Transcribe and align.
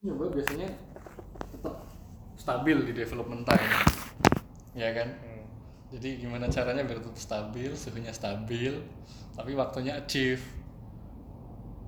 nyoba 0.00 0.32
biasanya 0.32 0.68
tetap 1.52 1.76
stabil 2.40 2.76
di 2.88 2.92
development 2.96 3.44
time 3.44 3.68
ya 4.72 4.88
kan 4.96 5.08
Hmm. 5.20 5.44
jadi 5.92 6.24
gimana 6.24 6.46
caranya 6.48 6.82
biar 6.86 7.04
tetap 7.04 7.18
stabil 7.18 7.70
suhunya 7.74 8.12
stabil 8.14 8.72
tapi 9.36 9.52
waktunya 9.52 9.92
achieve 9.96 10.40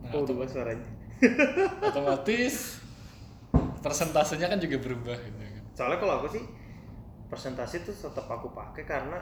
nah, 0.02 0.12
Oh, 0.12 0.26
udah 0.26 0.44
suaranya. 0.44 0.86
otomatis 1.88 2.82
persentasenya 3.80 4.50
kan 4.50 4.58
juga 4.58 4.76
berubah 4.82 5.16
gitu 5.16 5.38
kan 5.38 5.64
Soalnya 5.72 5.98
kalau 6.02 6.14
aku 6.20 6.28
sih 6.36 6.44
presentasi 7.32 7.86
tuh 7.86 7.94
tetap 7.96 8.28
aku 8.28 8.52
pakai 8.52 8.84
karena 8.84 9.18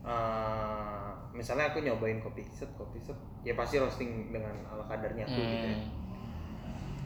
eh, 0.00 1.10
misalnya 1.36 1.70
aku 1.70 1.84
nyobain 1.84 2.24
kopi 2.24 2.40
set 2.48 2.70
kopi 2.74 2.96
set 3.02 3.18
ya 3.44 3.52
pasti 3.52 3.76
roasting 3.76 4.32
dengan 4.32 4.54
ala 4.64 4.86
kadarnya 4.88 5.28
aku 5.28 5.36
gitu 5.36 5.66
ya. 5.66 5.78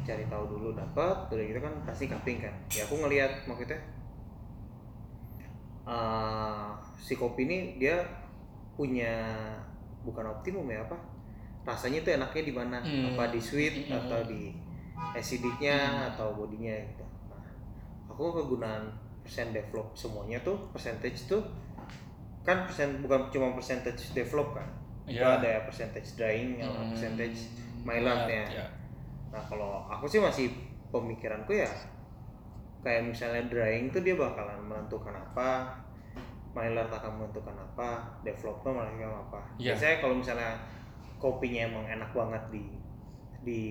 Hmm. 0.05 0.07
cari 0.07 0.25
tahu 0.29 0.45
dulu 0.47 0.69
dapat 0.73 1.17
udah 1.27 1.41
gitu 1.43 1.59
kan 1.59 1.73
pasti 1.83 2.05
cupping 2.07 2.39
kan 2.39 2.53
ya 2.69 2.85
aku 2.85 2.95
ngelihat 2.99 3.33
maksudnya 3.45 3.81
eh, 5.85 6.67
si 6.97 7.15
kopi 7.15 7.45
ini 7.45 7.59
dia 7.77 8.01
punya 8.75 9.13
bukan 10.01 10.29
optimum 10.31 10.67
ya 10.67 10.81
apa 10.83 10.97
rasanya 11.65 12.05
tuh 12.05 12.13
enaknya 12.15 12.43
di 12.43 12.53
mana 12.53 12.79
Hmm. 12.79 13.09
apa 13.11 13.33
di 13.33 13.41
sweet 13.41 13.89
Hmm. 13.89 13.97
atau 13.99 14.21
di 14.25 14.53
acidicnya 15.17 15.77
atau 16.13 16.33
bodinya 16.35 16.73
gitu 16.73 17.05
nah, 17.29 17.41
aku 18.07 18.33
kegunaan 18.35 18.93
persen 19.21 19.51
develop 19.51 19.89
semuanya 19.95 20.37
tuh 20.41 20.57
percentage 20.71 21.25
tuh 21.25 21.41
kan 22.45 22.69
persen 22.69 23.01
bukan 23.01 23.33
cuma 23.33 23.57
percentage 23.57 24.13
develop 24.13 24.53
kan 24.53 24.69
itu 25.05 25.17
Iya. 25.17 25.41
ada 25.41 25.49
ya 25.51 25.61
percentage 25.65 26.09
drying 26.15 26.61
Hmm. 26.61 26.93
percentage 26.93 27.49
Mylandnya 27.85 28.45
ya. 28.49 28.67
Nah 29.35 29.43
kalau 29.51 29.83
aku 29.91 30.07
sih 30.07 30.23
masih 30.23 30.55
pemikiranku 30.95 31.59
ya 31.59 31.67
kayak 32.85 33.11
misalnya 33.11 33.43
drying 33.51 33.89
tuh 33.91 34.05
dia 34.05 34.15
bakalan 34.15 34.61
menentukan 34.61 35.17
apa, 35.17 35.73
Mylar 36.53 36.87
akan 36.87 37.19
menentukan 37.19 37.57
apa, 37.57 38.21
developer 38.23 38.71
menentukan 38.71 39.25
apa. 39.25 39.41
Iya. 39.59 39.73
Biasanya 39.75 39.97
kalau 40.05 40.15
misalnya 40.21 40.53
kopinya 41.17 41.65
emang 41.67 41.89
enak 41.89 42.13
banget 42.13 42.43
di 42.53 42.65
di 43.45 43.63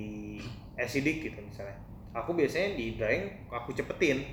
acidic 0.75 1.30
gitu 1.30 1.39
misalnya, 1.45 1.78
aku 2.11 2.34
biasanya 2.34 2.73
di 2.75 2.97
drying 2.97 3.30
aku 3.53 3.72
cepetin. 3.72 4.25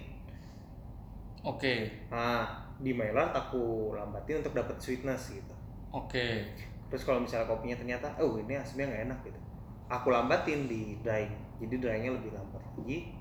oke 1.44 1.74
Nah 2.08 2.48
di 2.80 2.96
Mylar 2.96 3.36
aku 3.36 3.92
lambatin 3.92 4.40
untuk 4.40 4.56
dapat 4.56 4.80
sweetness 4.80 5.36
gitu. 5.36 5.54
oke 5.92 6.26
Terus 6.90 7.06
kalau 7.06 7.22
misalnya 7.22 7.46
kopinya 7.46 7.76
ternyata, 7.78 8.10
oh 8.18 8.34
ini 8.40 8.58
aslinya 8.58 8.90
nggak 8.90 9.04
enak 9.06 9.18
gitu, 9.22 9.40
aku 9.90 10.08
lambatin 10.08 10.64
di 10.64 10.96
drying. 11.02 11.34
Jadi 11.58 11.74
dryingnya 11.76 12.12
lebih 12.14 12.30
lambat 12.32 12.62
lagi. 12.72 13.12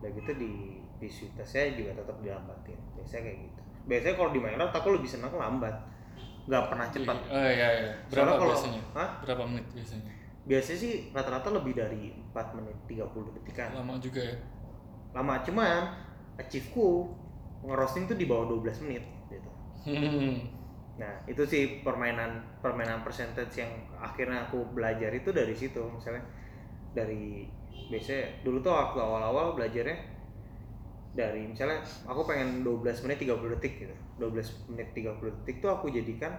Udah 0.00 0.10
gitu 0.10 0.32
di 0.34 0.52
di 0.96 1.06
sweetnessnya 1.06 1.76
juga 1.76 1.92
tetap 1.94 2.16
dilambatin. 2.18 2.78
Biasanya 2.96 3.22
kayak 3.22 3.38
gitu. 3.40 3.60
Biasanya 3.82 4.14
kalau 4.16 4.30
di 4.30 4.40
Maynard 4.40 4.72
aku 4.72 4.88
lebih 4.92 5.06
senang 5.06 5.34
lambat, 5.34 5.74
nggak 6.42 6.64
pernah 6.66 6.86
cepat. 6.88 7.16
oh 7.28 7.38
iya 7.44 7.68
iya 7.72 7.90
berapa 8.06 8.10
Soalnya 8.10 8.34
kalau- 8.34 8.50
biasanya 8.50 8.82
Hah? 8.94 9.10
berapa 9.22 9.42
menit 9.44 9.66
biasanya 9.70 10.10
Biasanya 10.42 10.78
sih 10.80 10.92
rata-rata 11.10 11.48
lebih 11.52 11.74
dari 11.74 12.02
4 12.10 12.58
menit 12.58 12.74
30 12.86 13.30
detikan. 13.32 13.70
lama 13.72 13.94
juga 13.98 14.18
ya 14.20 14.34
Lama 15.12 15.38
cuman 15.38 15.82
achieveku 16.34 17.14
ngerosting 17.62 18.06
tuh 18.06 18.16
di 18.16 18.26
bawah 18.26 18.50
12 18.50 18.82
menit 18.82 19.04
gitu. 19.28 19.50
Hmm. 19.84 20.50
Nah, 21.00 21.12
itu 21.24 21.40
sih 21.48 21.80
permainan 21.80 22.44
permainan 22.60 23.00
percentage 23.00 23.56
yang 23.56 23.72
akhirnya 23.96 24.44
aku 24.44 24.60
belajar 24.76 25.08
itu 25.12 25.32
dari 25.32 25.56
situ. 25.56 25.80
Misalnya 25.88 26.20
dari 26.92 27.48
biasanya 27.88 28.44
dulu 28.44 28.60
tuh 28.60 28.72
waktu 28.72 28.98
awal-awal 29.00 29.56
belajarnya 29.56 29.96
dari 31.12 31.44
misalnya 31.44 31.80
aku 32.08 32.24
pengen 32.24 32.64
12 32.64 33.04
menit 33.08 33.18
30 33.24 33.54
detik 33.56 33.74
gitu. 33.88 33.96
12 34.20 34.72
menit 34.72 34.88
30 34.92 35.16
detik 35.40 35.56
tuh 35.64 35.70
aku 35.72 35.88
jadikan 35.88 36.32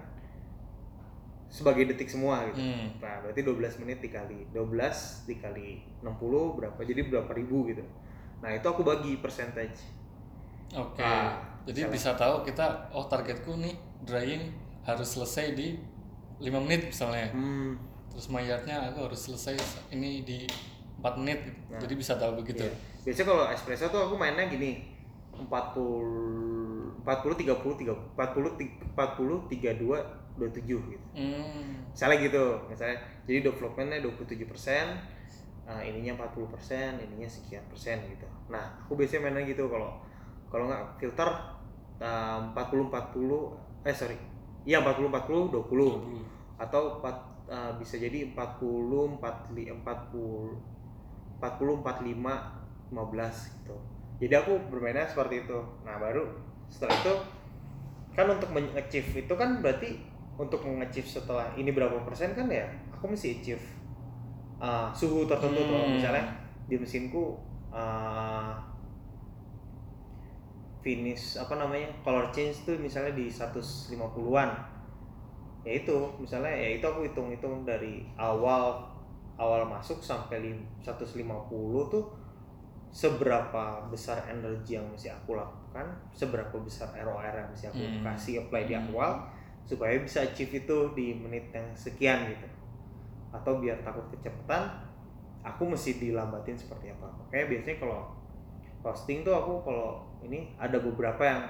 sebagai 1.50 1.86
detik 1.90 2.10
semua 2.10 2.50
gitu. 2.50 2.62
Hmm. 2.62 2.98
Nah, 2.98 3.22
berarti 3.22 3.42
12 3.46 3.82
menit 3.86 4.02
dikali 4.02 4.50
12 4.54 5.30
dikali 5.30 5.82
60 6.02 6.58
berapa? 6.58 6.80
Jadi 6.82 7.02
berapa 7.10 7.32
ribu 7.38 7.70
gitu. 7.70 7.86
Nah, 8.42 8.50
itu 8.50 8.66
aku 8.66 8.82
bagi 8.82 9.22
percentage. 9.22 9.86
Oke. 10.74 11.06
Ah, 11.06 11.38
Jadi 11.70 11.86
misalnya. 11.86 11.94
bisa 11.94 12.10
tahu 12.18 12.36
kita 12.42 12.66
oh 12.90 13.06
targetku 13.06 13.54
nih 13.62 13.93
drying 14.04 14.52
harus 14.84 15.16
selesai 15.16 15.56
di 15.56 15.80
5 16.44 16.66
menit 16.68 16.92
misalnya. 16.92 17.32
Hmm, 17.32 17.80
Terus 18.14 18.30
mayatnya 18.30 18.94
aku 18.94 19.10
harus 19.10 19.20
selesai 19.26 19.58
ini 19.90 20.22
di 20.22 20.46
4 21.02 21.20
menit 21.20 21.50
gitu. 21.50 21.60
Nah. 21.74 21.80
Jadi 21.82 21.94
bisa 21.98 22.14
tahu 22.20 22.38
begitu. 22.44 22.64
Iya. 22.68 22.76
Biasanya 23.04 23.28
kalau 23.28 23.44
espresso 23.50 23.86
tuh 23.90 24.02
aku 24.08 24.16
mainnya 24.16 24.46
gini 24.48 24.86
40 25.34 25.50
40 27.04 27.42
30 27.44 27.84
30 27.84 28.16
40 28.16 28.96
40 28.96 29.52
32 29.52 30.24
27 30.34 30.66
gitu. 30.66 31.06
Hmm. 31.14 31.86
Misalnya 31.94 32.18
gitu, 32.26 32.46
misalnya 32.66 32.98
jadi 33.30 33.40
developmentnya 33.46 34.02
27 34.02 34.50
persen, 34.50 34.98
ininya 35.86 36.18
40 36.26 36.54
persen, 36.54 36.90
ininya 36.98 37.30
sekian 37.30 37.62
persen 37.70 38.02
gitu. 38.10 38.26
Nah, 38.50 38.82
aku 38.82 38.98
biasanya 38.98 39.30
mainnya 39.30 39.46
gitu 39.46 39.70
kalau 39.70 39.94
kalau 40.50 40.70
nggak 40.70 41.02
filter 41.02 41.30
uh, 42.02 42.40
40 42.54 42.94
40 42.94 43.73
eh 43.84 43.96
sorry, 43.96 44.16
iya 44.64 44.80
40 44.80 45.12
40 45.12 45.52
20 45.52 45.68
20. 45.68 46.60
atau 46.64 47.00
empat 47.00 47.16
uh, 47.52 47.72
bisa 47.78 48.00
jadi 48.00 48.32
40 48.32 49.20
40 49.20 49.84
40 49.84 51.44
40 51.44 51.84
45 51.84 52.64
15 52.94 53.56
gitu. 53.60 53.76
Jadi 54.24 54.34
aku 54.40 54.54
bermainnya 54.72 55.04
seperti 55.04 55.44
itu. 55.44 55.60
Nah, 55.84 56.00
baru 56.00 56.24
setelah 56.72 56.96
itu 56.96 57.14
kan 58.14 58.26
untuk 58.30 58.50
meng-achieve 58.54 59.26
itu 59.26 59.34
kan 59.34 59.60
berarti 59.60 60.00
untuk 60.38 60.62
meng-achieve 60.66 61.06
setelah 61.06 61.50
ini 61.58 61.74
berapa 61.74 62.02
persen 62.06 62.34
kan 62.38 62.50
ya 62.50 62.66
aku 62.94 63.10
mesti 63.10 63.42
achieve 63.42 63.66
uh, 64.62 64.90
suhu 64.94 65.26
tertentu 65.26 65.62
tuh 65.66 65.78
Hmm. 65.78 65.98
misalnya 65.98 66.26
di 66.70 66.78
mesinku 66.78 67.38
uh, 67.74 68.54
finish 70.84 71.40
apa 71.40 71.56
namanya 71.56 71.88
color 72.04 72.28
change 72.36 72.68
tuh 72.68 72.76
misalnya 72.78 73.16
di 73.16 73.32
150-an 73.32 74.52
ya 75.64 75.80
itu 75.80 75.96
misalnya 76.20 76.52
ya 76.52 76.76
itu 76.76 76.84
aku 76.84 77.08
hitung-hitung 77.08 77.64
dari 77.64 78.04
awal 78.20 78.84
awal 79.40 79.64
masuk 79.64 80.04
sampai 80.04 80.44
lim- 80.44 80.68
150 80.84 81.88
tuh 81.88 82.04
seberapa 82.94 83.90
besar 83.90 84.22
energi 84.30 84.78
yang 84.78 84.86
mesti 84.86 85.10
aku 85.10 85.34
lakukan 85.34 85.88
seberapa 86.14 86.54
besar 86.62 86.94
ROR 86.94 87.34
yang 87.34 87.50
mesti 87.50 87.66
aku 87.72 87.82
Hmm. 87.82 88.06
kasih 88.06 88.46
apply 88.46 88.70
di 88.70 88.76
Hmm. 88.78 88.94
awal 88.94 89.12
supaya 89.66 89.98
bisa 89.98 90.22
achieve 90.22 90.62
itu 90.62 90.78
di 90.94 91.16
menit 91.18 91.50
yang 91.56 91.66
sekian 91.74 92.28
gitu 92.30 92.46
atau 93.34 93.58
biar 93.58 93.82
takut 93.82 94.06
kecepatan 94.14 94.70
aku 95.42 95.64
mesti 95.66 95.98
dilambatin 95.98 96.54
seperti 96.54 96.94
apa 96.94 97.08
makanya 97.10 97.50
biasanya 97.50 97.78
kalau 97.82 98.02
roasting 98.86 99.26
tuh 99.26 99.34
aku 99.34 99.64
kalau 99.66 100.06
ini 100.24 100.56
ada 100.58 100.80
beberapa 100.80 101.22
yang 101.24 101.44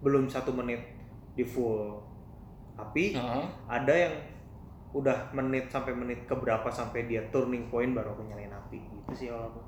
belum 0.00 0.30
satu 0.30 0.54
menit 0.54 0.80
di 1.36 1.44
full 1.44 2.00
api 2.78 3.12
Heeh. 3.18 3.46
ada 3.68 3.94
yang 3.94 4.14
udah 4.90 5.30
menit 5.36 5.70
sampai 5.70 5.94
menit 5.94 6.26
keberapa 6.26 6.66
sampai 6.66 7.06
dia 7.06 7.22
turning 7.30 7.70
point 7.70 7.94
baru 7.94 8.16
aku 8.16 8.26
nyalain 8.26 8.50
api 8.50 8.78
gitu 8.80 9.12
sih 9.14 9.26
kalau 9.30 9.46
aku 9.54 9.60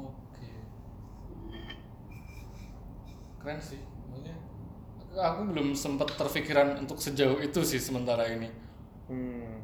Oke. 0.00 0.48
Keren 3.40 3.60
sih. 3.60 3.80
Maksudnya 4.08 4.36
aku, 4.96 5.12
aku 5.20 5.40
belum 5.52 5.68
sempat 5.76 6.08
terpikiran 6.16 6.80
untuk 6.80 6.96
sejauh 6.96 7.36
itu 7.40 7.60
sih 7.60 7.76
sementara 7.76 8.24
ini. 8.32 8.48
hmm. 9.12 9.60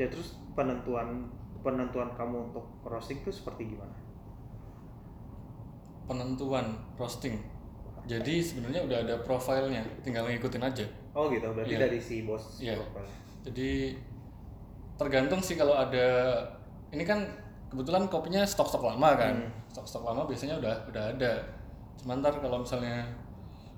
ya 0.00 0.08
terus 0.08 0.40
penentuan 0.56 1.28
penentuan 1.60 2.08
kamu 2.16 2.48
untuk 2.48 2.64
roasting 2.88 3.20
tuh 3.20 3.28
seperti 3.28 3.76
gimana 3.76 3.92
Penentuan 6.10 6.74
roasting. 6.98 7.38
Jadi 8.02 8.42
sebenarnya 8.42 8.82
udah 8.82 8.98
ada 9.06 9.14
profilnya, 9.22 9.78
tinggal 10.02 10.26
ngikutin 10.26 10.58
aja. 10.58 10.82
oh 11.10 11.30
gitu 11.30 11.46
berarti 11.46 11.70
Iya. 11.70 11.78
dari 11.86 11.98
si 11.98 12.22
bos 12.22 12.58
profile. 12.58 13.06
Jadi 13.46 13.94
tergantung 14.94 15.38
sih 15.38 15.54
kalau 15.54 15.74
ada 15.74 16.38
ini 16.90 17.02
kan 17.02 17.22
kebetulan 17.66 18.06
kopinya 18.06 18.42
stok-stok 18.42 18.82
lama 18.84 19.14
kan. 19.14 19.34
Hmm. 19.38 19.50
Stok-stok 19.70 20.02
lama 20.02 20.26
biasanya 20.26 20.58
udah 20.58 20.74
udah 20.90 21.04
ada. 21.14 21.32
Cuman 21.98 22.18
ntar 22.18 22.38
kalau 22.38 22.62
misalnya 22.62 23.06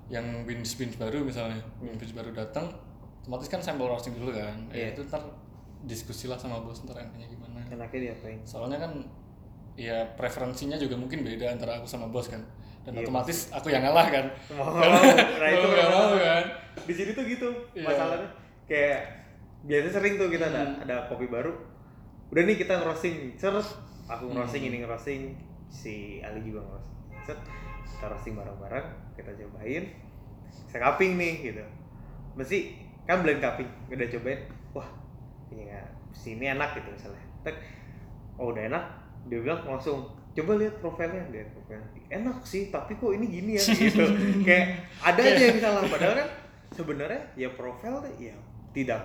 yang 0.09 0.25
beans 0.45 0.73
beans 0.73 0.97
baru 0.97 1.21
misalnya 1.21 1.57
beans 1.77 1.97
beans 1.97 2.13
baru 2.13 2.33
datang, 2.33 2.69
otomatis 3.21 3.49
kan 3.49 3.61
sampel 3.61 3.85
roasting 3.85 4.13
dulu 4.13 4.33
kan. 4.33 4.57
Ya, 4.69 4.89
Iya. 4.89 4.97
itu 4.97 5.01
ntar 5.05 5.21
diskusi 5.85 6.25
lah 6.25 6.37
sama 6.37 6.61
bos 6.61 6.81
ntar 6.81 6.97
enaknya 6.97 7.29
gimana. 7.29 7.59
enaknya 7.69 7.99
diapain 8.09 8.39
Soalnya 8.45 8.77
kan 8.77 8.93
ya 9.73 10.05
preferensinya 10.13 10.77
juga 10.77 10.93
mungkin 10.93 11.21
beda 11.21 11.49
antara 11.49 11.77
aku 11.77 11.85
sama 11.85 12.07
bos 12.07 12.27
kan. 12.27 12.41
Dan 12.83 12.93
Iya, 12.93 13.07
otomatis 13.07 13.47
aku 13.49 13.71
yang 13.71 13.81
ngalah 13.81 14.07
kan. 14.07 14.25
mau 14.53 14.67
nah 15.39 15.49
itu 15.49 15.65
nggak 15.65 15.89
mau 15.89 16.13
kan. 16.13 16.43
di 16.83 16.93
sini 16.93 17.11
tuh 17.11 17.23
gitu 17.23 17.49
Iya. 17.73 17.85
masalahnya. 17.85 18.27
Kayak 18.65 18.99
biasa 19.63 19.87
sering 19.93 20.13
tuh 20.17 20.27
kita 20.27 20.45
ada 20.45 20.61
Hmm. 20.61 20.83
ada 20.83 20.95
kopi 21.07 21.25
baru. 21.25 21.51
Udah 22.29 22.43
nih 22.43 22.57
kita 22.57 22.81
ngerosting 22.81 23.33
seret 23.33 23.63
aku 24.05 24.27
ngerosting 24.27 24.63
ini 24.65 24.83
ngerosting 24.83 25.31
si 25.69 26.19
Ali 26.19 26.43
juga 26.43 26.59
ngerosting 26.61 26.91
set. 27.23 27.39
Kita 27.87 28.05
roasting 28.09 28.35
bareng-bareng. 28.35 28.85
Kita 29.15 29.31
cobain. 29.33 29.83
Saya 30.67 30.79
cupping 30.83 31.15
nih 31.15 31.33
gitu. 31.45 31.63
Mesti 32.33 32.57
kan 33.03 33.21
blend 33.21 33.39
cupping. 33.39 33.69
Udah 33.87 34.07
cobain. 34.09 34.39
Wah 34.73 34.89
ini 35.49 35.65
ya 35.65 35.79
sini 36.11 36.45
enak 36.47 36.75
gitu 36.75 36.89
misalnya. 36.89 37.23
Tek, 37.41 37.55
oh 38.35 38.51
udah 38.51 38.67
enak 38.67 38.83
dia 39.29 39.39
bilang 39.39 39.61
langsung 39.63 40.07
coba 40.33 40.51
lihat 40.57 40.75
profilnya 40.81 41.23
dia 41.29 41.45
profilnya 41.53 41.87
enak 42.09 42.37
sih 42.43 42.73
tapi 42.73 42.97
kok 42.97 43.13
ini 43.13 43.25
gini 43.29 43.51
ya 43.57 43.63
gitu 43.85 44.05
kayak 44.41 44.65
ada 44.99 45.21
aja 45.21 45.43
yang 45.49 45.59
salah 45.61 45.83
padahal 45.85 46.15
kan 46.19 46.29
sebenarnya 46.73 47.21
ya 47.37 47.49
profil 47.53 48.01
ya 48.17 48.33
tidak 48.73 49.01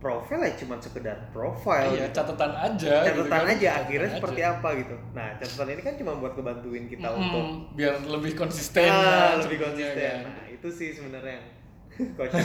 profil 0.00 0.40
ya 0.40 0.52
cuma 0.56 0.76
sekedar 0.80 1.16
profil 1.32 1.96
iya 1.96 2.08
gitu. 2.08 2.16
catatan 2.20 2.52
aja 2.52 2.92
gitu 3.08 3.24
catatan 3.24 3.40
kan. 3.40 3.52
aja 3.56 3.68
Catatan 3.68 3.84
akhirnya 3.84 4.08
aja. 4.08 4.16
seperti 4.20 4.40
apa 4.44 4.68
gitu 4.80 4.96
nah 5.16 5.28
catatan 5.40 5.66
ini 5.72 5.82
kan 5.84 5.94
cuma 6.00 6.12
buat 6.20 6.32
ngebantuin 6.36 6.84
kita 6.88 7.08
Mm-mm, 7.08 7.20
untuk 7.20 7.46
biar 7.76 7.94
lebih 8.04 8.32
konsisten 8.36 8.88
ah, 8.88 9.00
lah 9.00 9.30
lebih 9.44 9.58
konsisten 9.64 9.96
kan. 10.00 10.32
nah 10.32 10.44
itu 10.48 10.68
sih 10.68 10.88
sebenarnya 10.92 11.32
yang 11.40 11.46
kocak 12.18 12.42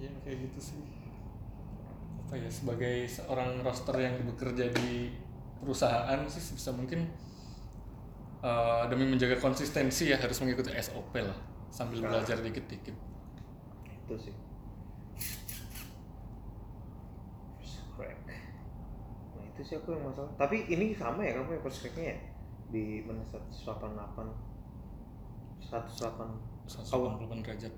Iya 0.00 0.10
kayak 0.24 0.36
gitu 0.48 0.60
sih. 0.64 0.80
Apa 2.30 2.38
ya 2.38 2.46
sebagai 2.46 3.10
seorang 3.10 3.58
roster 3.66 3.98
yang 3.98 4.14
bekerja 4.22 4.70
di 4.70 5.10
perusahaan 5.58 6.22
sih 6.30 6.38
sebisa 6.38 6.70
mungkin 6.70 7.10
eh, 8.38 8.82
demi 8.86 9.02
menjaga 9.10 9.34
konsistensi 9.42 10.14
ya 10.14 10.16
harus 10.16 10.38
mengikuti 10.38 10.70
SOP 10.78 11.10
lah 11.18 11.34
sambil 11.74 12.06
Nah. 12.06 12.14
belajar 12.14 12.38
dikit-dikit. 12.38 12.94
itu 14.06 14.14
sih. 14.30 14.34
Nah 17.98 19.44
itu 19.50 19.60
sih 19.66 19.74
aku 19.78 19.94
yang 19.94 20.06
masalah. 20.06 20.30
Tapi 20.38 20.66
ini 20.70 20.94
sama 20.94 21.22
ya 21.26 21.34
kamu 21.38 21.58
yang 21.58 21.62
cracknya 21.66 22.04
ya? 22.14 22.16
Di 22.70 23.02
mana 23.06 23.22
188 23.26 24.30
188 25.66 26.70
188 26.70 27.42
derajat. 27.42 27.74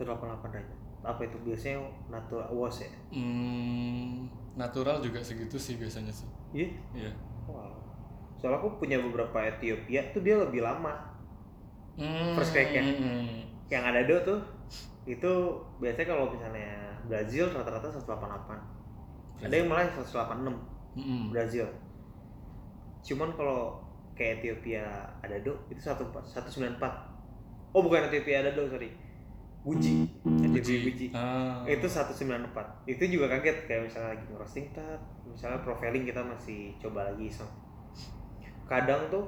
188 0.00 0.52
derajat 0.52 0.73
apa 1.04 1.20
itu? 1.28 1.36
Biasanya 1.44 1.84
natural 2.08 2.48
wash 2.50 2.82
ya? 2.82 2.90
Hmm, 3.12 4.26
natural 4.56 5.04
juga 5.04 5.20
segitu 5.20 5.60
sih 5.60 5.76
biasanya 5.76 6.10
sih. 6.10 6.26
iya? 6.56 6.68
Iya. 6.96 7.12
Wah. 7.44 7.76
soalnya 8.34 8.60
aku 8.60 8.76
punya 8.76 9.00
beberapa 9.00 9.40
Ethiopia 9.40 10.00
tuh 10.12 10.24
dia 10.24 10.36
lebih 10.40 10.64
lama. 10.64 10.96
Hmm, 11.94 12.34
First 12.34 12.56
crack 12.56 12.74
ya? 12.74 12.82
hmm, 12.82 13.46
yang 13.70 13.84
ada 13.86 14.02
do 14.04 14.16
tuh 14.24 14.40
itu 15.04 15.32
biasanya 15.78 16.16
kalau 16.16 16.32
misalnya 16.32 16.96
Brazil 17.04 17.52
rata-rata 17.52 17.92
188 17.92 19.44
ada 19.44 19.54
yang 19.54 19.68
malah 19.68 19.88
186 19.92 20.56
hmm. 20.96 21.24
Brazil. 21.28 21.68
Cuman 23.04 23.36
kalau 23.36 23.84
kayak 24.16 24.40
Ethiopia 24.40 24.86
ada 25.20 25.36
do 25.42 25.52
itu 25.68 25.80
194 25.82 26.80
oh 27.74 27.80
bukan 27.82 28.08
Ethiopia 28.08 28.46
ada 28.46 28.50
do 28.56 28.64
sorry. 28.70 28.90
Guji 29.64 30.04
Ethiopia 30.54 30.86
Guji 30.90 31.06
Ah. 31.10 31.62
itu 31.66 31.86
194 31.86 32.86
itu 32.86 33.04
juga 33.18 33.26
kaget 33.34 33.66
kayak 33.66 33.82
misalnya 33.90 34.08
lagi 34.14 34.24
ngerosting 34.30 34.66
tat. 34.70 35.00
Misalnya 35.26 35.60
profiling 35.66 36.04
kita 36.06 36.20
masih 36.22 36.74
coba 36.78 37.10
lagi 37.10 37.28
iseng. 37.28 37.50
Kadang 38.70 39.10
tuh 39.10 39.24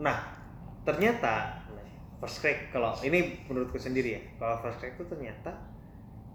nah 0.00 0.32
ternyata 0.86 1.60
first 2.20 2.40
crack 2.40 2.72
kalau 2.72 2.96
ini 3.04 3.44
menurutku 3.48 3.76
sendiri 3.76 4.16
ya 4.16 4.20
kalau 4.38 4.56
first 4.64 4.80
crack 4.80 4.96
itu 4.96 5.04
ternyata 5.08 5.52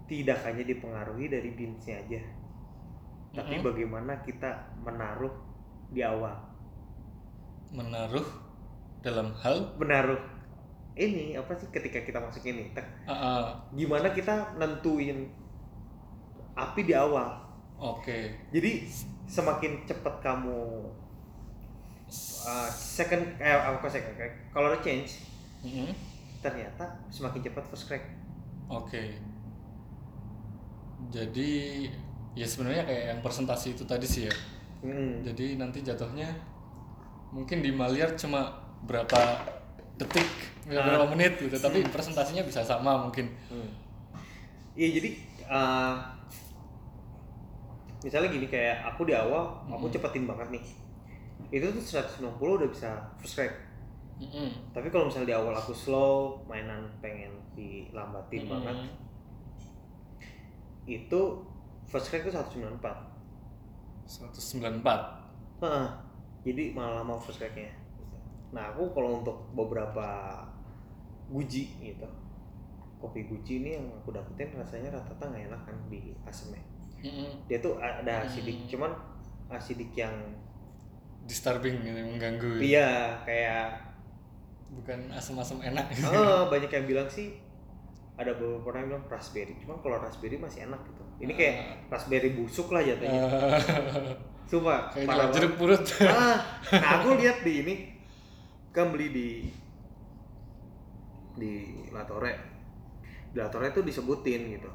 tidak 0.06 0.38
hanya 0.46 0.62
dipengaruhi 0.62 1.26
dari 1.26 1.50
beansnya 1.50 1.98
aja. 1.98 2.20
Tapi 3.34 3.58
Mm-mm. 3.58 3.66
bagaimana 3.66 4.22
kita 4.22 4.70
menaruh 4.80 5.34
di 5.90 6.00
awal. 6.06 6.34
Menaruh 7.74 8.24
dalam 9.02 9.34
hal? 9.42 9.74
Menaruh 9.76 10.35
ini 10.96 11.36
apa 11.36 11.52
sih 11.52 11.68
ketika 11.68 12.00
kita 12.00 12.18
masuk 12.18 12.42
ini 12.48 12.72
ah, 13.04 13.12
ah, 13.12 13.42
gimana 13.76 14.10
kita 14.10 14.56
nentuin 14.56 15.28
api 16.56 16.80
di 16.88 16.96
awal 16.96 17.36
oke 17.76 18.18
Jadi 18.48 18.88
semakin 19.28 19.84
cepat 19.84 20.24
kamu 20.24 20.88
uh, 22.46 22.68
second 22.70 23.22
eh 23.42 23.52
apa 23.52 23.84
second 23.90 24.14
color 24.54 24.78
change 24.80 25.26
Mm-mm. 25.66 25.90
ternyata 26.40 26.86
semakin 27.10 27.42
cepat 27.42 27.64
first 27.66 27.90
crack. 27.90 28.06
Oke. 28.70 29.18
Jadi 31.10 31.86
ya 32.38 32.46
sebenarnya 32.46 32.86
kayak 32.86 33.04
yang 33.14 33.20
presentasi 33.22 33.74
itu 33.74 33.82
tadi 33.82 34.06
sih 34.06 34.30
ya. 34.30 34.34
Hmm. 34.86 35.26
Jadi 35.26 35.58
nanti 35.58 35.82
jatuhnya 35.82 36.30
mungkin 37.34 37.62
di 37.62 37.74
Maliar 37.74 38.14
cuma 38.14 38.54
berapa 38.86 39.42
detik, 39.98 40.28
berapa 40.66 40.98
Ah. 41.00 41.10
menit 41.10 41.38
gitu, 41.38 41.54
tapi 41.56 41.86
presentasinya 41.86 42.42
bisa 42.42 42.60
sama 42.60 42.98
mungkin. 43.00 43.30
Hmm. 43.46 43.70
Iya 44.74 44.98
jadi 44.98 45.10
uh, 45.46 45.94
misalnya 48.02 48.28
gini 48.28 48.46
kayak 48.46 48.84
aku 48.84 49.02
di 49.02 49.14
awal 49.14 49.62
aku 49.64 49.86
Hmm. 49.86 49.94
cepetin 49.94 50.26
banget 50.26 50.48
nih. 50.52 50.64
Itu 51.52 51.70
tuh 51.70 51.80
190 51.80 52.26
udah 52.56 52.68
bisa 52.68 52.90
first 53.16 53.34
crack. 53.34 53.54
Mm-mm. 54.16 54.48
Tapi 54.72 54.88
kalau 54.88 55.06
misalnya 55.06 55.28
di 55.28 55.36
awal 55.36 55.52
aku 55.52 55.70
slow, 55.70 56.40
mainan 56.44 56.88
pengen 56.98 57.28
dilambatin 57.52 58.42
Mm-mm. 58.42 58.52
banget, 58.56 58.76
itu 60.86 61.20
first 61.84 62.08
crack 62.08 62.24
itu 62.24 62.32
194. 62.32 62.80
194. 64.04 64.82
Heeh. 65.56 65.88
jadi 66.42 66.70
malah 66.72 67.02
lama 67.02 67.18
first 67.18 67.38
cracknya. 67.38 67.74
Nah 68.50 68.70
aku 68.70 68.88
kalau 68.92 69.18
untuk 69.18 69.34
beberapa 69.52 70.38
guji 71.26 71.62
gitu, 71.80 72.06
kopi 72.96 73.26
guji 73.26 73.60
ini 73.60 73.70
yang 73.76 73.86
aku 73.92 74.10
dapetin 74.10 74.54
rasanya 74.54 74.94
rata-rata 74.94 75.24
nggak 75.26 75.44
enak 75.48 75.60
kan 75.64 75.76
di 75.86 76.14
asemnya. 76.22 76.62
Mm-mm. 76.96 77.28
Dia 77.46 77.58
tuh 77.58 77.76
ada 77.76 78.24
asidik, 78.24 78.56
Hmm. 78.64 78.68
cuman 78.70 78.90
asidik 79.48 79.92
yang 79.92 80.14
Disturbing 81.26 81.82
gitu, 81.82 81.98
mengganggu. 81.98 82.62
iya 82.62 83.18
kayak 83.22 83.74
Bukan 84.66 85.10
asam-asam 85.10 85.62
enak. 85.62 85.86
ah, 86.06 86.46
banyak 86.52 86.66
yang 86.68 86.86
bilang 86.86 87.06
sih 87.06 87.38
ada 88.14 88.34
beberapa 88.34 88.72
orang 88.72 88.80
yang 88.82 88.90
bilang 88.96 89.06
raspberry, 89.08 89.54
cuman 89.62 89.78
kalau 89.78 89.98
raspberry 89.98 90.34
masih 90.36 90.66
enak 90.66 90.80
gitu. 90.86 91.02
Ini 91.22 91.32
kayak 91.32 91.54
raspberry 91.86 92.34
busuk 92.34 92.70
lah 92.70 92.82
jatuhnya. 92.82 93.22
Sumpah, 94.46 94.90
kayak 94.90 95.34
jeruk 95.34 95.54
purut. 95.58 95.82
ah, 96.06 96.38
nah 96.70 97.02
aku 97.02 97.18
lihat 97.18 97.42
di 97.42 97.52
ini 97.62 97.74
kan 98.70 98.90
beli 98.90 99.08
di 99.10 99.28
di 101.40 101.52
Latore 101.94 102.32
di 103.32 103.36
Latore 103.38 103.68
tuh 103.76 103.84
disebutin 103.84 104.42
gitu 104.56 104.70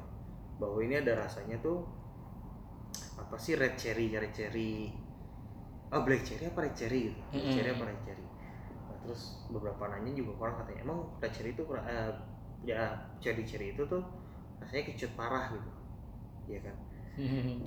bahwa 0.61 0.77
ini 0.85 0.95
ada 1.01 1.13
rasanya 1.25 1.57
tuh 1.65 1.81
apa 3.21 3.35
sih 3.43 3.53
red 3.61 3.75
cherry 3.81 4.05
red 4.23 4.33
cherry. 4.37 4.91
Ah 5.91 6.01
black 6.05 6.23
cherry 6.27 6.45
apa 6.51 6.59
red 6.65 6.75
cherry 6.79 6.99
gitu? 7.11 7.21
Black 7.35 7.45
Mm-mm. 7.45 7.53
cherry 7.53 7.69
apa 7.75 7.83
red 7.89 7.99
cherry? 8.05 8.25
Nah, 8.87 8.97
terus 9.03 9.21
beberapa 9.53 9.83
nanya 9.91 10.11
juga 10.15 10.31
orang 10.47 10.55
katanya 10.63 10.79
emang 10.87 10.99
red 11.21 11.31
cherry 11.35 11.51
itu 11.55 11.63
eh, 11.75 12.11
ya 12.63 12.81
cherry 13.23 13.43
cherry 13.49 13.67
itu 13.75 13.83
tuh 13.93 14.01
rasanya 14.61 14.83
kecut 14.93 15.11
parah 15.19 15.45
gitu. 15.55 15.69
Iya 16.49 16.59
kan? 16.67 16.75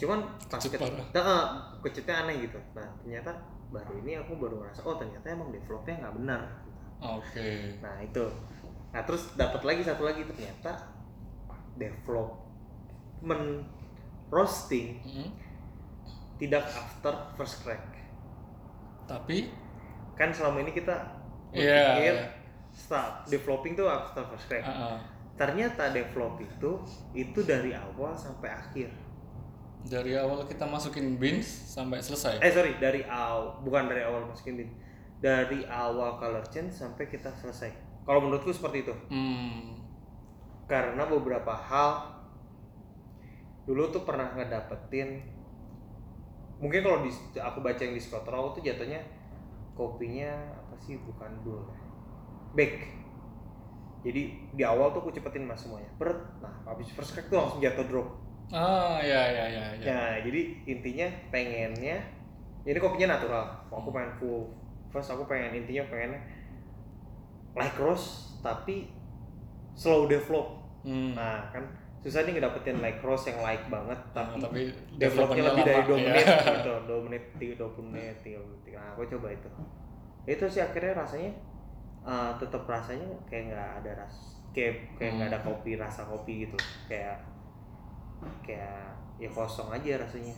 Cuman 0.01 0.19
pas 0.51 0.63
Kecut 0.63 0.73
ket- 0.73 0.81
parah. 0.81 1.07
Nah, 1.15 1.47
kecutnya 1.85 2.15
aneh 2.27 2.37
gitu. 2.49 2.59
Nah 2.77 2.89
ternyata 3.03 3.31
baru 3.75 3.93
ini 4.03 4.13
aku 4.21 4.33
baru 4.39 4.63
ngerasa 4.63 4.81
oh 4.87 4.97
ternyata 5.01 5.27
emang 5.31 5.51
developnya 5.53 5.95
nggak 6.03 6.15
benar. 6.21 6.43
Gitu. 6.65 6.83
Oke. 7.01 7.79
nah 7.83 7.95
itu 8.01 8.25
nah 8.95 9.03
terus 9.03 9.35
dapat 9.35 9.61
lagi 9.61 9.83
satu 9.83 10.07
lagi 10.07 10.23
ternyata 10.23 10.71
development 11.75 13.67
roasting 14.31 15.03
Mm-mm. 15.03 15.29
tidak 16.37 16.65
after 16.69 17.13
first 17.35 17.61
crack 17.61 17.83
Tapi 19.05 19.53
kan 20.15 20.31
selama 20.31 20.63
ini 20.63 20.73
kita 20.73 20.95
Iya. 21.51 21.87
berpikir 21.93 22.17
start 22.71 23.15
developing 23.29 23.75
tuh 23.75 23.87
after 23.87 24.23
first 24.27 24.47
crack 24.47 24.65
ah. 24.65 24.99
ternyata 25.35 25.91
develop 25.91 26.39
itu 26.39 26.71
itu 27.13 27.41
dari 27.43 27.71
awal 27.71 28.15
sampai 28.15 28.51
akhir 28.51 28.91
dari 29.85 30.17
awal 30.17 30.43
kita 30.43 30.65
masukin 30.65 31.15
beans 31.15 31.45
sampai 31.69 32.01
selesai. 32.01 32.41
eh 32.41 32.49
sorry 32.49 32.79
dari 32.79 33.05
awal 33.05 33.61
bukan 33.61 33.87
dari 33.87 34.01
awal 34.01 34.25
masukin 34.25 34.57
bin 34.57 34.71
dari 35.21 35.63
awal 35.67 36.17
color 36.17 36.43
change 36.49 36.73
sampai 36.73 37.05
kita 37.05 37.29
selesai 37.31 37.71
kalau 38.05 38.21
menurutku 38.25 38.53
seperti 38.53 38.87
itu. 38.87 38.95
Hmm. 39.11 39.81
karena 40.65 41.05
beberapa 41.05 41.53
hal 41.53 42.09
dulu 43.69 43.93
tuh 43.93 44.01
pernah 44.09 44.33
ngedapetin 44.33 45.21
mungkin 46.57 46.81
kalau 46.81 47.05
di 47.05 47.13
aku 47.37 47.61
baca 47.61 47.85
yang 47.85 47.93
di 47.93 48.01
Scott 48.01 48.25
Rowe 48.25 48.57
tuh 48.57 48.65
jatuhnya 48.65 49.05
kopinya 49.77 50.33
apa 50.57 50.73
sih? 50.81 50.97
Bukan 50.97 51.45
dulu 51.45 51.69
ya. 51.69 51.85
Back 52.57 53.05
jadi 54.05 54.23
di 54.53 54.63
awal 54.63 54.93
tuh 54.93 55.01
aku 55.01 55.11
cepetin 55.17 55.49
mas 55.49 55.65
semuanya. 55.65 55.89
Berat 55.97 56.21
nah 56.45 56.53
habis 56.69 56.93
first 56.93 57.17
crack 57.17 57.33
tuh 57.33 57.41
langsung 57.41 57.65
jatuh 57.65 57.89
drop. 57.89 58.09
Ah 58.53 59.01
ya 59.01 59.33
ya 59.33 59.45
ya 59.49 59.67
ya. 59.81 59.85
Ya, 59.89 60.01
jadi 60.21 60.41
intinya 60.69 61.09
pengennya 61.33 62.05
ini 62.69 62.77
kopinya 62.77 63.17
natural. 63.17 63.49
Aku 63.73 63.89
pengen 63.89 64.13
full. 64.21 64.53
First 64.93 65.09
aku 65.09 65.25
pengen 65.25 65.57
intinya 65.57 65.89
pengen 65.89 66.21
like 67.55 67.77
roast 67.79 68.39
tapi 68.41 68.91
slow 69.75 70.07
develop. 70.07 70.61
Hmm. 70.85 71.15
Nah, 71.15 71.49
kan 71.49 71.65
susah 72.05 72.23
nih 72.23 72.37
ngedapetin 72.37 72.79
like 72.79 73.01
roast 73.01 73.25
yang 73.25 73.41
like 73.41 73.65
banget 73.67 73.97
Nah, 74.13 74.29
tapi, 74.37 74.69
tapi 74.69 75.01
developnya 75.01 75.43
lebih 75.49 75.65
dari 75.65 75.81
lama, 75.81 75.89
2 75.89 75.97
ya. 75.97 76.05
menit 76.05 76.27
gitu. 76.61 76.73
2 76.85 77.07
menit, 77.09 77.25
3, 77.41 77.57
20 77.57 77.89
menit, 77.89 78.17
30 78.21 78.45
menit. 78.45 78.75
Nah, 78.77 78.87
aku 78.93 79.03
coba 79.09 79.27
itu. 79.31 79.49
Itu 80.25 80.45
sih 80.45 80.61
akhirnya 80.61 80.93
rasanya 80.95 81.33
eh, 82.05 82.31
tetap 82.37 82.63
rasanya 82.69 83.09
kayak 83.25 83.45
nggak 83.49 83.71
ada 83.81 83.91
ras 83.97 84.17
kayak 84.53 84.75
kayak 84.95 85.13
nggak 85.17 85.29
ada 85.33 85.41
Hmm. 85.41 85.49
kopi 85.49 85.71
rasa 85.75 86.05
kopi 86.05 86.45
gitu. 86.45 86.57
Kayak 86.87 87.17
kayak 88.45 88.89
ya 89.17 89.29
kosong 89.29 89.69
aja 89.71 90.01
rasanya 90.01 90.33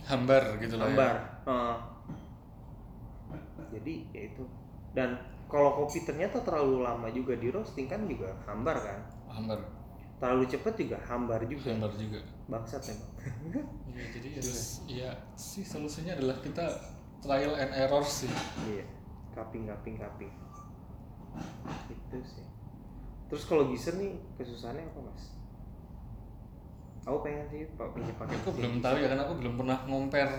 hambar 0.00 0.40
gitu 0.56 0.74
lah 0.74 0.88
hambar 0.88 1.16
Heeh. 1.44 1.76
jadi 3.70 3.94
ya 4.10 4.22
itu 4.32 4.44
dan 4.96 5.14
kalau 5.50 5.82
kopi 5.82 6.06
ternyata 6.06 6.38
terlalu 6.46 6.86
lama 6.86 7.10
juga 7.10 7.34
di 7.34 7.50
roasting 7.50 7.90
kan 7.90 8.06
juga 8.06 8.30
hambar 8.46 8.78
kan? 8.78 9.00
Ya. 9.02 9.32
hambar. 9.34 9.58
Terlalu 10.22 10.44
cepet 10.46 10.74
juga 10.78 10.96
hambar 11.10 11.40
juga. 11.50 11.74
Hambar 11.74 11.92
juga. 11.98 12.20
Bangsat 12.46 12.82
memang 12.86 13.10
Iya, 13.90 14.04
jadi 14.14 14.28
harus 14.38 14.62
ya 14.86 15.10
sih 15.34 15.66
solusinya 15.66 16.14
adalah 16.14 16.38
kita 16.38 16.64
trial 17.18 17.58
and 17.58 17.74
error 17.74 18.06
sih. 18.06 18.30
Iya 18.70 18.86
kaping 19.34 19.66
kaping 19.66 19.96
kaping 19.98 20.32
itu 21.90 22.18
sih. 22.26 22.46
Terus 23.30 23.42
kalau 23.46 23.70
bisa 23.70 23.94
nih 23.94 24.18
kesusahannya 24.34 24.90
apa 24.90 25.00
mas? 25.06 25.24
Aku 27.06 27.22
pengen 27.24 27.46
sih 27.48 27.66
pak 27.74 27.90
pinjam 27.96 28.14
pakai 28.18 28.36
aku 28.38 28.50
belum 28.54 28.82
tahu 28.82 28.96
ya 28.98 29.06
karena 29.08 29.24
aku 29.24 29.34
belum 29.40 29.54
pernah 29.56 29.78
compare 29.86 30.32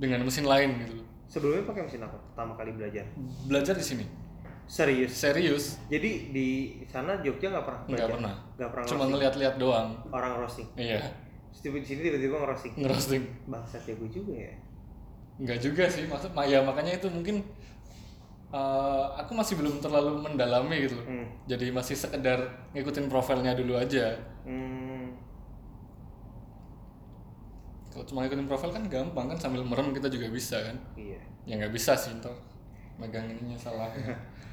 dengan 0.00 0.20
mesin 0.26 0.46
lain 0.46 0.70
gitu. 0.80 0.94
Sebelumnya 1.30 1.66
pakai 1.66 1.82
mesin 1.86 2.02
apa? 2.02 2.18
Pertama 2.18 2.52
kali 2.58 2.70
belajar? 2.74 3.06
Belajar 3.46 3.74
di 3.78 3.86
sini 3.86 4.29
serius? 4.70 5.10
Serius. 5.10 5.64
Jadi 5.90 6.30
di 6.30 6.48
sana 6.86 7.18
Jogja 7.18 7.50
nggak 7.50 7.66
pernah 7.66 7.82
nggak 7.90 8.08
pernah. 8.14 8.34
Nggak 8.54 8.70
pernah 8.70 8.86
cuma 8.86 9.04
ngeliat-liat 9.10 9.54
doang. 9.58 9.88
Orang 10.14 10.32
roasting 10.38 10.70
iya. 10.78 11.02
Terus 11.50 11.82
di 11.82 11.82
sini 11.82 12.00
tiba-tiba 12.06 12.38
ngerosting? 12.38 12.72
Ngerosting. 12.78 13.22
Bangsat 13.50 13.82
ya 13.82 13.94
gue 13.98 14.10
juga 14.14 14.32
ya. 14.38 14.54
Nggak 15.42 15.58
juga 15.58 15.84
sih 15.90 16.06
maksud 16.06 16.30
ya 16.46 16.62
makanya 16.62 17.02
itu 17.02 17.10
mungkin 17.10 17.42
eh, 18.54 19.04
aku 19.18 19.34
masih 19.34 19.58
belum 19.58 19.82
terlalu 19.82 20.22
mendalami 20.22 20.86
gitu 20.86 21.02
loh. 21.02 21.06
Hmm. 21.10 21.26
jadi 21.50 21.74
masih 21.74 21.98
sekedar 21.98 22.70
ngikutin 22.70 23.10
profilnya 23.10 23.58
dulu 23.58 23.74
aja. 23.74 24.14
Hmm. 24.46 25.18
kalau 27.90 28.06
cuma 28.06 28.22
ngikutin 28.22 28.46
profil 28.46 28.70
kan 28.70 28.86
gampang 28.86 29.26
kan 29.34 29.34
sambil 29.34 29.66
merem 29.66 29.90
kita 29.90 30.06
juga 30.06 30.30
bisa 30.30 30.62
kan. 30.62 30.78
Iya. 30.94 31.18
Ya 31.42 31.58
nggak 31.58 31.74
bisa 31.74 31.98
sih 31.98 32.14
ntar 32.22 32.30
megang 33.00 33.26
ininya 33.26 33.58
salah 33.58 33.90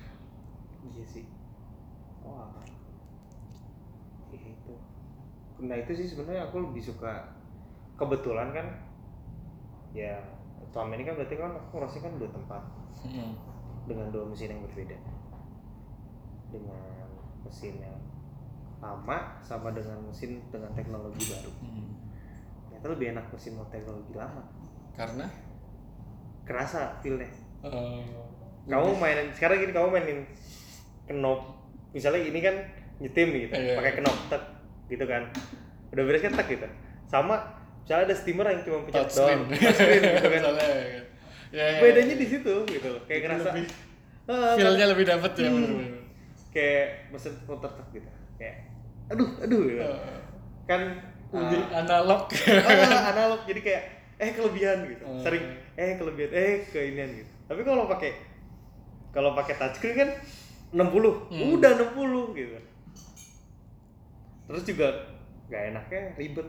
iya 0.93 1.05
sih. 1.05 1.25
Wah. 2.23 2.51
Iya 4.31 4.47
itu. 4.53 4.73
Nah 5.63 5.75
itu 5.79 5.91
sih 5.97 6.07
sebenarnya 6.07 6.51
aku 6.51 6.63
lebih 6.71 6.83
suka 6.83 7.33
kebetulan 7.97 8.53
kan 8.53 8.67
ya 9.95 10.21
selama 10.69 10.93
ini 10.99 11.03
kan 11.07 11.15
berarti 11.17 11.35
kan 11.39 11.51
aku 11.57 11.79
ngerosting 11.79 12.03
kan 12.03 12.13
dua 12.19 12.29
tempat. 12.31 12.63
Hmm. 12.97 13.37
dengan 13.87 14.11
dua 14.11 14.27
mesin 14.27 14.51
yang 14.51 14.61
berbeda. 14.67 14.97
Dengan 16.51 17.07
mesin 17.47 17.79
yang 17.79 17.95
lama 18.83 19.39
sama 19.39 19.71
dengan 19.71 20.03
mesin 20.03 20.43
dengan 20.51 20.75
teknologi 20.75 21.23
baru. 21.31 21.51
Hmm. 21.63 21.95
ternyata 22.67 22.93
lebih 22.93 23.07
enak 23.15 23.25
mesin 23.31 23.55
mau 23.55 23.65
teknologi 23.71 24.13
lama. 24.13 24.43
Karena? 24.93 25.25
Kerasa 26.43 26.99
feelnya. 26.99 27.31
Eh, 27.63 28.05
kamu 28.67 28.99
mainin 28.99 29.31
sekarang 29.31 29.63
gini 29.63 29.71
kamu 29.71 29.87
mainin 29.89 30.19
knob 31.09 31.39
misalnya 31.89 32.21
ini 32.21 32.39
kan 32.39 32.55
nyetim 32.97 33.29
gitu 33.31 33.53
Iya. 33.53 33.75
pakai 33.75 34.01
knob 34.01 34.17
tek 34.27 34.43
gitu 34.87 35.03
kan 35.03 35.23
udah 35.89 36.03
beres 36.03 36.21
kan 36.21 36.33
tek 36.33 36.47
gitu 36.49 36.67
sama 37.05 37.35
misalnya 37.81 38.03
ada 38.05 38.15
steamer 38.15 38.45
yang 38.45 38.61
cuma 38.61 38.77
pencet 38.83 39.07
doang 39.09 39.41
touchscreen 39.47 40.01
gitu 40.01 40.19
kan 40.19 40.31
Misalnya, 40.33 40.67
ya, 40.67 40.99
ya, 41.49 41.65
ya. 41.69 41.79
bedanya 41.79 42.15
di 42.15 42.27
situ 42.27 42.53
gitu 42.65 42.91
kayak 43.05 43.21
ngerasa 43.23 43.49
lebih 43.49 43.65
ah, 44.27 44.53
feel-nya 44.53 44.85
lebih 44.87 45.05
dapet 45.05 45.31
ya 45.37 45.47
Hmm. 45.47 45.55
bener-bener. 45.57 45.95
kayak 46.49 46.85
mesin 47.09 47.33
putar 47.43 47.71
tek 47.71 47.87
gitu 47.93 48.09
kayak 48.35 48.55
aduh 49.07 49.29
aduh 49.39 49.61
gitu. 49.63 49.79
Eh, 49.79 50.19
kan 50.65 50.81
lebih 51.29 51.61
ah, 51.65 51.79
analog 51.79 52.21
ah, 52.27 53.03
analog 53.09 53.41
jadi 53.45 53.61
kayak 53.61 53.83
eh 54.17 54.31
kelebihan 54.33 54.77
gitu 54.85 55.03
Hmm. 55.05 55.21
sering 55.21 55.45
eh 55.75 55.95
kelebihan 55.95 56.31
eh 56.33 56.65
keinian 56.65 57.09
gitu 57.13 57.31
tapi 57.45 57.61
kalau 57.61 57.87
pakai 57.87 58.11
kalau 59.09 59.31
pakai 59.31 59.55
touchscreen 59.55 59.95
kan 59.95 60.09
60 60.71 61.31
Hmm. 61.31 61.55
udah 61.55 61.71
60 61.75 62.35
gitu. 62.35 62.57
Terus 64.47 64.63
juga 64.63 64.87
nggak 65.47 65.63
enaknya 65.71 66.01
ribet 66.15 66.47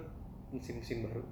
mesin-mesin 0.50 1.06
baru. 1.06 1.22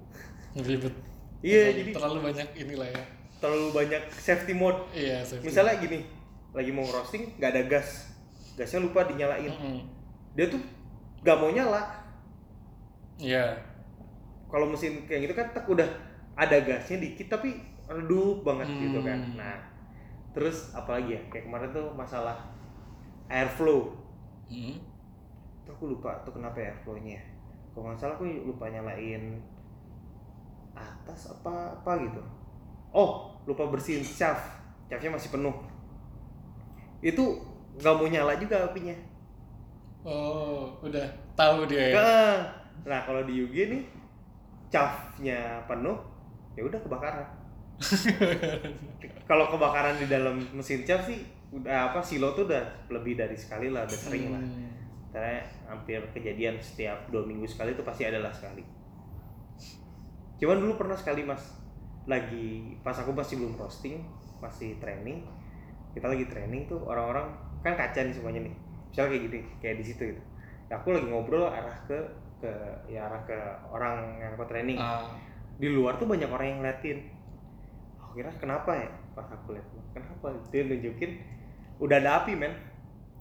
Ribet. 0.57 0.95
Iya 1.39 1.69
jadi 1.75 1.91
terlalu 1.93 2.19
banyak 2.31 2.47
inilah 2.55 2.89
ya. 2.89 3.03
terlalu 3.37 3.67
banyak 3.69 4.03
safety 4.09 4.53
mode. 4.57 4.81
Iya 4.91 5.21
safety. 5.21 5.45
misalnya 5.45 5.77
gini 5.77 5.99
lagi 6.55 6.71
mau 6.73 6.87
roasting 6.87 7.37
nggak 7.37 7.51
ada 7.53 7.63
gas. 7.69 8.09
Gasnya 8.57 8.81
lupa 8.81 9.05
dinyalain. 9.05 9.51
Mm-mm. 9.53 9.79
dia 10.33 10.49
tuh 10.49 10.61
nggak 11.21 11.37
mau 11.37 11.49
nyala. 11.49 11.81
Iya. 13.17 13.57
Kalau 14.47 14.69
mesin 14.69 15.05
kayak 15.05 15.29
gitu 15.29 15.33
kan 15.35 15.47
tek 15.51 15.65
udah 15.67 15.85
ada 16.33 16.57
gasnya 16.61 16.97
dikit 16.97 17.27
tapi 17.29 17.57
redup 17.85 18.41
banget 18.41 18.69
gitu 18.79 18.99
kan. 19.01 19.19
Hmm. 19.21 19.35
nah 19.37 19.55
terus 20.33 20.73
apalagi 20.73 21.17
ya? 21.17 21.21
Kayak 21.29 21.49
kemarin 21.49 21.69
tuh 21.73 21.87
masalah 21.93 22.37
airflow. 23.27 23.91
Mm. 24.47 24.79
tuh 25.67 25.75
aku 25.75 25.91
lupa 25.91 26.15
tuh 26.23 26.31
kenapa 26.31 26.63
ya 26.63 26.71
airflow-nya 26.71 27.19
ya. 27.19 27.23
kalau 27.75 27.91
nggak 27.91 27.99
salah 27.99 28.15
aku 28.15 28.23
lupa 28.47 28.71
nyalain 28.71 29.43
atas 30.71 31.35
apa 31.35 31.75
apa 31.75 31.91
gitu. 32.07 32.21
Oh 32.95 33.35
lupa 33.43 33.67
bersihin 33.67 34.03
shaft. 34.03 34.47
Shaftnya 34.87 35.11
masih 35.11 35.29
penuh. 35.29 35.55
Itu 37.03 37.43
nggak 37.77 37.93
mau 37.93 38.07
nyala 38.07 38.39
juga 38.39 38.71
apinya. 38.71 38.95
Oh 40.07 40.71
udah 40.79 41.07
tahu 41.35 41.67
dia 41.67 41.91
ya? 41.91 41.99
Nah 42.87 43.03
kalau 43.03 43.27
di 43.27 43.43
UG 43.43 43.55
nih 43.67 43.83
shaftnya 44.71 45.59
penuh 45.67 45.99
ya 46.55 46.63
udah 46.63 46.79
kebakaran. 46.79 47.27
Kalau 49.29 49.45
kebakaran 49.53 50.01
di 50.01 50.09
dalam 50.09 50.41
mesin 50.55 50.81
cap 50.81 51.05
sih 51.05 51.21
udah 51.47 51.91
apa 51.91 52.03
silo 52.03 52.35
tuh 52.35 52.43
udah 52.43 52.63
lebih 52.91 53.15
dari 53.15 53.37
sekali 53.39 53.71
lah 53.71 53.87
udah 53.87 53.99
sering 53.99 54.35
lah. 54.35 54.43
Hmm. 54.43 54.67
karena 55.07 55.39
hampir 55.65 56.03
kejadian 56.11 56.59
setiap 56.59 57.07
dua 57.07 57.23
minggu 57.23 57.47
sekali 57.47 57.73
itu 57.73 57.81
pasti 57.81 58.03
adalah 58.05 58.29
sekali. 58.29 58.61
Cuman 60.37 60.61
dulu 60.61 60.77
pernah 60.77 60.99
sekali 60.99 61.23
mas. 61.23 61.57
Lagi 62.05 62.75
pas 62.83 62.95
aku 62.95 63.15
masih 63.15 63.39
belum 63.39 63.55
roasting 63.55 64.03
masih 64.37 64.77
training 64.77 65.25
kita 65.97 66.13
lagi 66.13 66.29
training 66.29 66.69
tuh 66.69 66.77
orang-orang 66.85 67.25
kan 67.65 67.73
kaca 67.73 68.05
nih 68.05 68.13
semuanya 68.13 68.45
nih. 68.45 68.53
Misalnya 68.93 69.09
kayak 69.17 69.23
gini 69.25 69.39
kayak 69.57 69.75
di 69.81 69.85
situ 69.89 70.01
gitu. 70.13 70.21
Ya 70.69 70.77
aku 70.77 70.93
lagi 70.93 71.09
ngobrol 71.09 71.49
arah 71.49 71.73
ke 71.89 71.97
ke 72.37 72.51
ya 72.85 73.09
arah 73.09 73.25
ke 73.25 73.33
orang 73.73 74.21
yang 74.21 74.37
aku 74.37 74.45
training. 74.45 74.77
Ah, 74.77 75.09
di 75.57 75.73
luar 75.73 75.97
tuh 75.97 76.05
banyak 76.05 76.29
orang 76.29 76.47
yang 76.53 76.57
ngeliatin. 76.61 77.01
Aku 77.97 78.13
kira 78.13 78.29
kenapa 78.37 78.77
ya 78.77 78.89
pas 79.17 79.25
aku 79.25 79.57
lihat 79.57 79.65
kenapa? 79.97 80.37
Dia 80.53 80.69
nunjukin 80.69 81.36
udah 81.77 81.97
ada 82.01 82.23
api 82.23 82.33
men. 82.33 82.53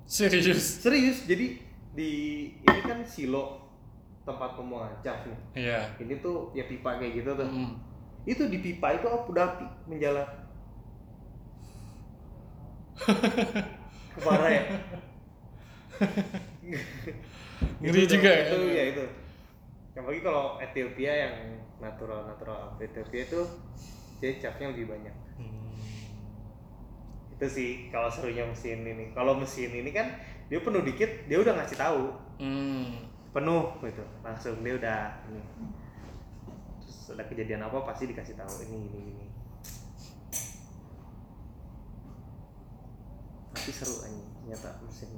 Serius? 0.06 0.80
Serius 0.80 1.26
jadi 1.26 1.58
di 1.96 2.10
ini 2.56 2.80
kan 2.84 3.00
silo 3.02 3.66
tempat 4.26 4.58
pembuangan 4.58 5.00
cat 5.00 5.22
nih 5.24 5.38
iya. 5.66 5.80
Ini 6.02 6.18
tuh 6.20 6.50
ya 6.52 6.66
pipa 6.66 6.98
kayak 6.98 7.22
gitu 7.22 7.30
tuh. 7.34 7.48
Mm. 7.48 7.74
itu 8.26 8.42
di 8.50 8.58
pipa 8.58 8.90
itu 8.98 9.06
apa 9.06 9.22
udah 9.30 9.44
api 9.54 9.66
menjala. 9.86 10.24
Parah 14.18 14.50
ya? 14.50 14.62
Ngeri 17.80 18.02
Itu 18.04 18.18
juga 18.18 18.30
ya. 18.34 18.44
itu 18.50 18.58
ya 18.74 18.84
itu. 18.92 19.04
Yang 19.94 20.04
lagi 20.10 20.20
kalau 20.26 20.44
Ethiopia 20.60 21.12
yang 21.14 21.34
natural 21.80 22.20
natural 22.28 22.74
Ethiopia 22.82 23.22
itu 23.24 23.40
dia 24.18 24.30
capnya 24.42 24.74
lebih 24.74 24.90
banyak. 24.90 25.14
Hmm. 25.38 25.70
Itu 27.36 27.46
sih 27.52 27.70
kalau 27.92 28.08
serunya 28.08 28.48
mesin 28.48 28.80
ini. 28.80 29.12
Kalau 29.12 29.36
mesin 29.36 29.68
ini 29.68 29.92
kan 29.92 30.08
dia 30.48 30.58
penuh 30.64 30.80
dikit 30.80 31.28
dia 31.28 31.38
udah 31.40 31.52
ngasih 31.60 31.78
tahu. 31.78 32.02
Hmm. 32.40 33.08
penuh 33.36 33.68
gitu. 33.84 34.00
Langsung 34.24 34.64
dia 34.64 34.80
udah 34.80 35.00
ini. 35.28 35.44
Terus 36.80 37.12
ada 37.12 37.24
kejadian 37.28 37.68
apa 37.68 37.84
pasti 37.84 38.08
dikasih 38.08 38.32
tahu. 38.32 38.64
Ini 38.64 38.76
ini 38.80 39.00
ini. 39.12 39.26
Tapi 43.52 43.70
seru 43.72 44.00
aja 44.00 44.24
ternyata 44.40 44.70
mesin 44.86 45.10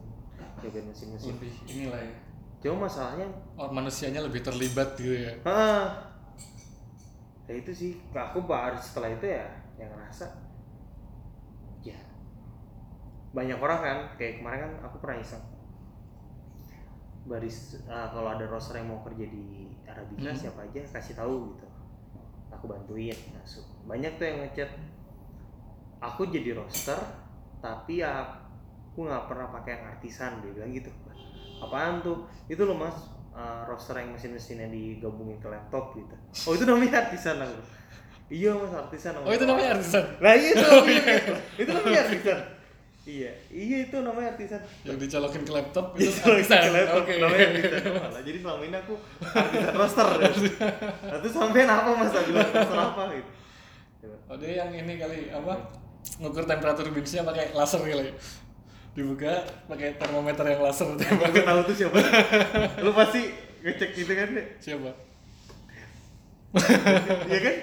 jaga 0.58 0.80
mesin 0.82 1.08
mesin 1.14 1.30
lebih 1.38 1.54
inilah 1.70 2.02
ya. 2.02 2.14
Cuma 2.58 2.90
masalahnya 2.90 3.30
Oh, 3.54 3.70
manusianya 3.70 4.18
lebih 4.18 4.42
terlibat 4.42 4.98
gitu 4.98 5.14
ya. 5.14 5.30
Ah 5.46 6.08
ya 7.48 7.54
itu 7.56 7.72
sih 7.72 7.92
aku 8.12 8.44
baru 8.44 8.76
setelah 8.76 9.08
itu 9.08 9.24
ya 9.24 9.48
yang 9.80 9.88
ngerasa 9.88 10.28
banyak 13.28 13.58
orang 13.60 13.80
kan 13.84 13.98
kayak 14.16 14.40
kemarin 14.40 14.60
kan 14.64 14.72
aku 14.84 14.96
pernah 14.98 15.20
iseng. 15.20 15.44
Baris 17.28 17.76
ah, 17.84 18.08
kalau 18.08 18.32
ada 18.32 18.48
roster 18.48 18.80
yang 18.80 18.88
mau 18.88 19.04
kerja 19.04 19.28
di 19.28 19.68
Arabica 19.84 20.32
Hmm. 20.32 20.38
siapa 20.38 20.64
aja 20.64 20.80
kasih 20.80 21.12
tahu 21.12 21.52
gitu. 21.52 21.66
Aku 22.48 22.64
bantuin 22.64 23.12
masuk. 23.36 23.64
Banyak 23.84 24.16
tuh 24.16 24.24
yang 24.24 24.38
ngechat. 24.42 24.70
Aku 26.00 26.30
jadi 26.30 26.56
roster 26.56 26.96
tapi 27.58 28.00
aku 28.00 28.98
nggak 29.02 29.26
pernah 29.28 29.50
pakai 29.50 29.76
yang 29.76 29.84
artisan 29.92 30.40
dia 30.40 30.54
bilang 30.54 30.72
gitu. 30.72 30.88
Apaan 31.60 32.00
tuh? 32.00 32.24
Itu 32.48 32.64
loh 32.64 32.78
mas 32.78 32.96
uh, 33.34 33.66
roster 33.68 33.98
yang 33.98 34.16
mesin-mesinnya 34.16 34.72
digabungin 34.72 35.36
ke 35.36 35.52
laptop 35.52 35.92
gitu. 35.92 36.14
Oh 36.48 36.56
itu 36.56 36.64
namanya 36.64 37.04
artisan 37.04 37.44
aku. 37.44 37.60
Iya 38.32 38.56
mas 38.56 38.72
artisan. 38.72 39.20
Oh 39.20 39.28
itu 39.28 39.44
namanya 39.44 39.76
artisan? 39.76 40.04
Nah 40.16 40.32
iya 40.32 40.50
itu 40.56 40.64
Oh, 40.72 40.84
iya. 40.88 41.04
itu 41.60 41.68
namanya 41.68 42.00
artisan 42.08 42.38
iya. 43.08 43.32
Iya 43.48 43.76
itu 43.88 43.96
namanya 44.04 44.36
artisan. 44.36 44.60
Yang 44.84 45.08
dicolokin 45.08 45.42
ke 45.48 45.52
laptop 45.56 45.96
itu 45.96 46.12
itu 46.12 46.20
artisan. 46.28 46.68
laptop 46.76 47.04
oke. 47.08 47.14
namanya 47.16 47.46
artisan. 47.48 47.82
Malah, 47.96 48.22
jadi 48.22 48.38
selama 48.44 48.62
ini 48.68 48.76
aku 48.76 48.94
artisan 49.24 49.74
roster 49.80 50.08
nah, 50.12 51.18
terus 51.24 51.32
sampein 51.32 51.70
apa 51.72 51.88
mas? 51.96 52.12
Bilang 52.12 52.50
roster 52.52 52.78
apa? 52.78 53.02
Gitu. 53.16 53.30
Oh 54.28 54.36
dia 54.36 54.50
yang 54.60 54.70
ini 54.76 55.00
kali 55.00 55.32
apa? 55.32 55.54
Ngukur 56.20 56.44
temperatur 56.44 56.92
binsnya 56.92 57.24
pakai 57.24 57.56
laser 57.56 57.80
kali. 57.80 58.12
Dibuka 58.92 59.40
pakai 59.64 59.96
termometer 59.96 60.44
yang 60.44 60.60
laser. 60.60 60.92
Aku 60.92 61.40
tahu 61.40 61.60
tuh 61.64 61.74
siapa. 61.74 61.98
Lu 62.84 62.92
pasti 62.92 63.32
ngecek 63.64 63.90
gitu 63.96 64.12
kan 64.12 64.28
siapa? 64.60 64.90
Iya 67.28 67.40
kan 67.40 67.56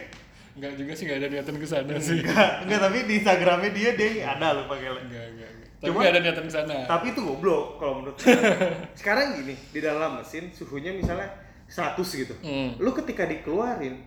Enggak 0.55 0.71
juga 0.75 0.91
sih 0.95 1.03
enggak 1.03 1.19
ada 1.19 1.27
niatan 1.29 1.55
ke 1.59 1.67
sana 1.67 1.93
sih. 1.99 2.19
Enggak 2.23 2.49
enggak 2.63 2.79
tapi 2.79 2.97
di 3.03 3.13
instagramnya 3.19 3.71
dia 3.75 3.89
dia 3.93 4.09
ada 4.25 4.47
lu 4.55 4.63
pakai 4.65 4.87
enggak 4.87 5.03
enggak, 5.03 5.25
enggak. 5.51 5.51
tapi 5.75 5.91
Cuma- 5.91 6.07
ada 6.07 6.19
niatan 6.23 6.45
ke 6.47 6.53
sana. 6.55 6.75
tapi 6.87 7.05
itu 7.11 7.19
goblok 7.21 7.65
kalau 7.77 7.93
menurut 7.99 8.17
saya. 8.17 8.39
sekarang 8.99 9.35
gini 9.35 9.53
di 9.69 9.79
dalam 9.83 10.17
mesin 10.17 10.47
suhunya 10.49 10.95
misalnya 10.95 11.27
100 11.67 11.99
gitu. 11.99 12.33
Hmm, 12.39 12.79
lu 12.79 12.95
ketika 12.95 13.27
dikeluarin 13.27 13.99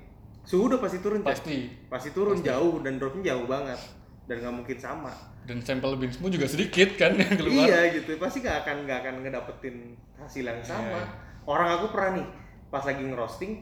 suhu 0.43 0.73
udah 0.73 0.81
pasti 0.81 0.99
turun 0.99 1.21
pasti. 1.21 1.69
Pasti 1.87 2.09
turun 2.11 2.41
jauh 2.41 2.81
dan 2.81 2.97
dropnya 2.97 3.37
jauh 3.37 3.45
banget. 3.45 3.77
Dan 4.25 4.41
nggak 4.41 4.55
mungkin 4.55 4.77
sama. 4.81 5.13
Dan 5.45 5.61
sampel 5.61 5.97
binsmu 5.97 6.29
juga 6.29 6.45
sedikit 6.45 6.97
kan 6.97 7.17
yang 7.17 7.33
keluar. 7.37 7.65
Iya 7.69 7.81
gitu. 7.97 8.17
Pasti 8.17 8.41
nggak 8.41 8.65
akan 8.65 8.77
nggak 8.85 8.99
akan 9.05 9.15
ngedapetin 9.21 9.77
hasil 10.17 10.45
yang 10.45 10.61
sama. 10.65 10.97
Iya. 10.97 11.05
orang 11.45 11.81
aku 11.81 11.97
pernah 11.97 12.21
nih 12.21 12.27
pas 12.69 12.85
lagi 12.85 13.01
ngerosting 13.01 13.53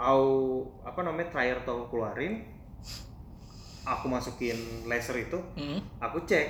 au 0.00 0.24
apa 0.80 1.04
namanya 1.04 1.28
dryer 1.28 1.60
tuh 1.60 1.76
aku 1.76 1.86
keluarin 1.92 2.40
aku 3.84 4.08
masukin 4.08 4.56
laser 4.88 5.12
itu 5.18 5.36
Hmm, 5.52 5.76
aku 6.00 6.24
cek 6.24 6.48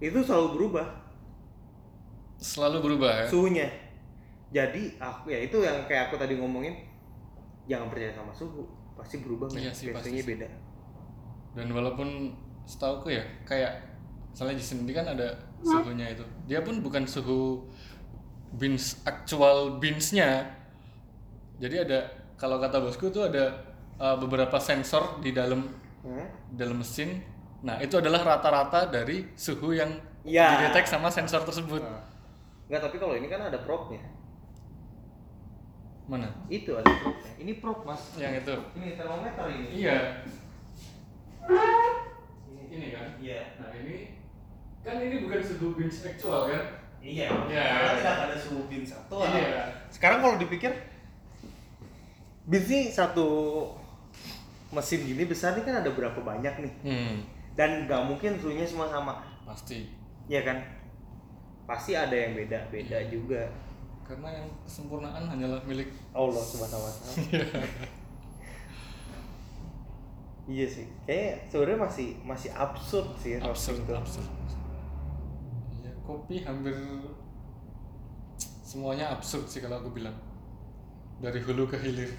itu 0.00 0.16
selalu 0.22 0.48
berubah. 0.56 0.86
Selalu 2.40 2.78
berubah 2.80 3.10
ya? 3.20 3.26
Suhunya. 3.28 3.68
Jadi 4.48 4.96
aku 4.96 5.28
ya 5.28 5.44
itu 5.44 5.60
yang 5.60 5.84
kayak 5.84 6.08
aku 6.08 6.16
tadi 6.16 6.40
ngomongin 6.40 6.72
jangan 7.68 7.92
percaya 7.92 8.10
sama 8.10 8.32
suhu 8.32 8.64
pasti 8.96 9.20
berubah 9.20 9.46
Iya 9.52 9.68
men. 9.68 9.76
sih, 9.76 9.86
pasti 9.92 10.08
biasanya 10.08 10.22
sih. 10.24 10.28
beda. 10.32 10.48
Dan 11.54 11.68
walaupun 11.70 12.08
setauku 12.64 13.12
ya 13.12 13.22
kayak 13.44 13.76
misalnya 14.32 14.56
di 14.56 14.64
sini 14.64 14.90
kan 14.90 15.04
ada 15.04 15.28
suhunya 15.60 16.16
itu. 16.16 16.24
Dia 16.48 16.64
pun 16.64 16.80
bukan 16.80 17.04
suhu 17.04 17.66
bins 18.50 19.04
actual 19.04 19.78
binsnya 19.78 20.42
jadi 21.60 21.84
ada 21.86 21.98
kalau 22.40 22.56
kata 22.56 22.80
bosku 22.80 23.12
tuh 23.12 23.28
ada 23.28 23.52
uh, 24.00 24.16
beberapa 24.16 24.56
sensor 24.56 25.20
di 25.20 25.36
dalam 25.36 25.60
Hmm? 26.00 26.24
dalam 26.56 26.80
mesin. 26.80 27.20
Nah 27.60 27.76
itu 27.76 27.92
adalah 28.00 28.24
rata-rata 28.24 28.88
dari 28.88 29.28
suhu 29.36 29.76
yang 29.76 29.92
Ya. 30.24 30.56
didetek 30.56 30.88
sama 30.88 31.12
sensor 31.12 31.44
tersebut. 31.44 31.84
Nah. 31.84 32.00
Nggak, 32.72 32.80
tapi 32.88 32.96
kalau 32.96 33.12
ini 33.20 33.28
kan 33.28 33.44
ada 33.44 33.60
propnya. 33.60 34.00
Mana? 36.08 36.32
Itu 36.48 36.80
ada 36.80 36.88
propnya. 36.88 37.36
Ini 37.36 37.52
prop 37.60 37.84
mas. 37.84 38.16
Yang 38.16 38.48
itu. 38.48 38.56
Ini 38.80 38.88
termometer 38.96 39.44
ini. 39.52 39.66
Iya. 39.76 39.98
Ini. 42.72 42.86
Kan? 42.96 43.08
Iya. 43.20 43.40
Nah 43.60 43.68
ini 43.76 43.96
kan 44.80 44.96
ini 44.96 45.16
bukan 45.20 45.40
suhu 45.44 45.76
bins 45.76 46.00
actual 46.08 46.48
kan? 46.48 46.64
Iya. 47.04 47.28
Iya. 47.48 47.64
karena 47.64 47.92
tidak 47.96 48.16
ada 48.28 48.36
suhu 48.36 48.60
satu 48.84 49.16
Iya. 49.24 49.64
sekarang 49.88 50.20
kalau 50.20 50.36
dipikir 50.36 50.72
sih 52.58 52.90
satu 52.90 53.28
mesin 54.74 55.06
gini 55.06 55.26
besar 55.26 55.54
nih 55.54 55.62
kan 55.62 55.82
ada 55.82 55.90
berapa 55.94 56.18
banyak 56.18 56.54
nih. 56.66 56.74
Hmm. 56.82 57.14
Dan 57.54 57.86
nggak 57.86 58.02
mungkin 58.10 58.34
suhunya 58.38 58.66
semua 58.66 58.90
sama. 58.90 59.22
Pasti. 59.46 59.86
Ya 60.26 60.42
kan? 60.42 60.58
Pasti 61.70 61.94
ada 61.94 62.14
yang 62.14 62.34
beda 62.34 62.66
beda 62.74 62.98
juga. 63.06 63.46
Karena 64.02 64.42
yang 64.42 64.46
kesempurnaan 64.66 65.30
hanyalah 65.30 65.62
milik 65.62 65.94
Allah 66.10 66.42
subhanahu 66.42 66.82
wa 66.82 66.90
taala 66.90 67.14
iya 70.50 70.66
sih. 70.66 70.86
Kayak 71.06 71.46
sebenarnya 71.46 71.78
masih 71.86 72.08
masih 72.26 72.50
absurd 72.50 73.14
sih 73.22 73.38
absurd 73.38 73.86
tuh. 73.86 73.94
absurd. 73.94 74.26
Ya 75.86 75.94
kopi 76.02 76.42
hampir 76.42 76.74
semuanya 78.66 79.14
absurd 79.14 79.46
sih 79.46 79.62
kalau 79.62 79.78
aku 79.78 79.94
bilang 79.94 80.14
dari 81.20 81.40
hulu 81.40 81.68
ke 81.68 81.76
hilir. 81.78 82.10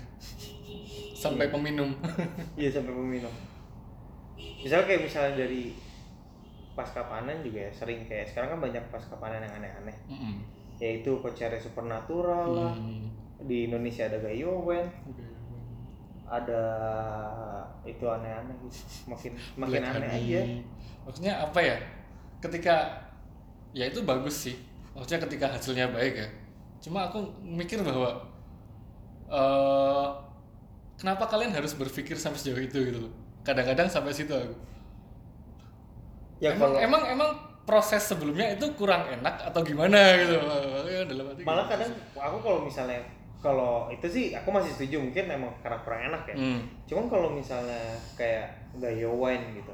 Sampai 1.14 1.50
peminum. 1.50 1.94
Iya 2.60 2.70
sampai 2.72 2.94
peminum. 2.94 3.34
Misalnya 4.38 4.86
kayak 4.86 5.02
misalnya 5.06 5.34
dari 5.42 5.74
pasca 6.72 7.04
panen 7.06 7.44
juga 7.44 7.68
ya 7.68 7.72
sering 7.74 8.06
kayak 8.08 8.26
sekarang 8.26 8.58
kan 8.58 8.60
banyak 8.70 8.84
pasca 8.90 9.18
panen 9.18 9.42
yang 9.42 9.54
aneh-aneh. 9.58 9.98
Mm-mm. 10.08 10.36
yaitu 10.82 11.14
Kocere 11.22 11.62
Supernatural 11.62 12.46
lah. 12.58 12.74
Hmm. 12.74 13.06
di 13.42 13.70
Indonesia 13.70 14.06
ada 14.06 14.18
Gayowen 14.18 14.86
Oke. 15.06 15.26
ada 16.26 16.62
itu 17.86 18.02
aneh-aneh 18.02 18.54
gitu. 18.66 18.78
Makin 19.06 19.34
makin 19.58 19.82
Black 19.82 19.94
aneh 19.98 20.10
honey. 20.10 20.26
aja. 20.30 20.42
Maksudnya 21.06 21.34
apa 21.38 21.60
ya? 21.62 21.78
Ketika 22.42 22.76
ya 23.74 23.86
itu 23.86 24.02
bagus 24.02 24.50
sih. 24.50 24.56
Maksudnya 24.94 25.22
ketika 25.26 25.46
hasilnya 25.50 25.90
baik 25.90 26.18
ya. 26.18 26.28
Cuma 26.82 27.06
aku 27.10 27.22
mikir 27.42 27.82
bahwa 27.82 28.10
eh 29.32 30.08
kenapa 31.00 31.26
kalian 31.32 31.56
harus 31.56 31.74
berpikir 31.74 32.20
sampai 32.20 32.39
sejauh 32.39 32.62
itu 32.62 32.78
gitu 32.91 33.00
loh? 33.08 33.13
Kadang-kadang 33.41 33.88
sampai 33.88 34.13
situ 34.13 34.36
aku. 34.36 34.56
Ya 36.41 36.54
emang, 36.54 36.74
kalau 36.74 36.78
emang 36.78 37.04
emang 37.10 37.32
proses 37.65 38.02
sebelumnya 38.04 38.54
itu 38.54 38.65
kurang 38.76 39.08
enak 39.08 39.50
atau 39.50 39.62
gimana 39.63 39.98
gitu? 40.20 40.36
Ya, 40.89 41.02
dalam 41.08 41.32
hati 41.32 41.41
malah 41.46 41.65
gitu 41.70 41.74
kadang 41.78 41.91
aku 42.17 42.38
kalau 42.44 42.60
misalnya 42.65 43.00
kalau 43.41 43.89
itu 43.89 44.06
sih 44.06 44.26
aku 44.38 44.54
masih 44.54 44.70
setuju 44.74 45.02
mungkin 45.02 45.26
emang 45.30 45.50
karena 45.65 45.80
kurang 45.82 46.02
enak 46.13 46.22
ya. 46.30 46.36
Hmm. 46.38 46.62
cuman 46.86 47.06
kalau 47.10 47.30
misalnya 47.34 47.98
kayak 48.13 48.54
Gayowen 48.78 49.58
gitu 49.58 49.74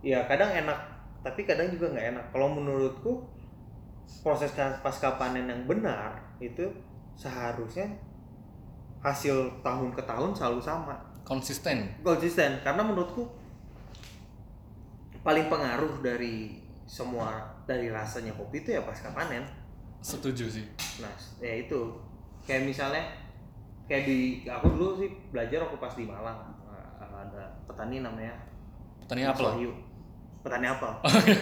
ya 0.00 0.24
kadang 0.28 0.52
enak 0.52 0.94
tapi 1.24 1.48
kadang 1.48 1.72
juga 1.72 1.96
nggak 1.96 2.06
enak. 2.14 2.24
Kalau 2.36 2.52
menurutku 2.52 3.24
proses 4.20 4.52
pasca 4.84 5.16
panen 5.16 5.48
yang 5.48 5.64
benar 5.64 6.20
itu 6.36 6.68
seharusnya 7.16 7.88
hasil 9.04 9.60
tahun 9.60 9.92
ke 9.92 10.02
tahun 10.08 10.32
selalu 10.32 10.60
sama. 10.64 10.96
Konsisten. 11.28 11.92
Konsisten 12.00 12.64
karena 12.64 12.80
menurutku 12.80 13.28
paling 15.20 15.52
pengaruh 15.52 16.00
dari 16.00 16.64
semua 16.88 17.44
dari 17.68 17.92
rasanya 17.92 18.32
kopi 18.32 18.64
itu 18.64 18.72
ya 18.72 18.80
pasca 18.80 19.12
panen. 19.12 19.44
Setuju 20.00 20.48
sih. 20.48 20.64
Nah 21.04 21.12
ya 21.44 21.68
itu. 21.68 22.00
Kayak 22.44 22.68
misalnya 22.68 23.04
kayak 23.88 24.08
di 24.08 24.44
aku 24.48 24.72
dulu 24.72 25.00
sih 25.00 25.08
belajar 25.28 25.64
waktu 25.68 25.76
pas 25.80 25.94
di 25.96 26.04
Malang. 26.08 26.40
Nah, 26.64 27.08
ada 27.24 27.44
petani 27.68 28.00
namanya 28.00 28.32
petani 29.04 29.24
Mas 29.24 29.36
apel 29.36 29.44
Wahyu 29.48 29.70
petani 30.44 30.66
apel. 30.68 30.92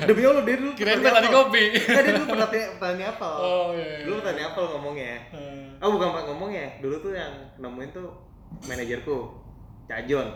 Demi 0.07 0.23
Allah 0.23 0.43
dia 0.47 0.57
dulu 0.57 0.71
Oh, 0.71 0.77
kirain 0.79 0.99
petani 1.03 1.29
kopi. 1.29 1.65
Nggak, 1.75 2.03
dia 2.07 2.13
dulu 2.15 2.27
petani 2.31 2.59
petani 2.79 3.03
apel. 3.03 3.35
Oh 3.35 3.67
iya, 3.75 3.83
iya. 3.83 3.99
dulu 4.07 4.15
petani 4.23 4.43
apel 4.47 4.65
ngomongnya. 4.71 5.11
Eh, 5.35 5.83
oh 5.83 5.89
bukan 5.91 6.09
pak 6.15 6.23
ngomongnya. 6.31 6.67
Dulu 6.79 6.97
tuh 6.99 7.13
yang 7.13 7.35
nemuin 7.59 7.91
tuh 7.91 8.09
manajerku 8.65 9.17
Cajon 9.85 10.29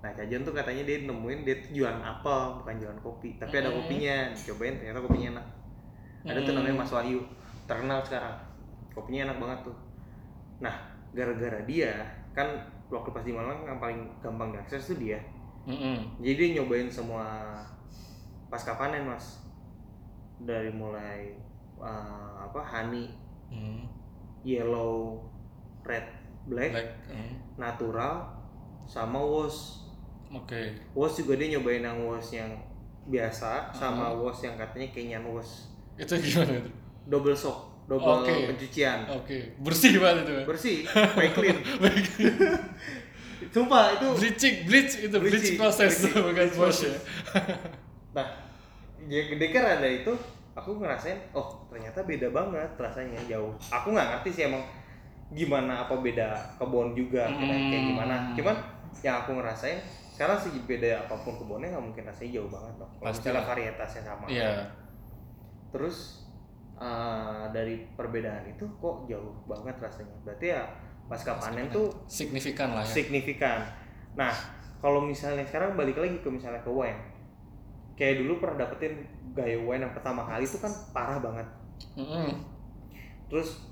nah 0.00 0.08
Cajon 0.16 0.40
tuh 0.40 0.56
katanya 0.56 0.88
dia 0.88 1.04
nemuin 1.04 1.44
dia 1.44 1.60
tuh 1.60 1.70
jualan 1.76 2.00
apel 2.00 2.40
bukan 2.58 2.74
jualan 2.74 3.00
kopi. 3.00 3.36
Tapi 3.36 3.54
ada 3.54 3.68
Hmm. 3.68 3.78
kopinya. 3.78 4.16
Cobain 4.34 4.74
ternyata 4.74 4.98
kopinya 5.00 5.28
enak. 5.36 5.46
Ada 6.24 6.38
tuh 6.40 6.52
Hmm. 6.52 6.58
namanya 6.64 6.76
Mas 6.80 6.92
Wahyu. 6.92 7.20
Terkenal 7.68 8.00
sekarang. 8.02 8.34
Kopinya 8.90 9.28
enak 9.28 9.38
banget 9.38 9.58
tuh. 9.68 9.76
Nah 10.58 10.74
gara-gara 11.12 11.60
dia 11.62 11.92
kan 12.32 12.48
waktu 12.88 13.10
pas 13.12 13.22
di 13.22 13.30
Malang 13.30 13.62
yang 13.62 13.78
paling 13.78 14.08
gampang 14.18 14.50
diakses 14.50 14.88
tuh 14.88 14.98
dia 14.98 15.20
mm-mm. 15.62 15.96
jadi 16.18 16.34
dia 16.34 16.48
nyobain 16.56 16.86
semua 16.86 17.24
pasca 18.46 18.74
panen 18.74 19.04
mas 19.04 19.40
dari 20.38 20.68
mulai 20.68 21.36
uh, 21.76 22.32
apa 22.40 22.60
honey 22.60 23.08
Hmm. 23.50 23.82
yellow, 24.46 25.18
red, 25.82 26.06
black, 26.46 26.70
Black. 26.70 26.86
hmm. 27.10 27.34
natural, 27.58 28.30
sama 28.86 29.18
wash. 29.18 29.82
Oke. 30.30 30.70
Wash 30.94 31.18
juga 31.18 31.34
dia 31.34 31.58
nyobain 31.58 31.82
yang 31.82 31.98
wash 32.06 32.30
yang 32.32 32.46
biasa 33.04 33.74
sama 33.74 34.06
Uh-huh. 34.06 34.30
wash 34.30 34.46
yang 34.46 34.54
katanya 34.54 34.86
Kenyan 34.94 35.26
wash. 35.26 35.66
Itu 35.98 36.14
gimana 36.14 36.62
itu? 36.62 36.70
Double 37.04 37.34
soak, 37.34 37.58
double 37.84 38.22
Oke. 38.22 38.46
pencucian. 38.46 39.02
Oke. 39.10 39.50
Bersih 39.58 39.98
banget 39.98 40.22
itu. 40.22 40.34
Bersih, 40.46 40.76
baik 41.18 41.34
clean. 41.34 41.58
Sumpah 43.50 43.98
itu 43.98 44.06
bleaching, 44.14 44.54
bleach 44.62 44.92
itu 45.02 45.16
bleach, 45.18 45.34
Bleaching, 45.34 45.56
proses 45.58 45.92
bukan 46.06 46.30
bleach 46.32 46.54
wash 46.54 46.86
ya. 46.86 46.94
Nah, 48.10 48.26
ya 49.06 49.22
gede 49.26 49.46
kan 49.50 49.64
ada 49.66 49.86
itu, 49.86 50.12
aku 50.52 50.78
ngerasain, 50.78 51.18
oh 51.30 51.66
ternyata 51.66 52.02
beda 52.02 52.30
banget 52.30 52.70
rasanya 52.74 53.18
jauh. 53.26 53.50
Aku 53.68 53.90
nggak 53.90 54.06
ngerti 54.14 54.30
sih 54.30 54.42
emang 54.46 54.62
gimana 55.30 55.86
apa 55.86 55.94
beda 55.94 56.26
kebun 56.58 56.94
juga 56.94 57.26
kayak- 57.26 57.62
kayak 57.70 57.82
Hmm. 57.82 57.90
gimana. 57.94 58.14
Cuman 58.34 58.56
yang 59.02 59.22
aku 59.22 59.30
ngerasain 59.38 59.78
sekarang 60.14 60.36
sih 60.36 60.50
beda 60.60 61.06
apa 61.06 61.14
pun 61.22 61.34
kebunnya 61.34 61.70
nggak 61.70 61.84
mungkin 61.86 62.02
rasanya 62.04 62.30
jauh 62.38 62.50
banget 62.50 62.74
dong. 62.76 62.92
Kalau 62.98 63.10
misalnya 63.10 63.42
varietasnya 63.46 64.02
sama. 64.04 64.24
Iya. 64.26 64.52
Terus 65.70 66.26
eh, 66.76 67.44
dari 67.52 67.84
perbedaan 67.92 68.48
itu 68.48 68.64
kok 68.80 69.04
jauh 69.04 69.36
banget 69.44 69.76
rasanya. 69.78 70.16
Berarti 70.24 70.46
ya 70.48 70.64
pasca 71.10 71.34
panen 71.34 71.66
tuh 71.74 71.90
signifikan 72.06 72.70
lah 72.70 72.86
ya. 72.86 72.94
signifikan. 73.02 73.66
Nah, 74.14 74.30
kalau 74.78 75.02
misalnya 75.02 75.42
sekarang 75.42 75.74
balik 75.74 75.98
lagi 75.98 76.22
ke 76.22 76.28
misalnya 76.30 76.62
ke 76.62 76.70
wine, 76.70 77.02
kayak 77.98 78.22
dulu 78.22 78.38
pernah 78.38 78.62
dapetin 78.62 79.02
gaya 79.34 79.58
wine 79.58 79.82
yang 79.82 79.90
pertama 79.90 80.22
kali 80.22 80.46
itu 80.46 80.62
kan 80.62 80.70
parah 80.94 81.18
banget. 81.18 81.46
Mm-mm. 81.98 82.30
Terus 83.26 83.66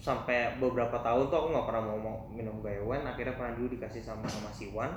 sampai 0.00 0.56
beberapa 0.56 0.96
tahun 1.04 1.28
tuh 1.28 1.36
aku 1.36 1.48
nggak 1.52 1.66
pernah 1.68 1.82
mau, 1.84 1.98
mau 2.00 2.16
minum 2.32 2.64
gaya 2.64 2.80
wine. 2.80 3.04
Akhirnya 3.04 3.36
pernah 3.36 3.52
dulu 3.52 3.68
dikasih 3.76 4.00
sama 4.00 4.24
sama 4.24 4.48
si 4.48 4.72
Wan 4.72 4.96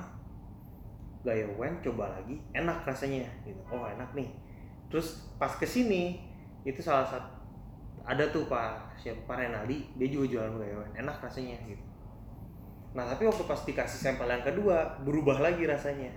gaya 1.22 1.46
wine 1.54 1.78
coba 1.84 2.18
lagi 2.18 2.40
enak 2.56 2.82
rasanya 2.88 3.28
gitu. 3.44 3.60
Oh 3.68 3.84
enak 3.84 4.16
nih. 4.16 4.32
Terus 4.88 5.28
pas 5.36 5.52
ke 5.54 5.68
sini 5.68 6.24
itu 6.64 6.80
salah 6.80 7.04
satu 7.04 7.41
ada 8.02 8.24
tuh 8.30 8.50
Pak 8.50 8.98
siapa 8.98 9.18
Pak 9.26 9.36
Renaldi 9.38 9.86
dia 9.94 10.08
juga 10.10 10.26
jualan 10.38 10.58
gaya 10.58 10.74
wine 10.82 10.94
enak 11.06 11.16
rasanya 11.22 11.56
gitu. 11.66 11.84
Nah 12.92 13.06
tapi 13.08 13.24
waktu 13.24 13.42
pas 13.46 13.60
dikasih 13.62 13.98
sampel 13.98 14.28
yang 14.28 14.42
kedua 14.42 14.98
berubah 15.06 15.38
lagi 15.38 15.64
rasanya 15.66 16.10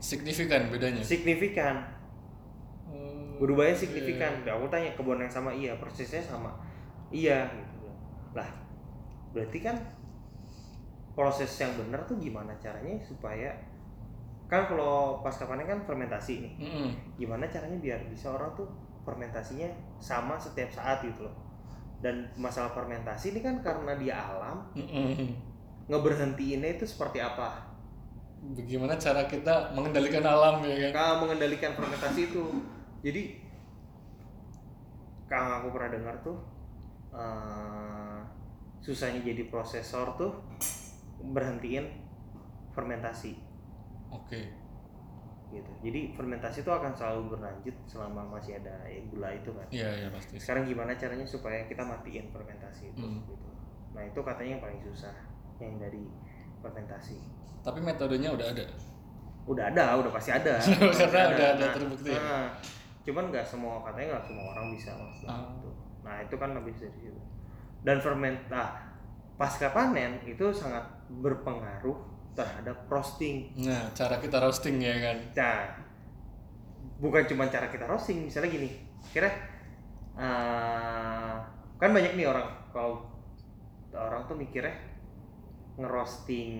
Signifikan 0.00 0.72
bedanya. 0.72 1.00
signifikan 1.04 1.76
Oh, 2.90 3.36
berubahnya 3.40 3.76
iya. 3.76 3.82
signifikan. 3.84 4.32
Aku 4.44 4.66
tanya 4.72 4.90
kebun 4.96 5.20
yang 5.20 5.30
sama 5.32 5.52
iya 5.52 5.76
persisnya 5.76 6.20
sama 6.20 6.50
iya 7.12 7.48
gitu. 7.52 7.88
Lah 8.36 8.48
berarti 9.30 9.58
kan 9.62 9.76
proses 11.14 11.50
yang 11.60 11.72
benar 11.76 12.00
tuh 12.06 12.16
gimana 12.18 12.54
caranya 12.62 12.96
supaya 13.02 13.50
kan 14.50 14.66
kalau 14.66 15.22
pasca 15.22 15.46
panen 15.46 15.62
kan 15.62 15.78
fermentasi 15.86 16.42
nih 16.42 16.52
Mm-mm. 16.58 16.88
gimana 17.14 17.46
caranya 17.46 17.78
biar 17.78 18.00
bisa 18.10 18.34
orang 18.34 18.50
tuh 18.58 18.66
fermentasinya 19.04 19.68
sama 19.98 20.36
setiap 20.36 20.70
saat 20.72 21.02
gitu 21.04 21.24
loh. 21.26 21.36
Dan 22.00 22.28
masalah 22.36 22.72
fermentasi 22.72 23.36
ini 23.36 23.40
kan 23.44 23.60
karena 23.60 23.92
dia 24.00 24.16
alam 24.16 24.64
ngeberhentiinnya 25.90 26.80
itu 26.80 26.84
seperti 26.86 27.20
apa? 27.20 27.60
Bagaimana 28.40 28.96
cara 28.96 29.28
kita 29.28 29.76
mengendalikan 29.76 30.24
alam 30.24 30.64
ya 30.64 30.88
kan? 30.88 30.90
kalau 30.96 31.14
mengendalikan 31.28 31.76
fermentasi 31.76 32.32
itu. 32.32 32.44
Jadi 33.04 33.36
kalau 35.28 35.60
aku 35.60 35.68
pernah 35.76 35.90
dengar 35.92 36.14
tuh 36.24 36.38
eh, 37.12 38.20
susahnya 38.80 39.20
jadi 39.20 39.52
prosesor 39.52 40.16
tuh 40.16 40.32
berhentiin 41.20 41.84
fermentasi. 42.72 43.36
Oke. 44.08 44.59
Gitu 45.52 45.70
jadi 45.80 46.00
fermentasi 46.10 46.60
itu 46.60 46.70
akan 46.70 46.90
selalu 46.90 47.30
berlanjut 47.30 47.76
selama 47.84 48.22
masih 48.30 48.56
ada 48.56 48.72
eh, 48.84 49.02
gula 49.06 49.28
itu 49.28 49.50
kan 49.50 49.66
Iya 49.68 49.90
iya 49.96 50.08
pasti. 50.08 50.34
sekarang 50.36 50.64
gimana 50.64 50.94
caranya 50.94 51.22
supaya 51.24 51.62
kita 51.64 51.82
matiin 51.82 52.26
fermentasi 52.26 52.90
itu 52.90 53.00
Hmm. 53.00 53.22
gitu 53.24 53.48
nah 53.90 54.00
itu 54.00 54.20
katanya 54.20 54.50
yang 54.54 54.62
paling 54.62 54.80
susah 54.80 55.14
yang 55.58 55.74
dari 55.76 56.06
fermentasi 56.56 57.18
Tapi 57.60 57.78
metodenya 57.78 58.30
udah 58.30 58.46
ada. 58.48 58.64
udah 59.42 59.64
ada 59.66 59.84
udah 59.96 60.10
pasti 60.10 60.30
ada 60.30 60.54
Karena 60.60 60.88
Pasti 60.88 61.04
udah 61.04 61.24
ada 61.26 61.46
Nah, 61.58 61.72
terbukti 61.72 62.10
nah, 62.12 62.46
cuman 63.00 63.24
nggak 63.28 63.42
semua 63.42 63.82
katanya 63.82 64.06
nggak 64.14 64.24
semua 64.24 64.44
orang 64.50 64.66
bisa 64.70 64.90
mas 64.92 65.18
Ah. 65.24 65.44
gitu. 65.50 65.70
nah 66.00 66.16
itu 66.18 66.34
kan 66.34 66.50
habis 66.52 66.76
dari 66.78 66.96
situ 66.96 67.20
dan 67.80 67.96
ferment 67.96 68.38
nah 68.46 68.76
pasca 69.34 69.68
panen 69.70 70.20
itu 70.22 70.44
sangat 70.50 70.84
berpengaruh 71.10 71.96
terhadap 72.34 72.86
roasting. 72.86 73.50
Nah, 73.58 73.90
cara 73.92 74.16
kita 74.22 74.38
roasting 74.38 74.78
ya 74.78 74.94
kan. 74.98 75.18
nah 75.34 75.58
bukan 77.00 77.24
cuma 77.24 77.48
cara 77.48 77.66
kita 77.72 77.88
roasting 77.88 78.28
misalnya 78.28 78.50
gini. 78.52 78.70
Kira 79.10 79.30
eh, 80.16 81.34
kan 81.80 81.90
banyak 81.90 82.14
nih 82.14 82.26
orang. 82.28 82.48
Kalau 82.70 83.08
orang 83.90 84.22
tuh 84.30 84.36
mikirnya 84.38 84.72
ngerosting 85.80 86.52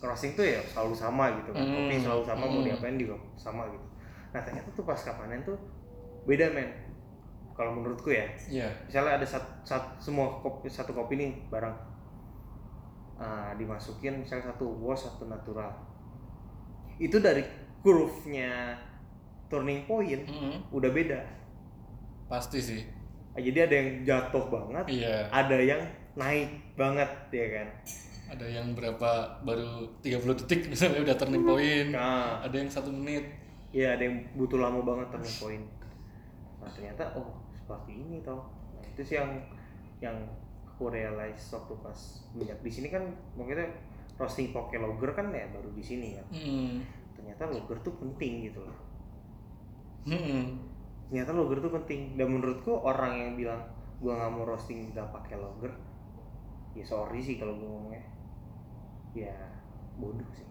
ngerosting 0.00 0.32
tuh 0.36 0.44
ya 0.44 0.60
selalu 0.64 0.94
sama 0.96 1.32
gitu 1.40 1.50
kan. 1.54 1.62
Kopi 1.62 1.94
Hmm, 1.96 2.02
selalu 2.02 2.22
sama 2.26 2.44
mau 2.48 2.60
hmm. 2.60 2.66
diapain 2.66 2.96
juga 2.98 3.16
sama 3.38 3.62
gitu. 3.70 3.86
Nah 4.34 4.40
ternyata 4.42 4.68
tuh 4.74 4.84
pasca 4.84 5.14
panen 5.14 5.44
tuh 5.46 5.56
beda 6.26 6.50
men. 6.52 6.68
Kalau 7.56 7.72
menurutku 7.72 8.12
ya. 8.12 8.28
Iya. 8.52 8.68
misalnya 8.84 9.16
ada 9.16 9.24
satu, 9.24 9.96
semua 9.96 10.28
kopi 10.44 10.68
satu 10.68 10.92
kopi 10.92 11.16
nih 11.16 11.32
barang 11.48 11.95
ah, 13.16 13.52
dimasukin 13.52 14.20
misalnya 14.20 14.50
satu 14.50 14.66
wash 14.78 15.04
satu 15.04 15.26
natural 15.26 15.72
itu 16.96 17.16
dari 17.16 17.44
curve-nya 17.80 18.76
turning 19.46 19.84
point 19.84 20.24
Mm-mm. 20.24 20.58
udah 20.70 20.90
beda 20.90 21.20
Pasti 22.26 22.58
sih. 22.58 22.82
Ah, 23.30 23.38
jadi 23.38 23.70
ada 23.70 23.74
yang 23.76 23.90
jatuh 24.02 24.44
banget 24.48 24.84
Iya. 24.90 25.30
ada 25.30 25.56
yang 25.56 25.78
naik 26.14 26.48
banget 26.74 27.06
ya 27.30 27.46
kan 27.52 27.68
Ada 28.26 28.42
yang 28.50 28.74
berapa 28.74 29.10
baru 29.40 29.86
30 30.00 30.40
detik 30.42 30.66
misalnya 30.72 31.04
udah 31.04 31.14
turning 31.14 31.44
point. 31.44 31.88
nah 31.90 32.40
Ada 32.40 32.56
yang 32.56 32.66
satu 32.66 32.90
menit. 32.90 33.22
ya 33.70 33.92
ada 33.92 34.02
yang 34.02 34.18
butuh 34.34 34.56
lama 34.56 34.80
banget 34.80 35.06
turning 35.10 35.36
point 35.38 35.66
nah 36.56 36.66
ternyata 36.66 37.06
oh 37.14 37.28
seperti 37.52 37.92
ini 37.94 38.18
toh 38.20 38.40
nah, 38.72 38.82
itu 38.82 39.02
sih 39.04 39.16
yang 39.16 39.30
yang 40.00 40.16
aku 40.76 40.92
realize 40.92 41.40
waktu 41.50 41.72
pas 41.80 41.98
minyak 42.30 42.60
di 42.60 42.68
sini 42.68 42.88
kan 42.88 43.00
maksudnya 43.32 43.64
roasting 44.14 44.52
pakai 44.52 44.76
logger 44.76 45.08
kan 45.10 45.32
ya 45.32 45.48
baru 45.48 45.72
di 45.72 45.80
sini 45.80 46.12
kan 46.12 46.26
Mm. 46.28 46.84
ternyata 47.12 47.48
logger 47.48 47.80
tuh 47.80 47.96
penting 47.96 48.44
gitu 48.44 48.60
loh 48.60 48.76
Mm-mm. 50.04 50.60
ternyata 51.08 51.32
logger 51.32 51.58
tuh 51.58 51.72
penting 51.72 52.14
dan 52.14 52.28
menurutku 52.28 52.76
orang 52.76 53.16
yang 53.16 53.32
bilang 53.34 53.64
gua 53.96 54.14
nggak 54.14 54.30
mau 54.30 54.44
roasting 54.44 54.92
nggak 54.92 55.08
pakai 55.10 55.34
logger 55.34 55.72
ya 56.72 56.84
sorry 56.84 57.18
sih 57.18 57.36
kalau 57.36 57.56
gua 57.56 57.68
ngomongnya 57.70 58.04
ya 59.14 59.32
bodoh 59.96 60.28
sih 60.30 60.44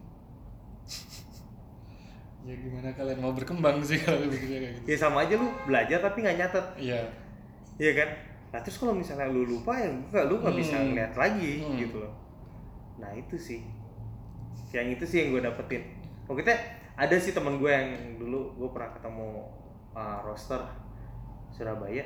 Ya 2.41 2.53
gimana 2.55 2.93
kalian 2.93 3.17
mau 3.19 3.33
berkembang 3.33 3.81
sih 3.81 3.97
kalau 3.99 4.21
begitu 4.23 4.45
kayak 4.47 4.77
gitu. 4.77 4.85
ya 4.85 4.97
sama 4.99 5.25
aja 5.25 5.33
lu 5.33 5.49
belajar 5.65 5.97
tapi 5.99 6.21
nggak 6.21 6.37
nyatet 6.39 6.65
Iya. 6.77 7.01
Iya 7.75 7.91
kan? 7.95 8.09
Nah 8.49 8.59
terus 8.59 8.75
kalau 8.75 8.91
misalnya 8.91 9.25
lu 9.25 9.43
lupa 9.43 9.73
ya 9.73 9.87
enggak 9.87 10.25
lu 10.25 10.39
nggak 10.39 10.55
bisa 10.55 10.75
Hmm. 10.75 10.85
ngeliat 10.89 11.13
lagi 11.13 11.53
Hmm. 11.59 11.77
gitu 11.77 11.97
loh. 11.99 12.13
Nah 12.95 13.11
itu 13.11 13.35
sih, 13.35 13.59
yang 14.71 14.87
itu 14.89 15.03
sih 15.03 15.17
yang 15.19 15.29
gue 15.29 15.41
dapetin. 15.41 15.83
Pokoknya 16.23 16.55
ada 16.95 17.15
sih 17.15 17.31
teman 17.31 17.55
gue 17.55 17.67
yang 17.67 17.87
dulu 18.15 18.55
gue 18.55 18.69
pernah 18.69 18.89
ketemu 18.89 19.27
uh, 19.91 20.19
roster 20.21 20.63
Surabaya, 21.49 22.03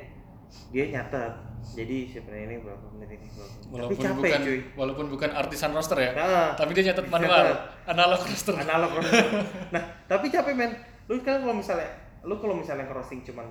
dia 0.69 0.85
nyatet. 0.87 1.33
Jadi 1.59 2.07
sebenarnya 2.07 2.45
ini 2.47 2.57
berapa 2.59 2.85
menit 2.93 3.09
ini 3.13 3.27
berapa 3.29 3.51
menit. 3.51 3.61
Tapi 3.61 3.73
Walaupun 3.75 3.97
capek 3.99 4.15
bukan 4.23 4.41
cuy. 4.41 4.59
walaupun 4.73 5.05
bukan 5.09 5.29
artisan 5.31 5.71
roster 5.71 5.97
ya. 5.99 6.11
Nah, 6.13 6.49
Tapi 6.55 6.71
dia 6.71 6.83
nyatet 6.87 7.03
Nyatet. 7.03 7.13
manual, 7.13 7.45
analog 7.85 8.21
roster. 8.23 8.53
analog 8.55 8.91
roster. 8.95 9.25
nah 9.69 9.81
tapi 10.05 10.25
capek 10.27 10.53
men. 10.53 10.71
Lu 11.05 11.19
kan 11.19 11.37
kalau 11.39 11.53
misalnya 11.53 11.89
lu 12.21 12.35
kalau 12.35 12.53
misalnya 12.53 12.85
crossing 12.85 13.21
cuman 13.21 13.45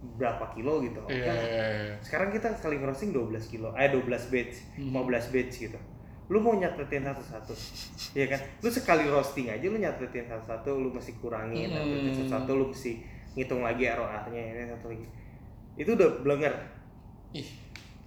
berapa 0.00 0.48
kilo 0.52 0.80
gitu, 0.80 0.96
oke 0.98 1.12
Iya, 1.12 1.28
iya, 1.28 1.64
iya. 1.84 1.94
sekarang 2.00 2.32
kita 2.32 2.48
sekali 2.52 2.80
ngerosting 2.80 3.12
12 3.12 3.36
kilo 3.46 3.68
eh 3.76 3.88
12 3.88 4.00
batch 4.32 4.56
Hmm. 4.80 4.96
15 4.96 5.28
batch 5.28 5.54
gitu 5.60 5.78
lu 6.30 6.38
mau 6.38 6.54
nyatetin 6.54 7.02
satu-satu 7.02 7.52
Iya 8.14 8.26
kan 8.28 8.40
lu 8.60 8.70
sekali 8.70 9.04
roasting 9.04 9.50
aja 9.50 9.60
lu 9.62 9.76
nyatetin 9.76 10.24
satu-satu 10.24 10.70
lu 10.72 10.88
mesti 10.88 11.12
kurangin 11.18 11.68
Hmm. 11.68 11.84
nyatetin 11.84 12.12
satu-satu 12.16 12.50
lu 12.54 12.64
mesti 12.68 12.92
ngitung 13.30 13.60
lagi 13.60 13.84
ROA 13.86 14.24
nya 14.26 14.40
ini 14.40 14.64
satu 14.68 14.88
lagi 14.88 15.06
itu 15.76 15.90
udah 15.90 16.10
blenger 16.20 16.54
Ih, 17.30 17.46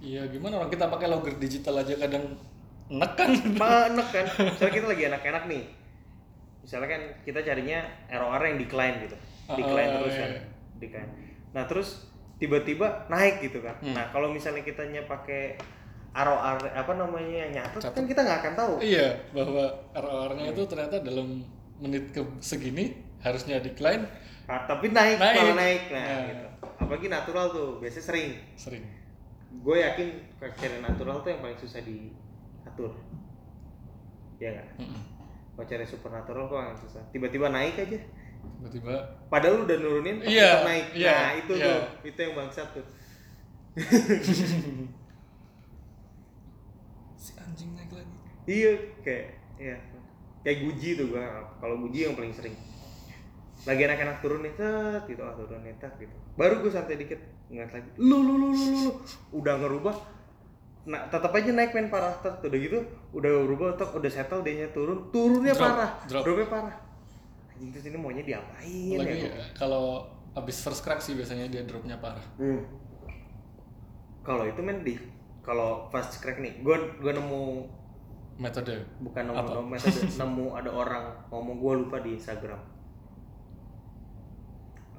iya 0.00 0.26
gimana 0.26 0.58
orang 0.58 0.68
kita 0.68 0.84
pakai 0.84 1.06
logger 1.06 1.38
digital 1.38 1.78
aja 1.78 1.94
kadang 1.96 2.26
enak 2.86 3.12
kan? 3.14 3.30
enak 3.88 4.08
kan 4.10 4.26
misalnya 4.44 4.72
kita 4.74 4.86
lagi 4.86 5.02
enak-enak 5.08 5.44
nih 5.46 5.62
misalnya 6.60 6.88
kan 6.90 7.02
kita 7.22 7.40
carinya 7.40 7.78
ROR 8.10 8.42
yang 8.42 8.58
decline 8.58 8.96
gitu 9.00 9.16
decline 9.48 9.90
Ah, 9.90 9.96
terus 10.00 10.12
iya. 10.12 10.20
kan 10.20 10.32
decline 10.76 11.10
nah 11.54 11.64
terus 11.64 12.10
tiba-tiba 12.36 13.06
naik 13.06 13.40
gitu 13.40 13.62
kan 13.62 13.78
Hmm. 13.78 13.94
nah 13.94 14.10
kalau 14.10 14.28
misalnya 14.28 14.60
kitanya 14.60 15.06
pakai 15.06 15.54
ROR 16.12 16.58
apa 16.60 16.92
namanya 16.92 17.46
yang 17.46 17.52
nyatet 17.52 17.80
Catat. 17.80 17.90
kan 17.92 18.04
kita 18.04 18.20
nggak 18.20 18.38
akan 18.40 18.54
tahu 18.54 18.74
Iya, 18.78 19.08
bahwa 19.30 19.64
ROR-nya 19.90 20.46
itu 20.48 20.62
ternyata 20.64 20.96
dalam 21.00 21.42
menit 21.76 22.10
ke 22.10 22.22
segini 22.38 22.94
harusnya 23.18 23.58
decline 23.58 24.06
Ah, 24.44 24.62
tapi 24.62 24.90
naik, 24.90 25.16
Naik. 25.16 25.36
malah 25.36 25.56
naik 25.56 25.82
nah, 25.88 26.04
Nah. 26.04 26.22
gitu 26.28 26.46
apalagi 26.76 27.06
natural 27.08 27.46
tuh 27.48 27.68
biasanya 27.78 28.04
sering 28.04 28.30
sering. 28.54 28.84
gue 29.54 29.76
yakin 29.80 30.08
cari 30.36 30.76
natural 30.80 31.18
tuh 31.18 31.30
yang 31.30 31.40
paling 31.40 31.56
susah 31.56 31.80
diatur 31.80 32.90
ya 34.36 34.50
Mm-mm. 34.76 35.00
kalau 35.54 35.64
cari 35.64 35.86
supernatural 35.86 36.44
kok 36.44 36.58
yang 36.60 36.76
susah 36.76 37.02
tiba-tiba 37.08 37.46
naik 37.48 37.78
aja 37.78 37.98
Tiba-tiba 38.54 38.94
padahal 39.28 39.54
lu 39.58 39.62
udah 39.66 39.76
nurunin 39.76 40.16
tapi 40.20 40.30
Iya, 40.32 40.48
tetap 40.48 40.64
naik. 40.64 40.86
iya, 40.94 41.12
nah 41.12 41.32
itu 41.34 41.52
iya. 41.54 41.64
tuh 41.64 41.78
itu 42.06 42.18
yang 42.20 42.34
bangsat 42.34 42.68
tuh. 42.70 42.86
Si 47.16 47.32
anjing 47.40 47.72
naik 47.72 47.90
lagi. 47.90 48.14
iya 48.44 48.72
kayak 49.00 49.26
ya 49.56 49.76
kayak 50.44 50.58
guji 50.60 50.88
tuh 50.94 51.06
gua 51.08 51.24
kalau 51.56 51.80
guji 51.80 52.04
yang 52.04 52.14
paling 52.14 52.32
sering. 52.32 52.52
Lagi 53.64 53.80
enak-enak 53.80 54.20
turun 54.20 54.44
nih 54.44 54.52
set 54.52 55.02
gitu. 55.08 55.24
Ah 55.24 55.32
turun 55.32 55.64
nih 55.64 55.72
tak 55.80 55.96
gitu. 55.96 56.12
Baru 56.36 56.60
gue 56.60 56.68
santai 56.68 57.00
dikit 57.00 57.16
ngeliat 57.48 57.72
lagi. 57.72 57.88
Lu 57.96 58.20
lu 58.20 58.34
lu 58.36 58.48
lu 58.52 58.64
lu, 58.68 58.78
lu. 58.84 58.92
udah 59.32 59.56
ngerubah. 59.56 59.96
Nah 60.84 61.08
tetap 61.08 61.32
aja 61.32 61.48
naik 61.48 61.72
main 61.72 61.88
parah. 61.88 62.12
Tet 62.20 62.44
udah 62.44 62.58
gitu 62.60 62.84
udah 63.16 63.30
berubah 63.48 63.80
tek 63.80 63.88
udah 63.96 64.10
settle 64.12 64.44
dia 64.44 64.68
turun. 64.68 65.08
Turunnya 65.08 65.56
Drop, 65.56 65.64
parah. 65.64 65.90
drop. 66.04 66.22
dropnya 66.28 66.48
parah 66.52 66.74
anjing 67.54 67.70
terus 67.70 67.86
ini 67.86 67.98
maunya 67.98 68.26
diapain 68.26 68.98
Lagi 68.98 69.30
ya 69.30 69.32
kalau 69.54 70.02
habis 70.34 70.58
first 70.58 70.82
crack 70.82 70.98
sih 70.98 71.14
biasanya 71.14 71.46
dia 71.46 71.62
dropnya 71.62 71.94
parah. 72.02 72.26
Hmm. 72.36 72.58
Kalau 74.26 74.42
itu 74.42 74.58
men 74.58 74.82
di 74.82 74.98
kalau 75.44 75.86
fast 75.94 76.18
crack 76.18 76.42
nih, 76.42 76.58
gue 76.64 76.76
gue 76.98 77.12
nemu 77.14 77.62
Metode. 78.34 78.82
bukan 78.98 79.30
nemu 79.30 79.46
nemu 79.46 79.68
metode, 79.70 80.00
nemu 80.20 80.46
ada 80.58 80.70
orang 80.74 81.06
ngomong 81.30 81.62
gue 81.62 81.72
lupa 81.86 82.02
di 82.02 82.18
Instagram. 82.18 82.58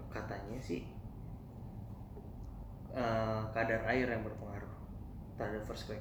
Katanya 0.07 0.55
sih 0.63 0.87
eh, 2.95 3.41
kadar 3.51 3.83
air 3.91 4.07
yang 4.07 4.23
berpengaruh 4.23 4.71
terhadap 5.35 5.67
first 5.67 5.91
crack. 5.91 5.99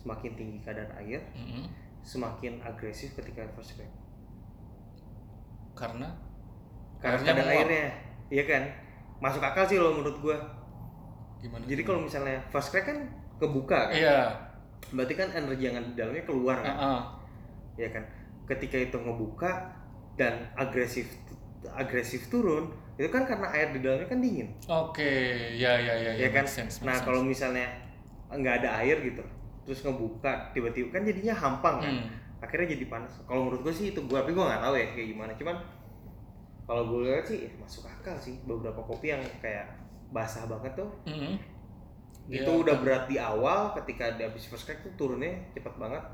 Semakin 0.00 0.32
tinggi 0.32 0.58
kadar 0.64 0.88
air, 0.96 1.20
Mm-mm. 1.36 1.68
semakin 2.00 2.56
agresif 2.64 3.12
ketika 3.12 3.44
first 3.52 3.76
crack. 3.76 3.92
Karena 5.74 6.08
Karena 6.96 7.20
kadar 7.20 7.36
menguap. 7.40 7.60
airnya, 7.60 7.86
iya 8.28 8.44
kan? 8.44 8.62
Masuk 9.18 9.40
akal 9.40 9.64
sih 9.64 9.76
lo 9.76 9.92
menurut 9.92 10.18
gue. 10.18 10.36
gimana? 11.38 11.60
Jadi 11.64 11.82
kalau 11.82 12.00
misalnya 12.00 12.40
first 12.48 12.70
crack 12.70 12.88
kan 12.88 12.98
kebuka 13.36 13.90
kan? 13.90 13.92
iya, 13.92 14.20
berarti 14.88 15.12
kan 15.12 15.28
energi 15.30 15.62
yang 15.62 15.76
ada 15.76 15.84
di 15.84 15.94
dalamnya 15.94 16.24
keluar 16.24 16.56
kan 16.56 16.72
Heeh. 16.72 17.00
ya 17.76 17.88
kan 17.90 18.04
ketika 18.46 18.78
itu 18.78 18.96
ngebuka 18.96 19.52
dan 20.14 20.48
agresif 20.54 21.04
agresif 21.66 22.28
turun 22.28 22.68
itu 22.94 23.08
kan 23.08 23.24
karena 23.24 23.50
air 23.50 23.72
di 23.72 23.80
dalamnya 23.80 24.06
kan 24.06 24.20
dingin 24.20 24.48
Oke, 24.64 25.04
ya 25.52 25.76
ya 25.76 25.92
ya, 25.98 26.10
ya 26.16 26.28
kan 26.30 26.44
make 26.44 26.54
sense, 26.54 26.80
nah 26.80 26.96
kalau 26.96 27.20
misalnya 27.20 27.68
nggak 28.30 28.62
ada 28.62 28.80
air 28.80 28.96
gitu 29.02 29.20
terus 29.62 29.80
ngebuka 29.80 30.32
tiba-tiba 30.52 30.88
kan 30.90 31.02
jadinya 31.02 31.34
hampang 31.34 31.76
kan 31.78 31.92
Hmm. 31.92 32.08
Akhirnya 32.44 32.76
jadi 32.76 32.84
panas. 32.86 33.12
Kalau 33.24 33.48
menurut 33.48 33.64
gue 33.64 33.74
sih 33.74 33.86
itu 33.90 34.00
gue 34.00 34.14
tapi 34.14 34.30
gue 34.30 34.44
nggak 34.44 34.60
tahu 34.60 34.74
ya 34.76 34.86
kayak 34.92 35.08
gimana. 35.10 35.32
Cuman 35.34 35.56
kalau 36.64 36.82
gue 36.88 37.00
lihat 37.04 37.24
sih 37.24 37.38
ya 37.44 37.50
masuk 37.56 37.84
akal 37.84 38.16
sih 38.16 38.36
beberapa 38.44 38.80
kopi 38.80 39.10
yang 39.10 39.22
kayak 39.40 39.66
basah 40.10 40.44
banget 40.44 40.72
tuh. 40.76 40.90
Mm-mm. 41.04 41.36
itu 42.24 42.40
Dia 42.40 42.48
udah 42.48 42.72
akan- 42.72 42.84
berat 42.84 43.04
di 43.04 43.16
awal 43.20 43.76
ketika 43.76 44.16
di 44.16 44.24
habis 44.24 44.48
first 44.48 44.64
crack 44.64 44.80
tuh 44.80 44.92
turunnya 44.96 45.44
cepet 45.52 45.74
banget. 45.76 46.04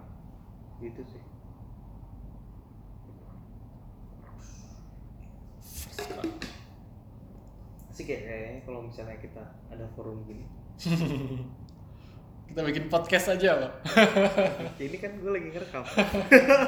Gitu 0.81 1.03
sih. 1.07 1.23
Sih 7.91 8.05
kayak 8.07 8.23
kayaknya 8.25 8.61
kalau 8.65 8.81
misalnya 8.83 9.17
kita 9.21 9.43
ada 9.69 9.85
forum 9.93 10.25
gini 10.25 10.47
Kita 12.51 12.67
bikin 12.67 12.85
podcast 12.87 13.31
aja, 13.31 13.51
Pak. 13.57 13.73
ya 14.75 14.85
ini 14.89 14.99
kan 14.99 15.15
gue 15.15 15.31
lagi 15.31 15.49
ngerekam 15.49 15.87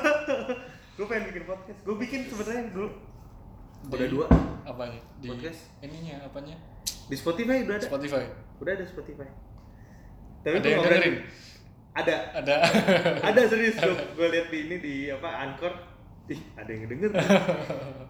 gue 0.96 1.06
pengen 1.08 1.24
bikin 1.26 1.44
podcast 1.44 1.80
gue 1.82 1.96
bikin 1.98 2.20
sebenarnya 2.24 2.70
dulu 2.70 2.88
udah 3.84 4.08
dua 4.08 4.26
Apanya? 4.62 5.00
Di 5.18 5.26
Podcast. 5.26 5.74
ininya 5.80 6.22
apanya? 6.22 6.54
di 7.02 7.16
Spotify 7.18 7.66
udah 7.66 7.74
ada 7.74 7.82
Spotify. 7.82 8.22
udah 8.62 8.72
ada 8.72 8.84
Spotify 8.86 9.26
Ada 10.40 10.48
gua 10.54 10.70
yang 10.70 10.80
dengerin? 10.80 11.14
ada 11.92 12.14
Ada. 12.32 12.54
ada 13.28 13.40
serius 13.44 13.74
gue 13.74 13.90
gue 14.14 14.26
lihat 14.28 14.46
di 14.48 14.58
ini 14.62 14.76
di 14.78 14.94
apa 15.10 15.28
Anchor 15.42 15.74
ih 16.24 16.40
ada 16.54 16.70
yang 16.70 16.86
denger 16.86 17.10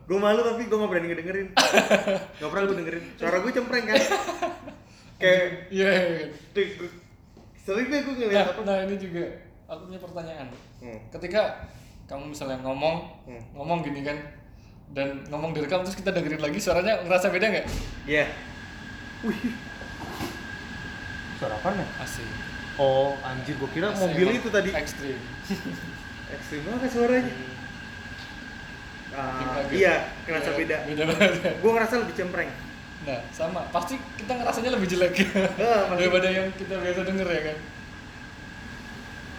gue 0.05 0.19
malu 0.21 0.41
tapi 0.45 0.63
gue 0.63 0.77
gak 0.77 0.91
berani 0.93 1.07
ngedengerin 1.09 1.49
gak 2.37 2.49
pernah 2.53 2.65
gue 2.69 2.77
dengerin 2.79 3.05
suara 3.17 3.37
gue 3.41 3.51
cempreng 3.51 3.87
kan 3.87 3.97
kayak 5.17 5.71
Iya. 5.71 5.89
iya, 5.89 5.91
iya. 6.05 6.27
tuh, 6.51 6.67
gua- 6.77 7.01
sering 7.63 7.87
deh 7.87 8.01
gue 8.01 8.13
Nah, 8.13 8.19
ngeliat 8.25 8.49
apa 8.49 8.61
nah 8.63 8.77
ini 8.83 8.95
juga 8.97 9.25
aku 9.67 9.83
punya 9.87 9.99
pertanyaan. 9.99 10.47
hmm. 10.81 10.99
Ketika 11.11 11.43
kamu 12.05 12.29
misalnya 12.29 12.59
ngomong, 12.61 12.97
Hmm. 13.25 13.43
ngomong 13.53 13.81
gini 13.81 14.03
kan, 14.03 14.19
dan 14.91 15.23
ngomong 15.27 15.51
direkam 15.51 15.81
terus 15.81 15.95
kita 15.95 16.11
dengerin 16.11 16.39
lagi, 16.39 16.59
suaranya 16.59 17.01
ngerasa 17.01 17.31
beda 17.31 17.47
nggak? 17.49 17.67
Iya. 18.05 18.27
Wih. 19.23 19.55
Suara 21.39 21.55
apa 21.55 21.69
nih? 21.73 21.89
Asik. 21.99 22.27
Oh, 22.75 23.15
anjir 23.23 23.55
gua 23.57 23.71
kira 23.71 23.89
Asik, 23.89 24.03
mobil 24.03 24.29
itu 24.35 24.49
tadi. 24.49 24.71
Ekstrim. 24.71 25.17
Ekstrim 26.35 26.61
banget 26.65 26.91
suaranya. 26.91 27.33
Ah, 29.13 29.61
kaget. 29.61 29.77
iya, 29.77 29.95
kerasa 30.25 30.51
beda. 30.53 30.77
Beda 30.85 31.03
banget. 31.07 31.31
Gua 31.61 31.71
ngerasa 31.77 31.95
lebih 32.01 32.15
cempreng. 32.15 32.51
Nah, 33.03 33.21
sama. 33.35 33.67
Pasti 33.71 33.99
kita 34.15 34.39
ngerasanya 34.39 34.71
lebih 34.73 34.87
jelek 34.87 35.15
Ah, 35.59 35.91
pasti. 35.91 35.99
daripada 35.99 36.29
yang 36.31 36.49
kita 36.55 36.79
biasa 36.79 37.01
denger 37.03 37.27
ya 37.27 37.43
kan? 37.51 37.59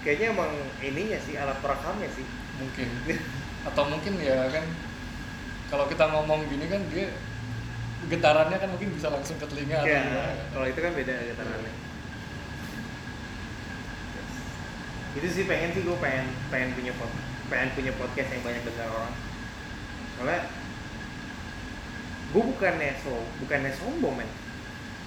Kayaknya 0.03 0.27
emang 0.35 0.51
ininya 0.83 1.19
sih 1.19 1.33
alat 1.35 1.57
perekamnya 1.63 2.09
sih. 2.11 2.27
Mungkin. 2.59 2.87
Atau 3.71 3.87
mungkin 3.87 4.19
ya 4.19 4.51
kan, 4.51 4.67
kalau 5.71 5.87
kita 5.87 6.03
ngomong 6.05 6.43
gini 6.51 6.67
kan 6.67 6.83
dia 6.91 7.07
getarannya 8.03 8.59
kan 8.59 8.67
mungkin 8.67 8.91
bisa 8.91 9.07
langsung 9.07 9.39
ke 9.39 9.47
telinga 9.47 9.79
atau 9.79 9.87
Ya, 9.87 10.03
gimana 10.03 10.19
kan? 10.27 10.35
kalau 10.51 10.65
itu 10.67 10.79
kan 10.83 10.91
beda 10.91 11.15
getarannya. 11.23 11.73
Itu 15.15 15.27
sih 15.29 15.45
pengen 15.45 15.71
sih 15.71 15.81
gue 15.85 15.97
pengen 16.01 16.25
pengen 16.49 16.75
punya 16.75 16.91
pod, 16.97 17.07
pengen 17.47 17.69
punya 17.71 17.95
podcast 17.95 18.29
yang 18.33 18.43
banyak 18.43 18.63
dengar 18.65 18.89
orang. 18.91 19.15
Soalnya 20.17 20.39
gue 22.33 22.43
bukannya 22.43 22.97
so 23.05 23.13
bukannya 23.45 23.71
sombong 23.77 24.17
men. 24.17 24.29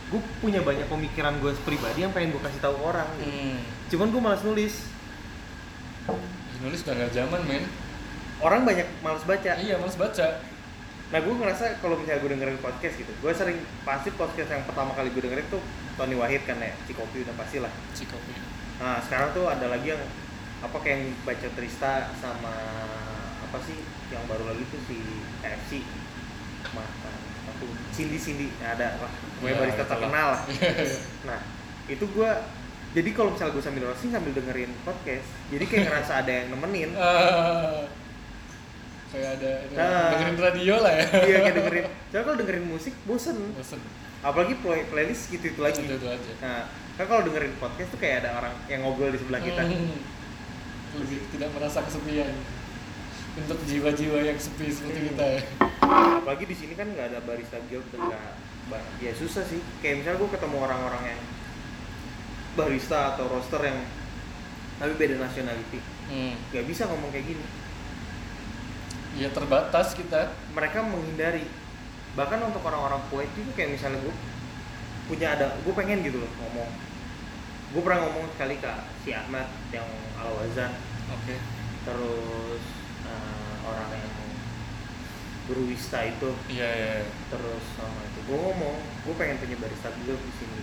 Gue 0.07 0.23
punya 0.39 0.63
banyak 0.63 0.87
pemikiran 0.87 1.35
gue 1.43 1.51
pribadi 1.67 2.07
yang 2.07 2.15
pengen 2.15 2.31
gue 2.31 2.43
kasih 2.47 2.63
tahu 2.63 2.79
orang. 2.79 3.11
gitu. 3.19 3.27
Hmm. 3.27 3.59
Cuman 3.91 4.07
gue 4.15 4.23
malas 4.23 4.43
nulis. 4.47 4.75
Nulis 6.63 6.81
udah 6.87 6.95
nggak 6.95 7.13
zaman 7.13 7.43
men. 7.51 7.65
Orang 8.39 8.63
banyak 8.63 8.87
malas 9.03 9.27
baca. 9.27 9.53
Iya, 9.59 9.83
males 9.83 9.99
baca. 9.99 10.39
Nah 11.07 11.19
gue 11.23 11.35
ngerasa 11.35 11.79
kalau 11.79 11.99
misalnya 11.99 12.19
gue 12.23 12.31
dengerin 12.35 12.59
podcast 12.59 12.95
gitu, 12.99 13.13
gue 13.23 13.31
sering 13.31 13.59
pasti 13.87 14.11
podcast 14.15 14.51
yang 14.51 14.67
pertama 14.67 14.91
kali 14.91 15.15
gue 15.15 15.23
dengerin 15.23 15.47
tuh 15.47 15.63
Tony 15.95 16.19
Wahid 16.19 16.43
kan 16.43 16.59
ya, 16.59 16.75
Cikopi 16.91 17.23
udah 17.23 17.35
pasti 17.39 17.63
lah. 17.63 17.71
Cikopi. 17.95 18.35
Nah 18.83 18.99
sekarang 19.07 19.31
tuh 19.31 19.47
ada 19.47 19.71
lagi 19.71 19.95
yang 19.95 20.03
apa 20.67 20.77
kayak 20.83 20.99
yang 20.99 21.03
baca 21.23 21.49
Trista 21.55 22.11
sama 22.19 22.55
apa 23.39 23.59
sih 23.63 23.79
yang 24.11 24.25
baru 24.27 24.51
lagi 24.51 24.67
tuh 24.67 24.81
si 24.91 24.99
KFC 25.45 25.87
mata 26.73 27.11
aku 27.49 27.65
Cindy 27.91 28.17
Cindy 28.17 28.49
nah, 28.57 28.73
ada 28.73 28.99
lah 28.99 29.13
gue 29.13 29.47
Ya, 29.47 29.55
barista 29.55 29.85
terkenal 29.85 30.27
lah 30.33 30.43
nah 31.29 31.39
itu 31.87 32.05
gue 32.05 32.31
jadi 32.93 33.11
kalau 33.13 33.31
misalnya 33.31 33.53
gue 33.53 33.63
sambil 33.63 33.83
roasting 33.85 34.09
sambil 34.09 34.33
dengerin 34.33 34.73
podcast 34.83 35.29
jadi 35.47 35.65
kayak 35.65 35.85
ngerasa 35.87 36.13
ada 36.19 36.33
yang 36.33 36.49
nemenin 36.51 36.91
Ah, 36.95 37.85
kayak 39.13 39.39
ada, 39.39 39.51
ada 39.63 39.75
Ah. 39.77 40.09
dengerin 40.13 40.39
radio 40.41 40.75
lah 40.79 40.93
ya. 40.93 41.07
iya 41.23 41.39
kayak 41.41 41.55
dengerin 41.61 41.85
soalnya 42.07 42.25
kalau 42.25 42.37
dengerin 42.37 42.65
musik 42.67 42.95
bosen 43.03 43.37
Bosen. 43.53 43.81
apalagi 44.19 44.55
play, 44.59 44.83
playlist 44.87 45.29
gitu 45.29 45.45
itu 45.47 45.61
lagi 45.61 45.79
Itu, 45.81 45.95
itu 45.95 46.07
aja. 46.09 46.33
nah 46.41 46.59
kan 46.97 47.05
kalau 47.07 47.23
dengerin 47.23 47.53
podcast 47.57 47.89
tuh 47.89 48.01
kayak 48.01 48.25
ada 48.25 48.31
orang 48.35 48.55
yang 48.67 48.81
ngobrol 48.81 49.09
di 49.09 49.19
sebelah 49.19 49.39
kita 49.39 49.63
Hmm. 49.63 50.01
Lebih 50.97 51.29
tidak 51.29 51.53
merasa 51.53 51.85
kesepian. 51.85 52.33
Untuk 53.37 53.59
jiwa-jiwa 53.63 54.19
yang 54.23 54.37
sepi 54.37 54.67
seperti 54.67 54.99
Hmm. 54.99 55.09
kita 55.11 55.25
ya. 55.31 55.41
apalagi 56.19 56.45
di 56.45 56.57
sini 56.57 56.75
kan 56.75 56.89
nggak 56.89 57.07
ada 57.07 57.19
barista 57.23 57.61
guild 57.63 57.87
dan 57.89 58.03
ba- 58.67 58.83
ya 58.99 59.13
susah 59.13 59.45
sih 59.45 59.63
kayak 59.79 60.03
misalnya 60.03 60.19
gue 60.19 60.31
ketemu 60.31 60.57
orang-orang 60.59 61.03
yang 61.07 61.21
barista 62.55 63.15
atau 63.15 63.29
roaster 63.29 63.63
yang 63.63 63.79
tapi 64.75 64.93
beda 64.95 65.17
nationality 65.17 65.79
Hmm. 66.07 66.35
nggak 66.51 66.65
bisa 66.65 66.85
ngomong 66.85 67.11
kayak 67.11 67.27
gini 67.27 67.47
Ya 69.15 69.31
terbatas 69.31 69.95
kita. 69.95 70.29
mereka 70.51 70.83
menghindari 70.83 71.47
bahkan 72.13 72.43
untuk 72.43 72.61
orang-orang 72.61 73.01
kuwait 73.07 73.31
juga 73.33 73.53
kayak 73.55 73.71
misalnya 73.73 74.01
gue 74.01 74.15
punya 75.07 75.29
ada 75.31 75.55
gue 75.55 75.73
pengen 75.73 76.03
gitu 76.03 76.19
loh 76.19 76.33
ngomong 76.39 76.69
gue 77.71 77.81
pernah 77.81 78.01
ngomong 78.03 78.27
sekali 78.35 78.57
ke 78.57 78.73
si 79.01 79.13
Ahmad 79.13 79.45
yang 79.71 79.87
Al 80.17 80.35
Wazan 80.35 80.73
oke 81.07 81.35
terus 81.85 82.63
eh, 82.67 82.76
orang 83.67 83.91
yang 83.93 84.15
berwista 85.47 85.99
itu 86.03 86.31
iya 86.51 86.67
iya 86.67 86.93
iya. 87.03 87.07
terus 87.31 87.65
sama 87.75 88.03
itu 88.03 88.19
gue 88.25 88.35
ngomong 88.37 88.75
gue 89.07 89.15
pengen 89.15 89.39
punya 89.39 89.57
barista 89.59 89.95
dulu 89.95 90.19
di 90.19 90.33
sini 90.35 90.63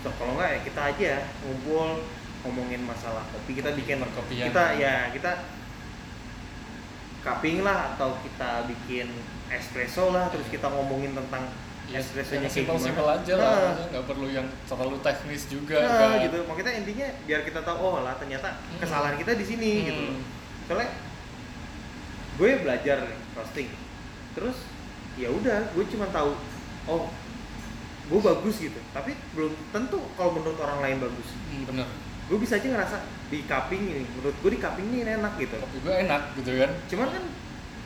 so, 0.00 0.14
kalau 0.14 0.38
nggak 0.38 0.50
ya 0.50 0.60
kita 0.62 0.80
aja 0.94 1.12
ngumpul 1.42 2.06
ngomongin 2.46 2.86
masalah 2.86 3.26
kopi 3.34 3.58
kita 3.58 3.74
bikin 3.74 3.98
Perkopian. 3.98 4.46
kita 4.46 4.64
ya 4.78 5.10
kita 5.10 5.42
cupping 7.26 7.66
lah 7.66 7.94
atau 7.94 8.14
kita 8.22 8.70
bikin 8.70 9.10
espresso 9.50 10.14
lah 10.14 10.30
terus 10.30 10.46
kita 10.46 10.66
ngomongin 10.70 11.14
tentang 11.14 11.46
Ya, 11.86 12.02
espressonya 12.02 12.50
kayak 12.50 12.66
simpel-simpel 12.66 12.98
gimana 12.98 13.22
aja 13.22 13.34
lah, 13.38 13.46
Nah, 13.46 13.62
maksudnya 13.62 13.90
nggak 13.94 14.06
perlu 14.10 14.26
yang 14.26 14.46
terlalu 14.66 14.96
teknis 15.06 15.42
juga 15.46 15.78
nah, 15.78 16.18
kan. 16.18 16.18
gitu 16.18 16.38
makanya 16.42 16.72
intinya 16.82 17.06
biar 17.30 17.40
kita 17.46 17.60
tahu 17.62 17.78
oh 17.78 17.96
lah 18.02 18.18
ternyata 18.18 18.58
Hmm. 18.58 18.78
kesalahan 18.82 19.14
kita 19.14 19.38
di 19.38 19.46
sini 19.46 19.70
Hmm. 19.70 19.86
gitu 19.86 20.04
soalnya 20.66 20.90
gue 22.36 22.50
belajar 22.58 22.98
roasting 23.32 23.68
terus 24.32 24.56
ya 25.14 25.28
udah 25.28 25.70
gue 25.70 25.84
cuma 25.86 26.06
tahu 26.08 26.36
oh 26.86 27.08
gue 28.06 28.20
bagus 28.22 28.56
gitu 28.60 28.78
tapi 28.90 29.16
belum 29.32 29.52
tentu 29.70 29.98
kalau 30.14 30.30
menurut 30.32 30.58
orang 30.58 30.78
lain 30.80 30.98
bagus 31.00 31.28
Hmm, 31.46 31.64
bener. 31.64 31.88
gue 32.26 32.36
bisa 32.36 32.54
aja 32.54 32.68
ngerasa 32.68 32.96
di 33.26 33.42
cupping 33.42 33.82
ini 33.88 34.02
menurut 34.12 34.36
gue 34.36 34.50
di 34.52 34.60
cupping 34.60 34.86
ini 34.92 35.08
enak 35.08 35.32
gitu 35.36 35.56
Kopi 35.56 35.78
gue 35.80 35.94
enak 36.00 36.22
gitu 36.36 36.50
kan. 36.54 36.70
cuman 36.86 37.08
kan 37.10 37.24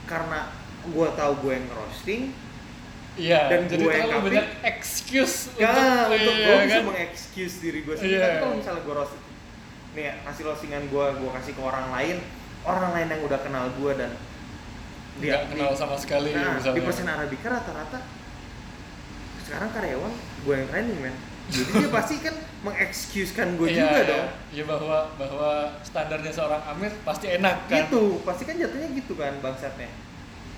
karena 0.04 0.38
gue 0.82 1.06
tahu 1.10 1.32
gue 1.40 1.52
yang 1.54 1.68
roasting 1.70 2.22
Iya, 3.10 3.50
Dan 3.50 3.66
jadi 3.66 3.82
gue 3.82 3.92
yang 3.92 4.22
banyak 4.22 4.48
excuse 4.64 5.50
ya 5.54 5.74
untuk 6.06 6.30
iya, 6.32 6.46
gue 6.46 6.56
bisa 6.62 6.72
kan? 6.72 6.84
mengexcuse 6.86 7.56
diri 7.58 7.80
gue 7.82 7.94
sendiri 7.94 8.16
Iya. 8.16 8.22
tapi 8.24 8.36
kalau 8.38 8.54
misalnya 8.56 8.82
gue 8.82 8.94
roast 8.96 9.14
nih 9.90 10.04
ya, 10.04 10.12
hasil 10.24 10.44
roastingan 10.46 10.82
gue 10.86 11.04
gue 11.18 11.30
kasih 11.32 11.52
ke 11.52 11.60
orang 11.60 11.86
lain 11.90 12.16
orang 12.62 12.90
lain 12.92 13.06
yang 13.08 13.20
udah 13.20 13.38
kenal 13.38 13.66
gue 13.68 13.92
dan 13.92 14.10
Nggak 15.22 15.42
kenal 15.48 15.70
sama 15.72 15.94
sekali 15.94 16.30
nah, 16.30 16.56
misalnya. 16.56 16.76
di 16.76 16.82
persen 16.82 17.06
Arabica 17.06 17.48
rata-rata 17.50 17.98
sekarang 19.42 19.70
karyawan 19.70 20.12
gue 20.40 20.54
yang 20.54 20.68
training 20.68 20.98
men 21.00 21.16
jadi 21.50 21.70
dia 21.76 21.90
pasti 21.90 22.14
kan 22.18 22.34
mengekskuskan 22.62 23.58
gue 23.58 23.68
Iya, 23.68 23.78
juga 23.80 23.90
iya. 23.96 24.06
dong 24.06 24.26
Iya 24.50 24.64
bahwa 24.64 24.98
bahwa 25.18 25.50
standarnya 25.82 26.30
seorang 26.30 26.62
Amir 26.64 26.92
pasti 27.02 27.26
enak 27.28 27.66
kan. 27.66 27.84
gitu 27.84 28.22
pasti 28.22 28.42
kan 28.44 28.54
jatuhnya 28.54 28.88
gitu 28.94 29.12
kan 29.14 29.34
bangsatnya 29.40 29.90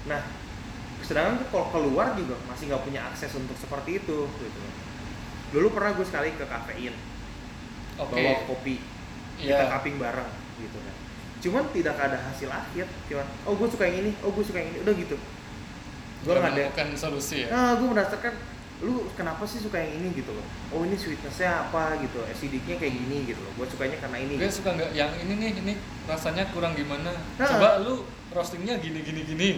nah 0.05 0.21
sedangkan 1.01 1.41
tuh 1.41 1.49
kalau 1.49 1.67
keluar 1.71 2.13
juga 2.13 2.37
masih 2.45 2.69
nggak 2.69 2.85
punya 2.85 3.01
akses 3.05 3.33
untuk 3.33 3.57
seperti 3.57 3.99
itu 3.99 4.19
gitu 4.29 4.61
dulu 5.51 5.73
pernah 5.73 5.93
gue 5.93 6.05
sekali 6.05 6.31
ke 6.33 6.45
kafein 6.45 6.95
Oke. 7.97 8.13
bawa 8.15 8.45
kopi 8.47 8.77
Iya. 9.35 9.57
kita 9.59 9.65
cupping 9.73 9.97
bareng 9.97 10.31
gitu 10.57 10.77
kan 10.77 10.97
cuman 11.43 11.65
tidak 11.75 11.99
ada 11.99 12.19
hasil 12.31 12.49
akhir 12.49 12.87
cuman 13.11 13.27
oh 13.45 13.55
gue 13.59 13.69
suka 13.69 13.85
yang 13.91 13.99
ini 14.07 14.11
oh 14.23 14.31
gue 14.31 14.45
suka 14.47 14.59
yang 14.63 14.71
ini 14.71 14.79
udah 14.87 14.95
gitu 14.95 15.17
gue 16.23 16.31
Nggak 16.31 16.39
ada 16.39 16.51
menemukan 16.55 16.89
solusi 16.95 17.43
ya. 17.43 17.49
nah 17.51 17.75
gue 17.75 17.89
merasakan 17.91 18.35
lu 18.83 19.07
kenapa 19.15 19.47
sih 19.47 19.63
suka 19.63 19.79
yang 19.79 20.03
ini 20.03 20.11
gitu 20.23 20.35
loh 20.35 20.47
oh 20.75 20.83
ini 20.83 20.99
sweetnessnya 20.99 21.71
apa 21.71 21.99
gitu 22.03 22.19
acidicnya 22.27 22.79
kayak 22.79 22.95
gini 22.95 23.31
gitu 23.31 23.39
loh 23.43 23.53
gue 23.59 23.67
sukanya 23.71 23.99
karena 23.99 24.19
ini 24.23 24.35
Gue 24.39 24.51
gitu. 24.51 24.63
suka 24.63 24.71
nggak 24.75 24.91
yang 24.95 25.11
ini 25.23 25.33
nih, 25.39 25.51
ini 25.55 25.75
rasanya 26.03 26.51
kurang 26.51 26.75
gimana. 26.75 27.15
Nah. 27.39 27.47
Coba 27.47 27.79
lu 27.87 28.03
roastingnya 28.35 28.83
gini 28.83 29.07
gini 29.07 29.23
gini. 29.23 29.51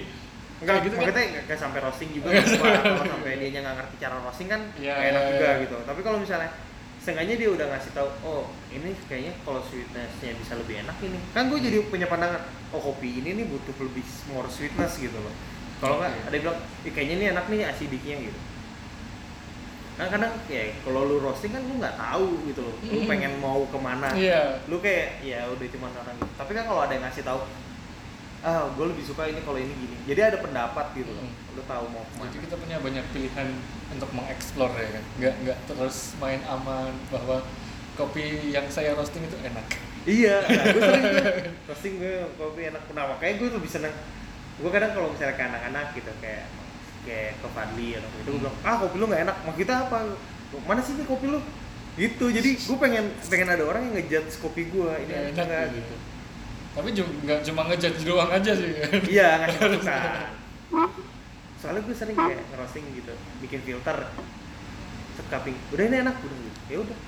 Enggak, 0.61 0.87
gitu 0.87 0.97
kan. 0.97 1.09
maksudnya 1.09 1.25
nggak 1.45 1.59
sampai 1.59 1.81
roasting 1.83 2.11
juga 2.15 2.29
kalau 2.63 3.05
sampai 3.05 3.33
dia 3.41 3.61
nggak 3.61 3.75
ngerti 3.81 3.95
cara 4.01 4.17
roasting 4.23 4.49
kan 4.49 4.61
nggak 4.77 4.99
enak 5.13 5.23
iya, 5.25 5.31
juga 5.35 5.49
iya. 5.49 5.63
gitu 5.67 5.77
tapi 5.83 6.01
kalau 6.01 6.19
misalnya 6.23 6.51
Seenggaknya 7.05 7.37
dia 7.37 7.53
udah 7.53 7.69
ngasih 7.69 7.93
tahu, 7.93 8.09
oh 8.25 8.49
ini 8.73 8.97
kayaknya 9.05 9.37
kalau 9.45 9.61
sweetnessnya 9.61 10.41
bisa 10.41 10.57
lebih 10.57 10.81
enak 10.89 10.97
ini. 11.05 11.21
Kan 11.37 11.53
gue 11.53 11.61
jadi 11.61 11.85
punya 11.93 12.09
pandangan, 12.09 12.41
oh 12.73 12.81
kopi 12.81 13.21
ini 13.21 13.37
nih 13.37 13.45
butuh 13.45 13.77
lebih 13.77 14.01
more 14.33 14.49
sweetness 14.49 14.97
gitu 14.97 15.21
loh. 15.21 15.35
Kalau 15.85 16.01
nggak 16.01 16.17
Oke. 16.17 16.21
ada 16.25 16.35
yang 16.35 16.45
bilang, 16.49 16.59
"Ih, 16.89 16.93
kayaknya 16.97 17.15
ini 17.21 17.27
enak 17.37 17.45
nih 17.53 17.61
acidicnya 17.69 18.17
gitu. 18.25 18.41
Kan 20.01 20.11
kadang 20.11 20.33
ya 20.49 20.73
kalau 20.81 21.05
lu 21.05 21.21
roasting 21.21 21.53
kan 21.53 21.61
lu 21.69 21.77
nggak 21.77 21.95
tahu 22.01 22.29
gitu 22.49 22.61
loh, 22.65 22.75
lu 22.83 23.01
pengen 23.05 23.37
mau 23.37 23.63
ke 23.69 23.79
mana. 23.79 24.09
Iya. 24.17 24.65
Lu 24.67 24.81
kayak 24.81 25.21
ya 25.21 25.45
udah 25.53 25.67
cuma 25.77 25.93
orang 25.93 26.17
gitu. 26.17 26.33
Tapi 26.41 26.51
kan 26.57 26.65
kalau 26.65 26.81
ada 26.89 26.93
yang 26.97 27.05
ngasih 27.05 27.23
tahu, 27.23 27.41
ah 28.45 28.69
gue 28.77 28.87
lebih 28.93 29.05
suka 29.09 29.25
ini 29.25 29.41
kalau 29.41 29.57
ini 29.57 29.73
gini. 29.73 29.97
Jadi 30.05 30.21
ada 30.21 30.39
pendapat 30.45 30.93
gitu 30.93 31.09
loh. 31.09 31.25
Mm. 31.25 31.57
Lu 31.57 31.63
tahu 31.65 31.85
mau 31.89 32.05
ke 32.05 32.15
mana. 32.21 32.29
Jadi 32.29 32.39
kita 32.45 32.57
punya 32.61 32.77
banyak 32.77 33.05
pilihan 33.17 33.49
untuk 33.97 34.11
mengeksplor 34.13 34.71
ya 34.77 34.89
kan. 34.93 35.05
Nggak 35.17 35.35
nggak 35.49 35.59
terus 35.65 35.97
main 36.21 36.45
aman 36.45 36.93
bahwa 37.09 37.41
kopi 37.97 38.53
yang 38.53 38.69
saya 38.69 38.93
roasting 38.93 39.25
itu 39.25 39.39
enak. 39.41 39.65
Iya, 40.05 40.45
nah, 40.45 40.65
gue 40.69 40.83
sering 40.85 41.07
roasting 41.65 41.95
gue 41.97 42.15
kopi 42.37 42.69
enak 42.69 42.85
kenapa? 42.85 43.17
Kayak 43.17 43.35
gue 43.41 43.49
lebih 43.57 43.71
seneng. 43.73 43.95
Gue 44.61 44.69
kadang 44.69 44.93
kalau 44.93 45.09
misalnya 45.09 45.35
ke 45.41 45.45
anak-anak 45.49 45.87
gitu 45.97 46.13
kayak 46.21 46.45
kayak 47.05 47.33
ke 47.41 47.49
Fadli 47.53 47.89
atau 47.97 48.09
gitu, 48.21 48.29
gue 48.37 48.41
bilang 48.45 48.57
ah 48.61 48.77
kopi 48.77 48.97
lu 49.01 49.07
nggak 49.09 49.23
enak. 49.25 49.37
Mau 49.49 49.55
kita 49.57 49.89
apa? 49.89 49.99
Mana 50.69 50.85
sih 50.85 50.93
ini 51.01 51.09
kopi 51.09 51.33
lu? 51.33 51.41
Gitu. 51.97 52.27
Jadi 52.29 52.51
gue 52.61 52.77
pengen 52.77 53.09
pengen 53.25 53.49
ada 53.49 53.65
orang 53.65 53.89
yang 53.89 53.95
ngejudge 53.97 54.37
kopi 54.45 54.69
gue 54.69 54.93
ini 55.09 55.33
enak 55.33 55.49
enak 55.49 55.73
gitu. 55.73 55.81
gitu. 55.81 55.97
Tapi 56.75 56.89
juga 56.91 57.11
nggak 57.23 57.41
cuma 57.47 57.63
ngejudge 57.71 58.03
doang 58.03 58.31
aja 58.35 58.51
sih. 58.51 58.71
Iya 59.07 59.29
ngasih 59.47 59.59
masukan. 59.63 60.03
Soalnya 61.63 61.81
gue 61.87 61.97
sering 61.97 62.19
kayak 62.19 62.45
ngerosting 62.51 62.85
gitu, 62.99 63.15
bikin 63.41 63.61
filter, 63.63 63.97
set 65.17 65.27
cupping. 65.31 65.57
Udah 65.71 65.85
ini 65.87 65.97
enak, 66.03 66.17
udah 66.19 66.39
gitu. 66.43 66.61
Ya 66.69 66.79
udah, 66.83 66.99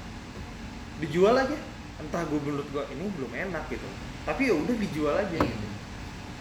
dijual 1.02 1.34
aja. 1.34 1.58
Entah 1.98 2.22
gue 2.24 2.40
menurut 2.40 2.68
gue 2.70 2.84
ini 2.94 3.04
belum 3.10 3.32
enak 3.34 3.66
gitu. 3.68 3.88
Tapi 4.22 4.42
ya 4.48 4.54
udah 4.54 4.74
dijual 4.78 5.14
aja 5.18 5.36
gitu. 5.36 5.66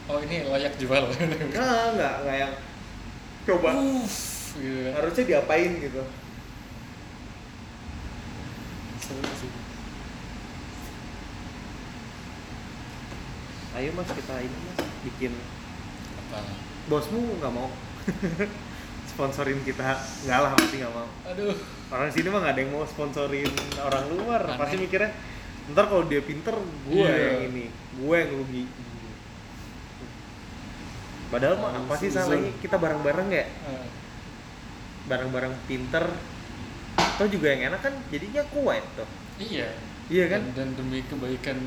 Oh 0.05 0.21
ini 0.21 0.45
layak 0.45 0.77
jual. 0.77 1.03
Nggak, 1.51 1.85
nggak, 1.97 2.15
nggak 2.23 2.37
yang 2.37 2.53
coba. 3.49 3.69
Uff, 3.73 4.53
gitu 4.61 4.79
kan. 4.85 4.91
Harusnya 5.01 5.23
diapain 5.25 5.71
gitu. 5.81 6.01
Seru 9.01 9.31
sih. 9.41 9.64
Ayo 13.75 13.91
mas 13.91 14.07
kita 14.07 14.35
ini 14.39 14.55
mas 14.65 14.79
bikin. 15.03 15.33
Apa? 16.21 16.39
Bosmu 16.87 17.19
nggak 17.37 17.51
mau 17.51 17.67
sponsorin 19.11 19.59
kita? 19.61 19.99
Nggak 20.23 20.39
lah 20.39 20.51
pasti 20.55 20.75
nggak 20.79 20.93
mau. 20.93 21.07
Aduh. 21.27 21.55
Orang 21.91 22.09
sini 22.09 22.27
mah 22.27 22.39
nggak 22.39 22.53
ada 22.55 22.61
yang 22.63 22.71
mau 22.71 22.85
sponsorin 22.87 23.51
orang 23.77 24.05
luar. 24.09 24.41
Aneh. 24.47 24.57
Pasti 24.57 24.75
mikirnya 24.79 25.11
ntar 25.65 25.89
kalau 25.89 26.05
dia 26.05 26.21
pinter 26.21 26.53
gue 26.85 26.93
Iya. 26.93 27.41
yang 27.41 27.41
ini, 27.49 27.65
gue 27.73 28.15
yang 28.15 28.31
rugi. 28.31 28.63
Padahal 31.25 31.57
mah 31.57 31.73
apa 31.73 31.93
sih 31.97 32.07
salahnya 32.07 32.53
kita 32.61 32.77
bareng-bareng 32.77 33.27
ya, 33.33 33.45
bareng-bareng 35.09 35.53
pinter. 35.65 36.05
Atau 36.95 37.27
juga 37.27 37.49
yang 37.49 37.73
enak 37.73 37.81
kan 37.81 37.93
jadinya 38.07 38.43
kuat 38.53 38.83
tuh. 38.95 39.09
iya. 39.35 39.67
Iya 40.05 40.29
kan? 40.29 40.53
Dan, 40.53 40.53
dan 40.53 40.69
demi 40.77 41.01
kebaikan 41.01 41.57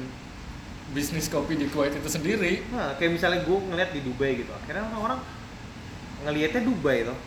bisnis 0.89 1.29
kopi 1.29 1.55
di 1.55 1.69
Kuwait 1.69 1.93
itu 1.93 2.09
sendiri. 2.09 2.65
Nah, 2.73 2.97
kayak 2.97 3.13
misalnya 3.13 3.45
gue 3.45 3.59
ngeliat 3.61 3.91
di 3.93 4.01
Dubai 4.01 4.41
gitu, 4.41 4.53
akhirnya 4.53 4.89
orang-orang 4.89 5.21
ngelihatnya 6.25 6.63
Dubai 6.65 7.05
tuh. 7.05 7.19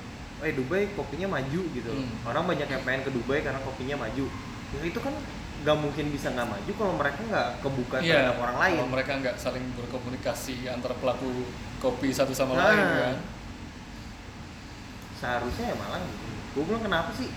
Eh 0.41 0.57
Dubai 0.57 0.89
kopinya 0.97 1.37
maju 1.37 1.61
gitu. 1.69 1.85
loh. 1.85 2.01
Hmm. 2.01 2.25
Orang 2.25 2.49
banyak 2.49 2.65
yang 2.65 2.81
pengen 2.81 3.01
ke 3.05 3.11
Dubai 3.13 3.45
karena 3.45 3.61
kopinya 3.61 3.95
maju. 4.01 4.25
Ya, 4.71 4.79
itu 4.81 4.97
kan 4.97 5.13
nggak 5.61 5.77
mungkin 5.77 6.09
bisa 6.09 6.33
nggak 6.33 6.49
maju 6.49 6.71
kalau 6.73 6.93
mereka 6.97 7.19
nggak 7.21 7.49
kebuka 7.61 7.97
terhadap 8.01 8.37
orang 8.41 8.57
lain. 8.57 8.77
Kalau 8.81 8.89
mereka 8.89 9.11
nggak 9.21 9.35
saling 9.37 9.65
berkomunikasi 9.77 10.65
antara 10.65 10.97
pelaku 10.97 11.29
kopi 11.77 12.09
satu 12.09 12.33
sama 12.33 12.57
Nah. 12.57 12.65
lain 12.65 12.81
kan. 12.81 13.15
Seharusnya 15.21 15.65
ya 15.69 15.75
malah 15.77 16.01
gitu. 16.01 16.25
Gue 16.57 16.63
bilang 16.65 16.81
kenapa 16.81 17.13
sih? 17.13 17.29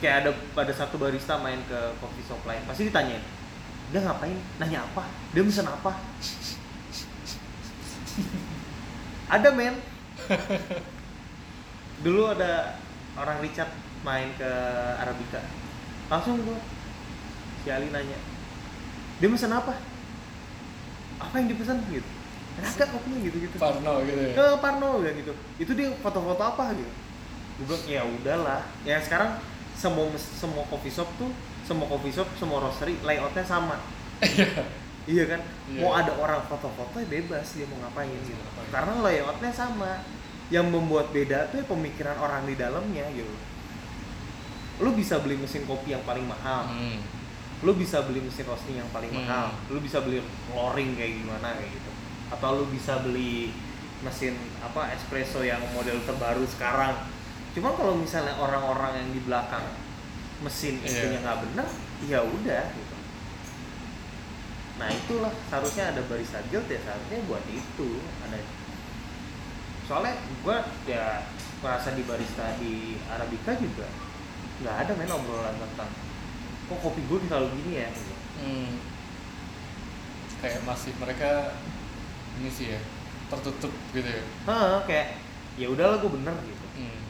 Kayak 0.00 0.16
ada 0.24 0.30
pada 0.54 0.72
satu 0.72 0.94
barista 0.96 1.36
main 1.36 1.58
ke 1.66 1.78
coffee 1.98 2.24
shop 2.24 2.40
lain, 2.46 2.62
pasti 2.64 2.86
ditanyain, 2.86 3.18
dia 3.88 4.00
ngapain? 4.04 4.38
Nanya 4.60 4.84
apa? 4.84 5.02
Dia 5.32 5.42
mesen 5.44 5.68
apa? 5.68 5.92
ada 9.28 9.48
men. 9.52 9.76
Dulu 12.04 12.22
ada 12.32 12.78
orang 13.18 13.42
Richard 13.42 13.72
main 14.06 14.30
ke 14.38 14.50
Arabica, 15.02 15.42
langsung 16.06 16.38
gue 16.46 16.58
si 17.64 17.68
Ali 17.74 17.90
nanya, 17.90 18.14
dia 19.18 19.26
mesen 19.26 19.50
apa? 19.50 19.74
Apa 21.18 21.34
yang 21.42 21.50
dipesan 21.50 21.82
gitu? 21.90 22.06
Gak 22.58 22.90
kopinya 22.90 23.18
gitu-gitu 23.22 23.54
Parno 23.54 24.02
gitu 24.02 24.18
ya. 24.18 24.34
ke 24.34 24.46
Parno 24.58 24.90
ya 25.06 25.10
gitu 25.14 25.32
itu 25.62 25.72
dia 25.78 25.88
foto-foto 26.02 26.42
apa 26.42 26.74
gitu 26.74 26.92
gue 27.58 27.66
bilang 27.66 27.84
ya 27.86 28.02
udahlah 28.02 28.60
ya 28.82 28.98
sekarang 28.98 29.38
semua 29.78 30.10
semua 30.18 30.66
coffee 30.66 30.90
shop 30.90 31.06
tuh 31.18 31.30
semua 31.68 31.84
coffee 31.84 32.16
shop 32.16 32.28
semua 32.40 32.64
roastery 32.64 32.96
layoutnya 33.04 33.44
sama. 33.44 33.76
Iya. 35.04 35.24
Kan? 35.24 35.40
Iya. 35.72 35.80
mau 35.80 35.92
ada 35.92 36.12
orang 36.16 36.44
foto-foto 36.48 36.96
ya 36.96 37.08
bebas 37.08 37.56
dia 37.56 37.64
mau 37.68 37.80
ngapain 37.80 38.08
gitu. 38.08 38.32
Ngapain. 38.32 38.68
karena 38.72 38.92
layoutnya 39.04 39.52
sama. 39.52 39.92
Yang 40.48 40.66
membuat 40.72 41.12
beda 41.12 41.52
tuh 41.52 41.60
ya 41.60 41.66
pemikiran 41.68 42.16
orang 42.16 42.48
di 42.48 42.56
dalamnya 42.56 43.04
gitu. 43.12 43.36
Lu 44.80 44.92
bisa 44.92 45.20
beli 45.20 45.36
mesin 45.36 45.68
kopi 45.68 45.92
yang 45.92 46.04
paling 46.04 46.24
mahal. 46.24 46.72
Hmm. 46.72 47.00
lu 47.58 47.74
bisa 47.74 48.06
beli 48.06 48.22
mesin 48.22 48.46
roasting 48.46 48.78
yang 48.78 48.86
paling 48.94 49.10
Hmm. 49.10 49.26
mahal. 49.26 49.50
Lu 49.66 49.82
bisa 49.82 49.98
beli 49.98 50.22
flooring 50.46 50.94
kayak 50.94 51.12
gimana 51.18 51.58
kayak 51.58 51.74
gitu. 51.74 51.90
Atau 52.30 52.50
lu 52.54 52.64
bisa 52.70 53.02
beli 53.02 53.50
mesin 53.98 54.38
apa 54.62 54.94
espresso 54.94 55.42
yang 55.42 55.58
model 55.74 55.98
terbaru 56.06 56.46
sekarang. 56.46 56.94
Cuma 57.56 57.74
kalau 57.74 57.98
misalnya 57.98 58.38
orang-orang 58.38 59.02
yang 59.02 59.08
di 59.10 59.20
belakang 59.26 59.66
mesin 60.38 60.78
Iya. 60.80 60.88
itunya 60.88 61.18
nggak 61.22 61.38
bener 61.44 61.66
ya 62.06 62.18
udah 62.22 62.64
gitu 62.70 62.96
nah 64.78 64.88
itulah 64.88 65.32
seharusnya 65.50 65.84
ada 65.90 66.00
barista 66.06 66.38
guild 66.48 66.70
ya 66.70 66.78
seharusnya 66.78 67.18
buat 67.26 67.42
itu 67.50 67.88
ada 68.22 68.38
soalnya 69.90 70.14
gua 70.46 70.62
ya 70.86 71.26
merasa 71.58 71.90
di 71.98 72.06
barista 72.06 72.54
di 72.62 72.94
Arabica 73.10 73.58
juga 73.58 73.86
nggak 74.62 74.76
ada 74.86 74.92
main 74.94 75.10
obrolan 75.10 75.54
tentang 75.58 75.90
kok 76.68 76.78
kopi 76.84 77.00
gue 77.08 77.18
terlalu 77.24 77.48
gini 77.62 77.80
ya 77.80 77.88
gitu. 77.88 78.14
Hmm. 78.44 78.76
Kayak 80.38 80.62
masih 80.68 80.92
mereka 81.00 81.56
ini 82.36 82.50
sih 82.52 82.76
ya 82.76 82.80
tertutup 83.32 83.72
gitu 83.96 84.04
ya. 84.04 84.20
Hah, 84.44 84.84
kayak 84.84 85.16
ya 85.56 85.72
udahlah 85.72 85.96
gue 85.98 86.10
bener 86.12 86.36
gitu 86.44 86.66
Hmm. 86.76 87.00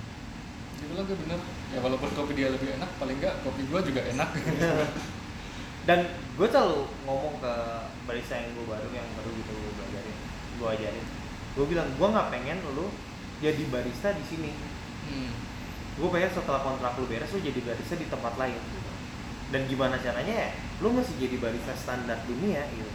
Dibilang 0.79 1.05
gue 1.11 1.19
bener. 1.27 1.41
Ya 1.69 1.79
walaupun 1.85 2.09
kopi 2.17 2.33
dia 2.33 2.49
lebih 2.49 2.81
enak, 2.81 2.91
paling 2.97 3.21
enggak 3.21 3.45
kopi 3.45 3.61
gua 3.69 3.81
juga 3.85 4.01
enak. 4.09 4.29
dan 5.89 6.05
gue 6.37 6.45
selalu 6.53 6.85
ngomong 7.09 7.41
ke 7.41 7.53
barista 8.05 8.37
yang 8.37 8.53
gue 8.53 8.67
baru 8.69 8.93
yang 8.93 9.09
baru 9.17 9.33
gitu 9.33 9.53
gue 9.57 9.73
belajarin 9.73 10.17
gue 10.61 10.69
ajarin 10.77 11.07
gue 11.57 11.65
bilang 11.65 11.89
gue 11.97 12.09
nggak 12.13 12.29
pengen 12.29 12.61
lu 12.77 12.93
jadi 13.41 13.63
barista 13.73 14.13
di 14.13 14.21
sini 14.29 14.53
hmm. 15.09 15.33
gue 15.97 16.09
pengen 16.13 16.29
setelah 16.29 16.61
kontrak 16.61 16.93
lu 17.01 17.09
beres 17.09 17.33
lu 17.33 17.41
jadi 17.41 17.57
barista 17.65 17.97
di 17.97 18.05
tempat 18.05 18.37
lain 18.37 18.61
gitu. 18.61 18.91
dan 19.49 19.65
gimana 19.65 19.97
caranya 19.97 20.35
ya 20.37 20.51
lu 20.85 20.93
masih 20.93 21.17
jadi 21.17 21.41
barista 21.41 21.73
standar 21.73 22.21
dunia 22.29 22.69
gitu 22.69 22.93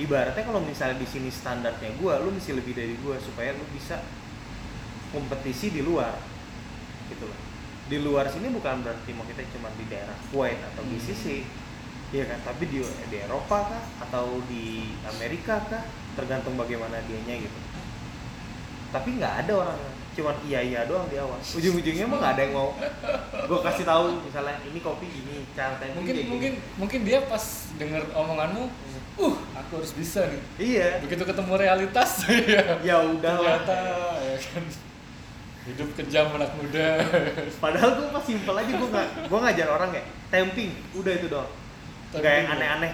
ibaratnya 0.00 0.40
kalau 0.40 0.64
misalnya 0.64 0.96
di 0.96 1.04
sini 1.04 1.28
standarnya 1.28 2.00
gue 2.00 2.14
lu 2.24 2.32
mesti 2.32 2.56
lebih 2.56 2.72
dari 2.72 2.96
gue 2.96 3.16
supaya 3.20 3.52
lu 3.52 3.64
bisa 3.76 4.00
kompetisi 5.12 5.68
di 5.68 5.84
luar 5.84 6.16
gitu 7.12 7.28
loh 7.28 7.43
di 7.94 8.02
luar 8.02 8.26
sini 8.26 8.50
bukan 8.50 8.82
berarti 8.82 9.10
mau 9.14 9.22
kita 9.22 9.46
cuma 9.54 9.70
di 9.78 9.86
daerah 9.86 10.18
Kuwait 10.34 10.58
atau 10.58 10.82
Hmm. 10.82 10.98
GCC 10.98 11.46
Iya 12.10 12.30
kan, 12.30 12.38
tapi 12.46 12.70
di, 12.70 12.78
di 13.10 13.16
Eropa 13.18 13.58
kah 13.66 13.82
atau 13.98 14.38
di 14.46 14.86
Amerika 15.02 15.58
kah, 15.66 15.82
tergantung 16.14 16.54
bagaimana 16.54 17.02
dianya 17.02 17.42
gitu. 17.42 17.58
Tapi 18.90 19.18
nggak 19.18 19.34
ada 19.42 19.52
orang 19.58 19.78
cuman 20.14 20.36
iya 20.46 20.62
iya 20.62 20.80
doang 20.86 21.10
di 21.10 21.18
awal. 21.18 21.34
Ujung-ujungnya 21.42 22.06
emang 22.06 22.22
nggak 22.22 22.34
ada 22.38 22.42
yang 22.46 22.54
mau. 22.54 22.70
Gue 23.50 23.58
kasih 23.66 23.82
tahu 23.82 24.22
misalnya 24.22 24.62
ini 24.62 24.78
kopi 24.78 25.10
ini, 25.10 25.42
cara 25.58 25.74
temping 25.74 25.98
Mungkin 25.98 26.14
gini. 26.14 26.30
mungkin 26.30 26.52
mungkin 26.78 27.00
dia 27.02 27.18
pas 27.26 27.42
denger 27.74 28.06
omonganmu, 28.14 28.62
uh, 29.18 29.34
aku 29.58 29.82
harus 29.82 29.90
bisa 29.98 30.22
nih. 30.30 30.42
Iya. 30.62 30.88
Begitu 31.02 31.26
ketemu 31.26 31.52
realitas 31.58 32.10
ya. 32.30 32.78
Ya 32.94 32.96
udah 33.02 33.34
lah. 33.42 33.58
Ternyata 33.66 33.78
ya 34.22 34.38
kan. 34.38 34.64
Hidup 35.64 35.88
kejam 35.96 36.28
anak 36.36 36.52
muda. 36.60 37.00
Padahal 37.64 37.90
gue 37.96 38.08
pas 38.12 38.24
simpel 38.24 38.52
aja 38.52 38.72
gue 38.72 38.88
nggak 38.92 39.08
gue 39.32 39.38
ngajar 39.40 39.68
orang 39.72 39.88
kayak 39.96 40.06
temping, 40.28 40.70
udah 40.92 41.12
itu 41.16 41.26
doang. 41.32 41.50
Nggak 42.12 42.32
yang 42.36 42.48
aneh-aneh. 42.52 42.92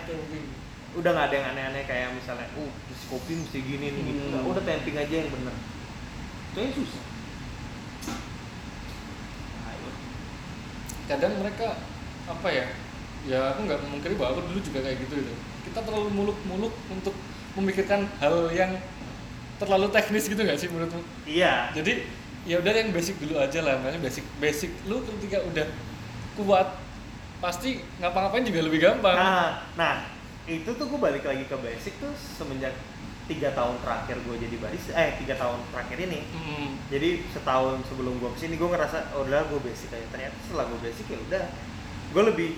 Udah 0.95 1.11
nggak 1.11 1.27
ada 1.31 1.35
yang 1.35 1.49
aneh-aneh 1.55 1.83
kayak 1.87 2.15
misalnya, 2.15 2.47
uh 2.55 2.71
mesti 2.91 3.05
kopi 3.11 3.33
mesti 3.43 3.59
gini 3.59 3.87
nih 3.91 4.03
gitu. 4.07 4.23
Hmm. 4.31 4.51
Udah 4.55 4.63
temping 4.63 4.95
aja 4.95 5.15
yang 5.19 5.31
bener. 5.35 5.55
Kayaknya 6.55 6.73
susah. 6.79 7.03
Ayo. 9.67 9.89
kadang 11.11 11.33
mereka 11.43 11.67
apa 12.31 12.49
ya 12.55 12.67
ya 13.27 13.41
aku 13.53 13.67
nggak 13.67 13.81
memungkiri 13.85 14.15
bahwa 14.17 14.39
aku 14.39 14.41
dulu 14.49 14.61
juga 14.63 14.81
kayak 14.81 14.99
gitu 15.05 15.15
gitu 15.21 15.35
kita 15.69 15.81
terlalu 15.85 16.09
muluk-muluk 16.15 16.73
untuk 16.89 17.13
memikirkan 17.59 18.09
hal 18.23 18.49
yang 18.55 18.79
terlalu 19.61 19.93
teknis 19.93 20.25
gitu 20.25 20.41
nggak 20.41 20.57
sih 20.57 20.73
menurutmu 20.73 21.03
Iya. 21.29 21.69
jadi 21.77 22.09
ya 22.43 22.57
udah 22.57 22.73
yang 22.73 22.91
basic 22.91 23.21
dulu 23.21 23.37
aja 23.37 23.61
lah 23.61 23.77
makanya 23.79 24.01
basic 24.01 24.25
basic 24.39 24.71
lu 24.85 25.01
ketika 25.05 25.45
udah 25.45 25.67
kuat 26.35 26.69
pasti 27.39 27.81
ngapa-ngapain 27.99 28.45
juga 28.45 28.61
lebih 28.63 28.81
gampang 28.81 29.17
Nah, 29.17 29.49
nah 29.75 29.95
itu 30.45 30.67
tuh 30.67 30.87
gue 30.87 30.99
balik 30.99 31.25
lagi 31.25 31.45
ke 31.45 31.57
basic 31.57 31.97
tuh 31.97 32.11
semenjak 32.17 32.73
tiga 33.25 33.55
tahun 33.55 33.79
terakhir 33.79 34.19
gue 34.27 34.37
jadi 34.43 34.57
barista, 34.59 34.91
eh 34.93 35.15
tiga 35.15 35.39
tahun 35.39 35.63
terakhir 35.71 36.03
ini. 36.03 36.27
Hmm, 36.35 36.75
Jadi 36.91 37.23
setahun 37.31 37.79
sebelum 37.87 38.19
gue 38.19 38.27
ke 38.35 38.43
sini 38.43 38.59
gue 38.59 38.67
ngerasa 38.67 39.15
oh 39.15 39.23
udah 39.23 39.47
gue 39.47 39.61
basic 39.63 39.95
aja. 39.95 40.03
Ternyata 40.11 40.35
setelah 40.43 40.67
gue 40.67 40.81
basic 40.83 41.07
ya 41.07 41.19
udah, 41.31 41.45
gue 42.11 42.23
lebih 42.27 42.51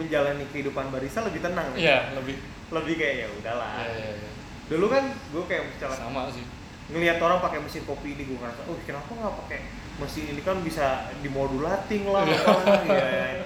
menjalani 0.00 0.48
kehidupan 0.48 0.88
barista 0.88 1.20
lebih 1.28 1.44
tenang. 1.44 1.76
iya 1.76 2.08
lebih 2.16 2.40
Lebih 2.72 2.94
kayak 2.96 3.14
ya 3.20 3.28
udahlah. 3.36 3.84
ya, 3.84 3.92
ya, 3.92 4.10
ya. 4.16 4.30
Dulu 4.72 4.86
kan 4.88 5.04
gue 5.12 5.44
kayak 5.44 5.62
misalnya 5.76 5.98
sama 6.00 6.22
sih 6.32 6.44
ngelihat 6.88 7.18
orang 7.18 7.38
pakai 7.38 7.58
mesin 7.58 7.84
kopi 7.84 8.12
ini 8.12 8.24
gue 8.24 8.36
ngerasa 8.36 8.64
oh 8.64 8.76
kenapa 8.82 9.10
nggak 9.10 9.34
pakai 9.44 9.58
mesin 9.98 10.24
ini? 10.26 10.40
Kan 10.40 10.62
bisa 10.62 10.86
dimodulating 11.20 12.06
lah 12.06 12.22
Iya. 12.22 12.38
apalah." 12.38 12.80
ya, 12.82 13.44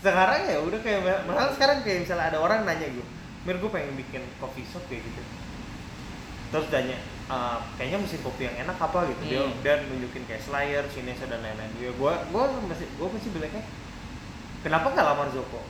sekarang 0.00 0.40
ya 0.44 0.58
udah 0.60 0.80
kayak 0.80 1.00
malah 1.24 1.48
sekarang 1.50 1.80
kayak 1.80 2.04
misalnya 2.04 2.28
ada 2.28 2.38
orang 2.38 2.62
nanya 2.62 2.84
gue 2.86 3.06
mir 3.44 3.56
gue 3.56 3.70
pengen 3.70 3.92
bikin 3.94 4.20
coffee 4.36 4.64
shop 4.64 4.84
kayak 4.86 5.00
gitu. 5.02 5.20
Terus 6.50 6.68
tanya 6.68 6.96
"Ah, 7.24 7.56
kayaknya 7.74 7.98
mesin 7.98 8.20
kopi 8.20 8.44
yang 8.44 8.56
enak 8.58 8.76
apa? 8.78 9.04
Gitu. 9.06 9.22
Dia 9.26 9.42
Hmm. 9.42 9.56
dan 9.60 9.84
nunjukin 9.86 10.24
kayak 10.24 10.40
Slayer, 10.40 10.84
Shinesa 10.86 11.24
dan 11.24 11.40
lain-lain. 11.40 11.72
Gue 11.74 11.88
gue 11.90 12.12
gue 12.26 12.44
masih 12.64 12.86
gue 12.90 13.08
masih 13.10 13.30
bilangnya 13.32 13.64
kenapa 14.60 14.86
nggak 14.90 15.06
lamar 15.06 15.28
Zoko? 15.30 15.60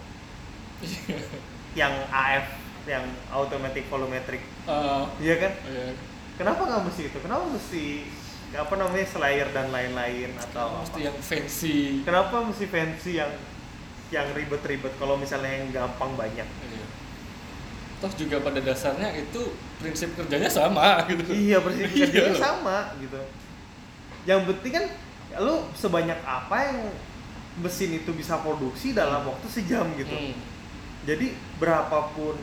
Yang 1.75 1.95
AF 2.09 2.47
yang 2.85 3.03
automatic 3.31 3.89
volumetric. 3.89 4.43
Ah, 4.65 5.09
iya 5.17 5.35
kan? 5.37 5.53
Ya. 5.65 5.95
Kenapa 6.35 6.61
nggak 6.63 6.83
mesti 6.85 7.03
itu 7.05 7.19
kenapa 7.19 7.45
mesti 7.47 7.85
apa 8.55 8.75
namanya 8.77 9.03
Slayer 9.05 9.49
dan 9.51 9.69
lain-lain 9.69 10.31
atau 10.41 10.79
mesti 10.81 10.95
apa? 10.97 11.05
yang 11.05 11.17
fancy 11.19 11.79
kenapa 12.03 12.37
mesti 12.41 12.65
fancy 12.65 13.13
yang 13.15 13.33
yang 14.09 14.31
ribet-ribet 14.31 14.95
kalau 14.95 15.15
misalnya 15.15 15.51
yang 15.53 15.71
gampang 15.71 16.15
banyak 16.15 16.47
Iya. 16.47 16.87
Toh 17.97 18.13
juga 18.13 18.37
pada 18.39 18.59
dasarnya 18.59 19.11
itu 19.17 19.41
prinsip 19.77 20.13
kerjanya 20.13 20.47
sama 20.47 21.03
gitu. 21.09 21.31
iya 21.31 21.59
bersih 21.59 21.83
Iya 21.85 22.05
kerjanya 22.05 22.31
loh. 22.31 22.41
sama 22.41 22.77
gitu 22.97 23.21
yang 24.25 24.41
penting 24.45 24.73
kan 24.73 24.85
lu 25.37 25.55
sebanyak 25.73 26.19
apa 26.21 26.57
yang 26.65 26.79
mesin 27.57 27.91
itu 27.93 28.11
bisa 28.11 28.39
produksi 28.39 28.93
dalam 28.93 29.25
waktu 29.25 29.47
sejam 29.49 29.87
gitu 29.95 30.11
Hmm. 30.11 30.35
jadi 31.03 31.27
berapapun 31.57 32.39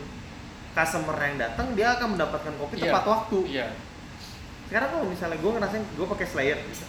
customer 0.71 1.15
yang 1.17 1.37
datang 1.37 1.67
dia 1.73 1.93
akan 1.93 2.15
mendapatkan 2.15 2.53
kopi 2.55 2.75
Iya. 2.77 2.83
tepat 2.87 3.03
waktu 3.05 3.37
Iya. 3.45 3.67
sekarang 4.65 4.89
kalau 4.89 5.05
misalnya 5.05 5.37
gue 5.37 5.51
ngerasain 5.51 5.83
gue 5.85 6.07
pakai 6.07 6.27
Slayer 6.27 6.59
gitu 6.63 6.85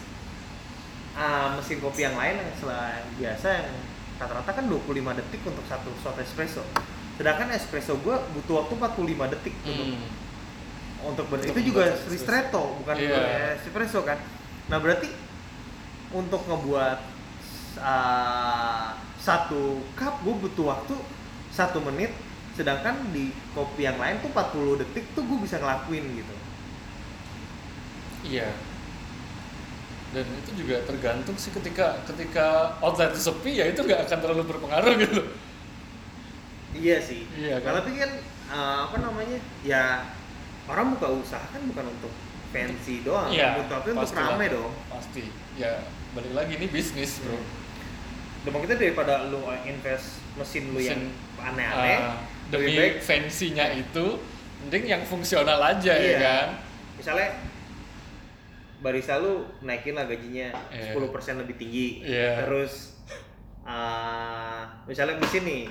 Ah, 1.12 1.52
mesin 1.52 1.76
kopi 1.76 2.00
yang 2.00 2.16
lain 2.16 2.40
yang 2.40 2.48
selain 2.56 3.04
biasa 3.20 3.44
yang 3.52 3.68
rata-rata 4.16 4.48
kan 4.50 4.64
25 4.64 4.80
detik 5.12 5.44
untuk 5.44 5.60
satu 5.62 5.92
shot 5.98 6.16
espresso 6.16 6.64
sedangkan 7.12 7.52
espresso 7.52 8.00
gue 8.00 8.16
butuh 8.32 8.64
waktu 8.64 8.72
45 8.74 9.28
detik 9.28 9.52
untuk 9.60 9.86
Hmm. 9.92 10.08
untuk 11.04 11.24
ber 11.28 11.36
Untuk 11.38 11.52
itu 11.52 11.60
juga 11.68 11.84
ristretto 12.08 12.80
bukan 12.80 12.96
Iya. 12.96 13.60
espresso 13.60 14.00
kan 14.00 14.16
nah 14.66 14.80
berarti 14.80 15.12
untuk 16.10 16.40
ngebuat 16.42 16.98
ah, 17.78 18.96
satu 19.18 19.84
cup 19.92 20.16
gue 20.18 20.34
butuh 20.38 20.64
waktu 20.66 20.96
satu 21.50 21.78
menit 21.82 22.08
sedangkan 22.52 22.94
di 23.10 23.32
kopi 23.52 23.84
yang 23.84 23.96
lain 23.96 24.20
tuh 24.20 24.28
40 24.28 24.80
detik 24.84 25.04
tuh 25.16 25.24
gue 25.24 25.38
bisa 25.40 25.56
ngelakuin 25.56 26.04
gitu 26.16 26.34
Iya. 28.22 28.54
Dan 30.12 30.28
itu 30.44 30.62
juga 30.62 30.84
tergantung 30.86 31.34
sih 31.34 31.50
ketika 31.50 31.98
ketika 32.06 32.76
outlet 32.78 33.16
sepi 33.16 33.58
ya 33.58 33.66
itu 33.66 33.80
nggak 33.82 34.06
akan 34.06 34.18
terlalu 34.22 34.44
berpengaruh 34.46 34.94
gitu. 35.00 35.22
Iya 36.76 37.00
sih. 37.02 37.26
Iya 37.34 37.58
kan? 37.64 37.80
tapi 37.82 37.96
kan 37.98 38.10
uh, 38.52 38.78
apa 38.86 38.96
namanya? 39.00 39.38
Ya 39.66 40.06
orang 40.68 40.94
buka 40.94 41.08
usaha 41.18 41.42
kan 41.50 41.66
bukan 41.66 41.90
untuk 41.98 42.12
fancy 42.52 43.00
doang, 43.02 43.32
Iya. 43.32 43.58
untuk 43.58 43.72
tapi 43.72 43.88
untuk 43.96 44.12
rame 44.12 44.46
dong. 44.52 44.72
Pasti. 44.92 45.24
Ya 45.56 45.82
balik 46.12 46.32
lagi 46.36 46.52
ini 46.60 46.66
bisnis 46.68 47.18
bro. 47.24 47.40
Demam 48.44 48.60
kita 48.62 48.76
daripada 48.76 49.26
lu 49.32 49.40
invest 49.64 50.20
mesin 50.36 50.70
lu 50.76 50.78
yang 50.78 51.00
aneh-aneh, 51.40 51.98
Ah, 51.98 52.16
demi 52.52 52.68
lebih 52.68 52.76
baik 52.76 52.94
fancy-nya 53.00 53.66
itu, 53.72 54.06
mending 54.60 54.84
yang 54.86 55.02
fungsional 55.02 55.56
aja 55.58 55.90
ya 55.90 56.04
Iya. 56.12 56.18
kan. 56.20 56.48
misalnya 56.94 57.28
barista 58.78 59.16
lu 59.16 59.42
naikin 59.60 59.94
lah 59.94 60.04
gajinya 60.04 60.52
Iya. 60.68 60.92
10% 60.92 61.38
lebih 61.38 61.56
tinggi. 61.56 62.02
Iya. 62.04 62.44
Terus 62.44 62.98
uh, 63.62 64.62
misalnya 64.84 65.16
mesin 65.16 65.42
nih, 65.42 65.62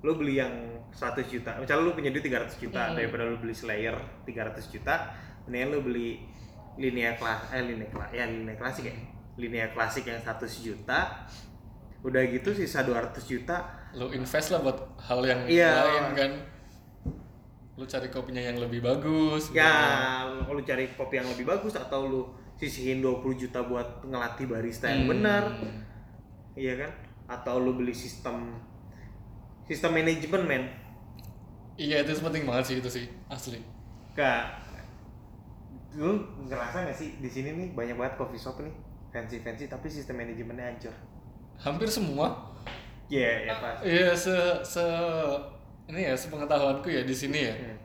lu 0.00 0.16
beli 0.16 0.38
yang 0.38 0.52
100 0.90 1.28
juta. 1.28 1.56
Misalnya 1.56 1.82
lu 1.82 1.92
punya 1.92 2.08
duit 2.08 2.22
300 2.22 2.56
juta 2.58 2.82
Hmm. 2.82 2.96
daripada 2.96 3.24
lu 3.24 3.36
beli 3.36 3.52
Slayer 3.52 3.96
300 4.24 4.68
juta, 4.68 5.12
mendingan 5.44 5.68
lu 5.70 5.80
beli 5.82 6.20
linea 6.74 7.14
kelas 7.14 7.54
eh 7.54 7.62
linea 7.62 7.86
kelas 7.86 8.10
ya 8.10 8.26
linea 8.26 8.56
klasik 8.56 8.84
ya. 8.84 8.94
linea 9.34 9.66
klasik 9.68 10.06
yang 10.06 10.18
100 10.18 10.46
juta 10.60 11.26
udah 12.02 12.22
gitu 12.24 12.50
sisa 12.50 12.82
200 12.82 13.18
juta 13.24 13.66
Lu 13.94 14.10
invest 14.10 14.50
lah 14.50 14.60
buat 14.60 14.78
hal 14.98 15.20
yang 15.22 15.40
Iya. 15.46 15.70
lain 15.80 16.04
kan. 16.14 16.32
Lu 17.74 17.84
cari 17.84 18.06
kopinya 18.06 18.38
yang 18.38 18.58
lebih 18.58 18.78
bagus. 18.80 19.50
gitu. 19.50 19.58
ya 19.58 20.22
lu 20.46 20.62
cari 20.62 20.86
kopi 20.90 21.18
yang 21.18 21.26
lebih 21.26 21.42
bagus 21.44 21.74
atau 21.74 22.06
lu 22.06 22.22
sisihin 22.54 23.02
20 23.02 23.34
juta 23.36 23.58
buat 23.62 23.82
ngelatih 24.00 24.46
barista 24.46 24.86
yang 24.86 25.04
Hmm. 25.04 25.12
benar 25.18 25.42
iya 26.54 26.78
kan 26.78 26.90
atau 27.26 27.58
lu 27.58 27.74
beli 27.74 27.90
sistem 27.90 28.54
sistem 29.64 29.90
manajemen 29.92 30.42
men 30.44 30.64
Iya 31.74 32.06
itu 32.06 32.14
penting 32.16 32.46
banget 32.46 32.64
sih 32.64 32.76
itu 32.78 32.86
sih 32.86 33.04
asli. 33.26 33.58
Kak, 34.14 34.46
lu 35.98 36.14
ngerasa 36.46 36.86
gak 36.86 36.94
sih 36.94 37.18
di 37.18 37.26
sini 37.26 37.50
nih 37.50 37.68
banyak 37.74 37.98
banget 37.98 38.14
coffee 38.14 38.38
shop 38.38 38.62
nih 38.62 38.70
fancy 39.10 39.42
fancy 39.42 39.66
tapi 39.66 39.90
sistem 39.90 40.22
manajemennya 40.22 40.70
hancur. 40.70 40.94
Hampir 41.58 41.90
semua. 41.90 42.54
Iya, 43.12 43.32
ya 43.48 43.54
pas. 43.60 43.76
Iya 43.84 44.10
se 44.16 44.36
se 44.64 44.84
ini 45.90 46.08
ya 46.08 46.14
sepengetahuanku 46.16 46.88
ya 46.88 47.04
di 47.04 47.12
sini 47.12 47.38
ya. 47.50 47.54
Hmm. 47.54 47.78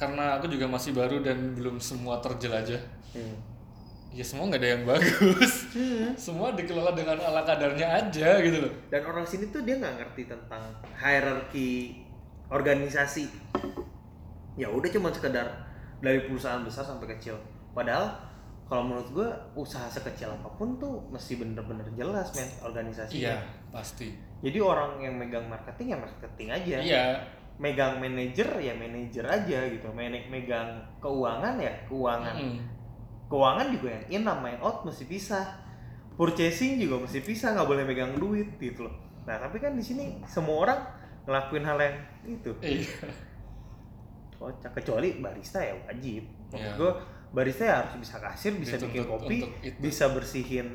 Karena 0.00 0.40
aku 0.40 0.48
juga 0.48 0.64
masih 0.64 0.96
baru 0.96 1.20
dan 1.20 1.52
belum 1.52 1.76
semua 1.76 2.16
terjelajah. 2.24 2.80
Hmm. 3.12 3.36
Ya 4.10 4.24
semua 4.26 4.48
nggak 4.48 4.60
ada 4.64 4.70
yang 4.74 4.84
bagus. 4.88 5.52
semua 6.24 6.56
dikelola 6.56 6.96
dengan 6.96 7.20
ala 7.20 7.44
kadarnya 7.44 7.86
aja 8.00 8.40
gitu 8.40 8.64
loh. 8.64 8.72
Dan 8.88 9.04
orang 9.06 9.22
sini 9.28 9.52
tuh 9.52 9.62
dia 9.62 9.76
nggak 9.76 10.02
ngerti 10.02 10.26
tentang 10.26 10.64
hierarki 10.96 12.00
organisasi. 12.50 13.28
Ya 14.58 14.66
udah 14.66 14.90
cuma 14.90 15.12
sekedar 15.12 15.46
dari 16.00 16.24
perusahaan 16.24 16.64
besar 16.64 16.82
sampai 16.82 17.14
kecil. 17.14 17.36
Padahal 17.76 18.29
kalau 18.70 18.86
menurut 18.86 19.10
gue 19.10 19.28
usaha 19.56 19.82
sekecil 19.84 20.30
apa 20.30 20.46
pun 20.48 20.78
tuh 20.78 21.02
mesti 21.10 21.34
bener-bener 21.34 21.82
jelas 21.92 22.30
men 22.32 22.46
organisasinya. 22.62 23.34
Iya 23.34 23.36
pasti. 23.68 24.14
Jadi 24.40 24.56
orang 24.56 24.96
yang 24.96 25.14
megang 25.14 25.44
marketing 25.44 25.90
ya 25.90 25.98
marketing 25.98 26.48
aja. 26.48 26.76
Iya. 26.78 27.04
megang 27.58 28.00
manajer 28.00 28.48
ya 28.56 28.72
manajer 28.72 29.20
aja 29.20 29.58
gitu 29.68 29.92
Me- 29.92 30.08
megang 30.26 30.80
keuangan 30.96 31.60
ya 31.60 31.68
keuangan 31.84 32.32
Mm. 32.32 32.56
keuangan 33.28 33.66
juga 33.68 33.88
yang 33.90 34.04
in 34.08 34.22
sama 34.24 34.48
yang 34.48 34.62
out 34.64 34.80
mesti 34.80 35.04
pisah 35.04 35.44
purchasing 36.16 36.80
juga 36.80 37.04
mesti 37.04 37.20
pisah 37.20 37.52
nggak 37.52 37.68
boleh 37.68 37.84
megang 37.84 38.16
duit 38.16 38.56
gitu 38.56 38.88
loh 38.88 38.96
nah 39.22 39.36
tapi 39.36 39.60
kan 39.60 39.76
di 39.76 39.84
sini 39.84 40.24
semua 40.24 40.64
orang 40.64 40.80
ngelakuin 41.22 41.60
hal 41.62 41.76
yang 41.76 41.96
itu 42.24 42.48
Iya. 42.64 42.88
kocak 44.34 44.72
kecuali 44.74 45.20
barista 45.20 45.60
ya 45.60 45.76
wajib 45.84 46.24
maksud 46.48 46.64
Iya. 46.64 46.72
gue 46.76 46.92
barista 47.30 47.62
ya 47.62 47.74
harus 47.86 47.94
bisa 48.02 48.16
kasir 48.18 48.52
bisa 48.58 48.74
Dituntut 48.74 48.90
bikin 48.90 49.04
kopi 49.06 49.36
untuk 49.46 49.50
bisa 49.78 50.04
bersihin 50.10 50.68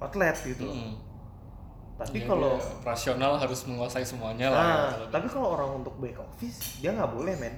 outlet 0.00 0.36
gitu 0.44 0.64
loh. 0.64 0.76
Mm. 0.76 0.94
tapi 1.96 2.20
Ya, 2.20 2.28
kalau 2.28 2.60
operasional 2.60 3.32
harus 3.40 3.64
menguasai 3.64 4.04
semuanya 4.04 4.52
lah. 4.52 4.60
Nah, 4.60 4.68
ya, 4.68 4.84
kalau 4.92 5.06
tapi 5.08 5.26
kalau 5.32 5.48
orang 5.56 5.70
untuk 5.80 5.96
back 5.96 6.20
office 6.20 6.76
dia 6.76 6.92
nggak 6.92 7.08
boleh 7.08 7.32
men. 7.40 7.56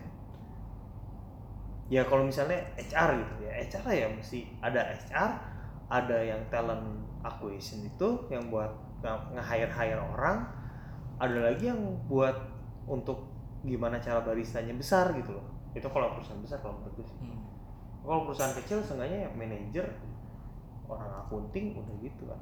Ya 1.89 2.05
kalau 2.05 2.23
misalnya 2.23 2.61
HR 2.77 3.17
gitu 3.19 3.35
ya 3.49 3.53
HR 3.65 3.87
ya 3.91 4.07
mesti 4.13 4.45
ada 4.61 4.79
HR, 4.95 5.31
ada 5.89 6.19
yang 6.21 6.39
talent 6.53 6.85
acquisition 7.25 7.83
itu 7.83 8.09
yang 8.29 8.47
buat 8.47 8.71
nge- 9.01 9.27
nge-hire 9.35 9.73
hire 9.73 9.99
orang, 9.99 10.45
ada 11.19 11.39
lagi 11.49 11.67
yang 11.73 11.81
buat 12.07 12.37
untuk 12.87 13.27
gimana 13.65 13.99
cara 13.99 14.21
baristanya 14.23 14.77
besar 14.77 15.11
gitu 15.17 15.35
loh. 15.35 15.47
Itu 15.75 15.89
kalau 15.91 16.15
perusahaan 16.15 16.39
besar 16.39 16.61
kalau 16.61 16.79
menurut 16.79 16.95
gue 17.01 17.07
sih. 17.09 17.19
Hmm. 17.25 17.38
Kalau 18.03 18.25
perusahaan 18.25 18.55
kecil 18.57 18.79
seenggaknya 18.81 19.29
ya 19.29 19.31
manajer, 19.37 19.87
orang 20.89 21.11
akunting 21.27 21.77
udah 21.77 21.97
gitu 22.01 22.23
kan. 22.25 22.41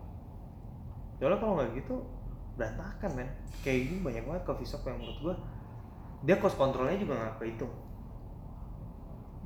Soalnya 1.19 1.39
kalau 1.43 1.53
nggak 1.59 1.71
gitu 1.75 1.97
berantakan 2.57 3.11
men. 3.17 3.29
Kayak 3.61 3.91
gini 3.91 3.99
banyak 4.01 4.25
banget 4.25 4.43
coffee 4.47 4.69
shop 4.69 4.87
yang 4.87 5.01
menurut 5.01 5.19
gua 5.21 5.35
dia 6.25 6.37
cost 6.41 6.57
controlnya 6.57 6.97
juga 6.97 7.15
nggak 7.19 7.37
kehitung. 7.43 7.73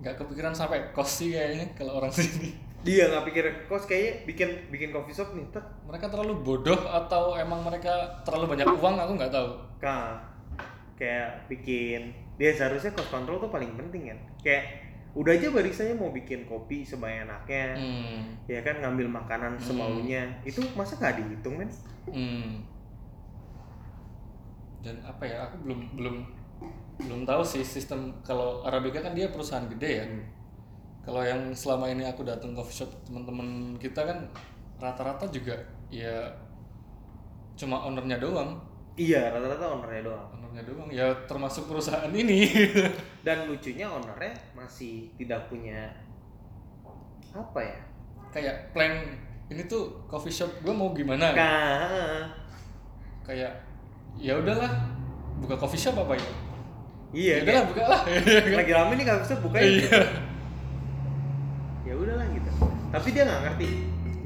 nggak 0.00 0.16
kepikiran 0.16 0.56
sampai 0.56 0.96
kos 0.96 1.20
sih 1.20 1.36
kayaknya 1.36 1.76
kalau 1.76 2.00
orang 2.00 2.08
sini. 2.16 2.56
Dia 2.80 3.12
nggak 3.12 3.24
pikir 3.28 3.44
cost 3.68 3.84
kayaknya 3.84 4.24
bikin 4.24 4.48
bikin 4.72 4.88
coffee 4.96 5.12
shop 5.12 5.36
nih 5.36 5.44
tek 5.52 5.60
Mereka 5.84 6.08
terlalu 6.08 6.40
bodoh 6.40 6.80
atau 6.88 7.36
emang 7.36 7.60
mereka 7.60 8.24
terlalu 8.24 8.56
banyak 8.56 8.64
uang 8.80 8.96
aku 8.96 9.12
nggak 9.20 9.32
tahu. 9.32 9.48
Kak, 9.76 10.24
kayak 10.96 11.44
bikin 11.52 12.16
dia 12.40 12.56
seharusnya 12.56 12.96
cost 12.96 13.12
control 13.12 13.36
tuh 13.36 13.52
paling 13.52 13.76
penting 13.76 14.08
kan. 14.08 14.18
Kayak 14.40 14.64
udah 15.10 15.32
aja 15.34 15.50
baristanya 15.50 15.98
mau 15.98 16.14
bikin 16.14 16.46
kopi 16.46 16.86
sebanyak 16.86 17.26
enaknya, 17.26 17.74
Hmm. 17.74 18.18
ya 18.46 18.62
kan 18.62 18.78
ngambil 18.78 19.10
makanan 19.10 19.58
Hmm. 19.58 19.64
semaunya. 19.64 20.22
Itu 20.46 20.62
masa 20.78 20.94
nggak 20.96 21.18
dihitung 21.18 21.58
men? 21.58 21.70
Hmm. 22.06 22.62
Dan 24.80 24.96
apa 25.04 25.22
ya? 25.26 25.50
Aku 25.50 25.60
belum 25.66 25.80
belum 25.98 26.16
belum 27.00 27.20
tahu 27.24 27.42
sih 27.42 27.64
sistem 27.64 28.12
kalau 28.22 28.60
Arabica 28.62 29.00
kan 29.00 29.12
dia 29.12 29.28
perusahaan 29.28 29.66
gede 29.66 29.90
ya. 29.90 30.04
Hmm. 30.06 30.24
Kalau 31.00 31.22
yang 31.24 31.50
selama 31.50 31.88
ini 31.88 32.04
aku 32.04 32.22
datang 32.22 32.52
coffee 32.52 32.84
shop 32.84 32.90
teman-teman 33.02 33.74
kita 33.80 34.04
kan 34.04 34.18
rata-rata 34.78 35.26
juga 35.28 35.56
ya 35.90 36.28
cuma 37.56 37.82
ownernya 37.84 38.16
doang, 38.16 38.56
Iya, 39.00 39.32
rata-rata 39.32 39.64
ownernya 39.64 40.12
doang. 40.12 40.28
ownernya 40.36 40.62
doang. 40.68 40.88
Ya 40.92 41.08
termasuk 41.24 41.72
perusahaan 41.72 42.12
ini. 42.12 42.52
Dan 43.26 43.48
lucunya 43.48 43.88
ownernya 43.88 44.36
masih 44.52 45.08
tidak 45.16 45.48
punya 45.48 45.88
apa 47.32 47.60
ya? 47.64 47.80
Kayak 48.28 48.76
plan 48.76 49.00
ini 49.48 49.64
tuh 49.64 50.04
coffee 50.04 50.28
shop 50.28 50.52
gue 50.60 50.74
mau 50.76 50.92
gimana? 50.92 51.32
Nah, 51.32 52.28
Kayak 53.24 53.56
ya 54.20 54.36
udahlah 54.36 54.68
buka 55.40 55.56
coffee 55.56 55.80
shop 55.80 55.96
apa 55.96 56.20
ya? 56.20 56.30
iya, 57.10 57.34
ya 57.40 57.42
udahlah 57.42 57.64
buka 57.72 57.82
lah. 57.88 58.00
lagi 58.60 58.72
rame 58.76 58.92
nih 59.00 59.04
kalau 59.08 59.20
bisa 59.24 59.34
buka 59.40 59.56
ya. 59.56 59.66
Iya. 59.80 59.98
Ya 61.88 61.94
udahlah 61.96 62.26
gitu. 62.36 62.50
Tapi 62.92 63.08
dia 63.16 63.22
nggak 63.24 63.40
ngerti. 63.48 63.68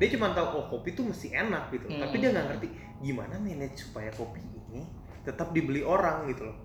Dia 0.02 0.08
cuma 0.18 0.34
tahu 0.34 0.46
oh 0.58 0.64
kopi 0.66 0.98
tuh 0.98 1.06
mesti 1.06 1.30
enak 1.30 1.70
gitu. 1.70 1.86
Hmm. 1.86 2.02
Tapi 2.02 2.18
dia 2.18 2.34
nggak 2.34 2.46
ngerti 2.50 2.68
gimana 3.04 3.36
manage 3.38 3.84
supaya 3.86 4.08
kopi 4.12 4.53
ini 4.74 4.82
tetap 5.22 5.54
dibeli 5.54 5.80
orang 5.80 6.26
gitu 6.26 6.44
loh. 6.44 6.56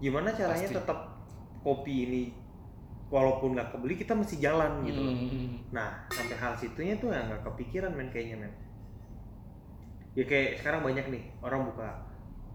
Gimana 0.00 0.32
caranya 0.32 0.66
Pasti. 0.66 0.78
tetap 0.80 0.98
kopi 1.60 1.94
ini 2.08 2.22
walaupun 3.06 3.52
nggak 3.52 3.74
kebeli 3.74 3.94
kita 3.94 4.16
mesti 4.16 4.40
jalan 4.40 4.80
gitu 4.82 4.98
loh. 4.98 5.12
Hmm. 5.12 5.60
Nah, 5.70 6.08
sampai 6.08 6.34
hal 6.34 6.56
situnya 6.56 6.96
tuh 6.96 7.12
yang 7.12 7.28
nggak 7.28 7.44
kepikiran 7.44 7.92
men 7.92 8.08
kayaknya 8.08 8.40
men. 8.40 8.52
Ya 10.14 10.24
kayak 10.24 10.58
sekarang 10.58 10.82
banyak 10.82 11.06
nih 11.06 11.22
orang 11.38 11.68
buka 11.68 11.86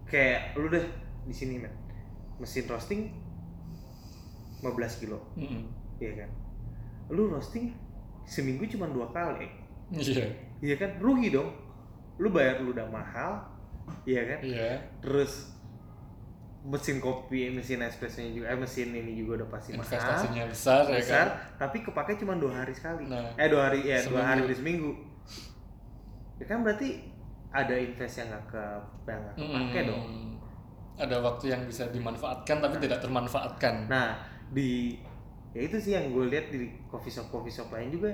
kayak 0.04 0.52
lu 0.54 0.68
deh 0.68 0.84
di 1.24 1.32
sini 1.32 1.56
men. 1.56 1.72
Mesin 2.36 2.66
roasting 2.66 3.08
15 4.60 4.72
kilo, 4.98 5.20
Hmm. 5.32 5.68
ya 5.96 6.12
kan? 6.16 6.30
Lu 7.08 7.28
roasting 7.28 7.72
seminggu 8.24 8.66
cuma 8.66 8.88
dua 8.88 9.08
kali, 9.08 9.46
Iya. 9.88 10.26
iya 10.58 10.74
kan? 10.74 10.96
Rugi 10.98 11.30
dong. 11.30 11.52
Lu 12.16 12.28
bayar 12.28 12.60
lu 12.60 12.72
udah 12.72 12.88
mahal, 12.88 13.40
iya 14.04 14.22
kan? 14.24 14.38
Iya. 14.40 14.70
Terus 14.98 15.54
mesin 16.62 16.98
kopi, 16.98 17.46
mesin 17.48 17.78
espressonya 17.78 18.30
juga, 18.32 18.46
eh 18.50 18.58
mesin 18.58 18.90
ini 18.90 19.14
juga 19.14 19.38
udah 19.38 19.48
pasti 19.48 19.70
mahal 19.70 19.86
Investasinya 19.86 20.44
besar, 20.44 20.82
ya 20.84 20.98
besar, 20.98 21.26
kan. 21.26 21.28
tapi 21.62 21.78
kepake 21.80 22.18
cuma 22.18 22.34
dua 22.34 22.58
hari 22.58 22.74
sekali. 22.74 23.06
Nah. 23.06 23.30
eh 23.34 23.46
dua 23.46 23.70
hari 23.70 23.86
ya 23.86 24.02
dua 24.02 24.18
Seminggu. 24.18 24.26
hari 24.26 24.42
di 24.44 24.54
seminggu. 24.54 24.90
Ya 26.36 26.44
kan 26.44 26.58
berarti 26.60 26.88
ada 27.48 27.72
invest 27.72 28.14
yang 28.18 28.28
nggak 28.28 28.44
ke 28.46 28.62
yang 29.06 29.20
nggak 29.22 29.34
kepake 29.36 29.78
Hmm. 29.78 29.88
dong. 29.88 30.04
Ada 30.96 31.16
waktu 31.20 31.44
yang 31.48 31.62
bisa 31.64 31.84
dimanfaatkan 31.88 32.56
tapi 32.58 32.76
tidak 32.78 32.98
termanfaatkan. 32.98 33.74
Nah 33.86 34.18
di 34.48 34.98
ya 35.52 35.62
itu 35.62 35.76
sih 35.76 35.92
yang 35.94 36.10
gue 36.10 36.26
lihat 36.26 36.50
di 36.50 36.66
coffee 36.86 37.08
shop 37.08 37.30
coffee 37.30 37.48
shop 37.48 37.70
lain 37.70 37.88
juga 37.88 38.10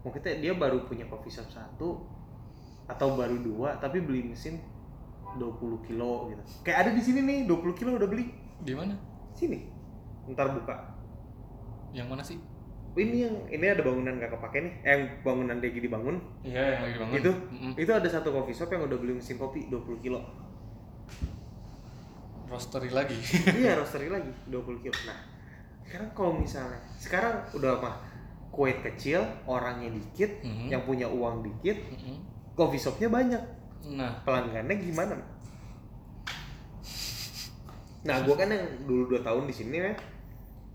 mungkin 0.00 0.22
dia 0.22 0.54
baru 0.54 0.86
punya 0.86 1.04
coffee 1.06 1.28
shop 1.28 1.50
satu 1.50 2.06
atau 2.86 3.08
baru 3.12 3.36
dua 3.36 3.74
tapi 3.76 4.00
beli 4.00 4.22
mesin 4.22 4.56
20 5.34 5.82
kilo 5.82 6.30
gitu. 6.30 6.42
Kayak 6.62 6.78
ada 6.86 6.90
di 6.94 7.02
sini 7.02 7.20
nih 7.20 7.38
20 7.44 7.74
kilo 7.74 7.90
udah 7.94 8.06
beli 8.06 8.30
Di 8.62 8.72
mana? 8.72 8.94
sini. 9.32 9.66
Ntar 10.26 10.54
buka. 10.54 10.76
Yang 11.90 12.06
mana 12.06 12.22
sih? 12.22 12.38
Ini 12.96 13.28
yang 13.28 13.36
ini 13.52 13.66
ada 13.68 13.84
bangunan 13.84 14.16
nggak 14.16 14.32
kepake 14.32 14.58
nih, 14.58 14.72
eh, 14.80 14.90
yang 14.90 15.02
bangunan 15.20 15.60
lagi 15.60 15.76
dibangun. 15.76 16.16
Iya, 16.40 16.64
yang 16.72 16.82
lagi 16.82 16.96
bangun. 16.96 17.14
Itu 17.20 17.30
Mm-mm. 17.52 17.72
itu 17.76 17.90
ada 17.92 18.08
satu 18.08 18.32
coffee 18.32 18.56
shop 18.56 18.72
yang 18.72 18.88
udah 18.88 18.96
beli 18.96 19.12
mesin 19.12 19.36
kopi 19.36 19.68
20 19.68 20.00
kilo. 20.00 20.24
Roastery 22.46 22.88
lagi. 22.88 23.18
iya 23.60 23.74
roastery 23.78 24.08
lagi 24.08 24.30
20 24.48 24.80
kilo. 24.80 24.96
Nah 25.04 25.18
sekarang 25.86 26.10
kalau 26.14 26.32
misalnya 26.34 26.80
sekarang 26.98 27.46
udah 27.52 27.78
mah 27.78 27.94
kue 28.50 28.72
kecil 28.80 29.22
orangnya 29.44 29.92
dikit 29.92 30.42
Mhm. 30.42 30.66
yang 30.72 30.82
punya 30.82 31.06
uang 31.06 31.44
dikit 31.44 31.76
Mm-mm. 31.92 32.16
coffee 32.56 32.80
shopnya 32.80 33.06
banyak 33.06 33.38
Nah, 33.86 34.12
pelanggannya 34.26 34.76
gimana? 34.76 35.14
Nah 38.06 38.22
gue 38.22 38.34
kan 38.34 38.46
yang 38.46 38.66
dulu 38.86 39.10
dua 39.10 39.20
tahun 39.22 39.50
di 39.50 39.54
sini 39.54 39.82
ya 39.82 39.90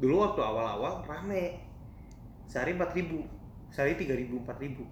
dulu 0.01 0.19
waktu 0.19 0.41
awal-awal 0.41 1.05
rame 1.05 1.61
sehari 2.43 2.75
4000 2.75 3.23
sehari 3.71 3.95
3000 3.95 4.43
4000 4.43 4.83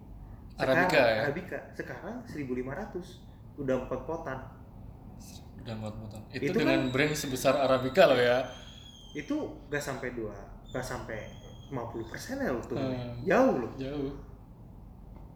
Arabica 0.60 0.88
Sekarang- 0.92 0.92
ya? 0.92 1.22
Arabica. 1.24 1.58
Sekarang 1.72 2.16
1500 2.28 3.24
udah 3.56 3.76
empat 3.80 4.00
potan. 4.04 4.40
Udah 5.64 5.74
empat 5.76 5.94
potong. 5.96 6.24
Itu, 6.36 6.52
Itu 6.52 6.58
dengan 6.60 6.92
brand 6.92 7.16
sebesar 7.16 7.56
Arabica 7.56 8.12
loh 8.12 8.20
ya. 8.20 8.44
Itu 9.16 9.56
gak 9.72 9.80
sampai 9.80 10.12
dua, 10.12 10.36
gak 10.72 10.84
sampai 10.84 11.32
50 11.72 12.12
persen 12.12 12.44
ya 12.44 12.52
loh 12.52 12.64
tuh. 12.64 12.76
Hmm. 12.76 13.24
Jauh 13.24 13.56
loh. 13.56 13.72
Jauh. 13.80 14.12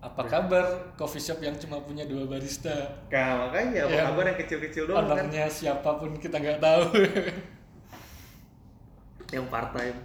Apa 0.04 0.28
kabar 0.28 0.66
coffee 1.00 1.24
shop 1.24 1.40
yang 1.40 1.56
cuma 1.56 1.80
punya 1.80 2.04
dua 2.04 2.28
barista? 2.28 2.76
Nah, 3.08 3.48
makanya 3.48 3.88
apa 3.88 3.96
Yang 3.96 4.08
kabar 4.12 4.24
yang 4.28 4.40
kecil-kecil 4.44 4.84
doang 4.92 5.08
kan? 5.08 5.16
Ownernya 5.16 5.48
siapa 5.48 5.90
pun 5.96 6.12
kita 6.20 6.44
nggak 6.44 6.60
tahu. 6.60 6.84
Yang 9.32 9.46
part 9.48 9.70
time. 9.72 9.98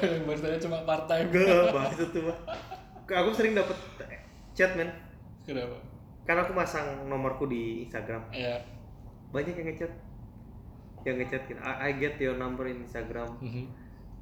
yang 0.00 0.24
baristanya 0.32 0.58
cuma 0.64 0.76
part 0.88 1.04
time. 1.04 1.28
Gak 1.28 1.76
bahas 1.76 1.98
itu 2.00 2.18
mah. 2.24 2.38
Aku 3.04 3.30
sering 3.36 3.52
dapet 3.52 3.76
chat 4.56 4.72
men. 4.80 4.88
Kenapa? 5.44 5.76
Kan 6.24 6.36
aku 6.40 6.52
masang 6.56 7.04
nomorku 7.06 7.44
di 7.46 7.84
Instagram. 7.84 8.24
Ya. 8.32 8.64
Banyak 9.28 9.54
yang 9.60 9.68
ngechat. 9.76 9.92
Yang 11.04 11.16
ngechat 11.24 11.42
gitu. 11.52 11.60
I, 11.60 11.92
I 11.92 12.00
get 12.00 12.16
your 12.16 12.40
number 12.40 12.64
in 12.64 12.80
Instagram. 12.80 13.28
Mhm. 13.44 13.64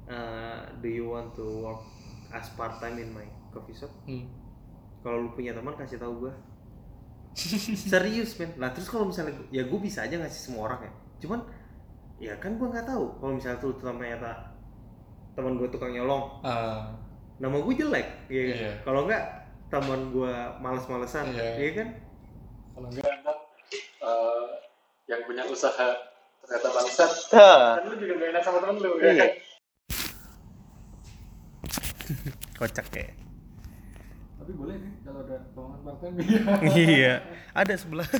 Uh, 0.07 0.63
do 0.83 0.87
you 0.87 1.07
want 1.07 1.31
to 1.35 1.43
work 1.63 1.83
as 2.31 2.47
part 2.55 2.79
time 2.83 2.99
in 2.99 3.11
my 3.11 3.27
coffee 3.55 3.75
shop? 3.75 3.91
Hmm. 4.03 4.46
Kalau 4.99 5.17
lu 5.23 5.29
punya 5.31 5.53
teman 5.53 5.73
kasih 5.73 5.97
tahu 5.97 6.27
gua. 6.27 6.33
Serius 7.37 8.33
men. 8.35 8.49
Nah 8.57 8.73
terus 8.73 8.89
kalau 8.89 9.05
misalnya 9.05 9.37
ya 9.49 9.61
gue 9.63 9.79
bisa 9.79 10.01
aja 10.01 10.17
ngasih 10.17 10.41
semua 10.49 10.67
orang 10.67 10.89
ya. 10.89 10.91
Cuman 11.21 11.39
ya 12.17 12.33
kan 12.37 12.57
gua 12.57 12.73
nggak 12.73 12.87
tahu 12.87 13.05
kalau 13.21 13.33
misalnya 13.37 13.61
tuh 13.61 13.77
ternyata 13.77 14.31
teman 15.37 15.53
gue 15.53 15.69
tukang 15.69 15.93
nyolong 15.93 16.41
Ah, 16.41 16.97
nama 17.37 17.61
gue 17.61 17.73
jelek 17.77 18.09
ya 18.25 18.41
kan? 18.41 18.57
Iya. 18.57 18.71
kalau 18.81 19.05
enggak 19.05 19.21
teman 19.69 20.09
gue 20.09 20.33
males-malesan 20.57 21.29
Iya. 21.29 21.49
iya 21.61 21.71
kan 21.77 21.87
kalau 22.73 22.87
enggak 22.89 23.05
eh, 24.01 24.45
yang 25.05 25.21
punya 25.29 25.45
usaha 25.45 25.93
ternyata 26.41 26.67
bangsat. 26.73 27.11
Kan 27.29 27.85
lu 27.85 27.95
juga 28.01 28.13
gak 28.17 28.29
enak 28.33 28.41
sama 28.41 28.57
temen 28.65 28.77
lu 28.81 28.91
Iya. 28.97 29.13
ya. 29.13 29.27
kocak 32.57 32.87
ya 32.97 33.05
Tapi 34.47 34.63
boleh 34.63 34.79
nih 34.79 34.93
kalau 35.03 35.27
ada 35.27 35.43
lowongan 35.59 35.79
part 35.83 35.99
time. 35.99 36.15
iya 36.71 37.19
ada 37.51 37.75
sebelah 37.75 38.07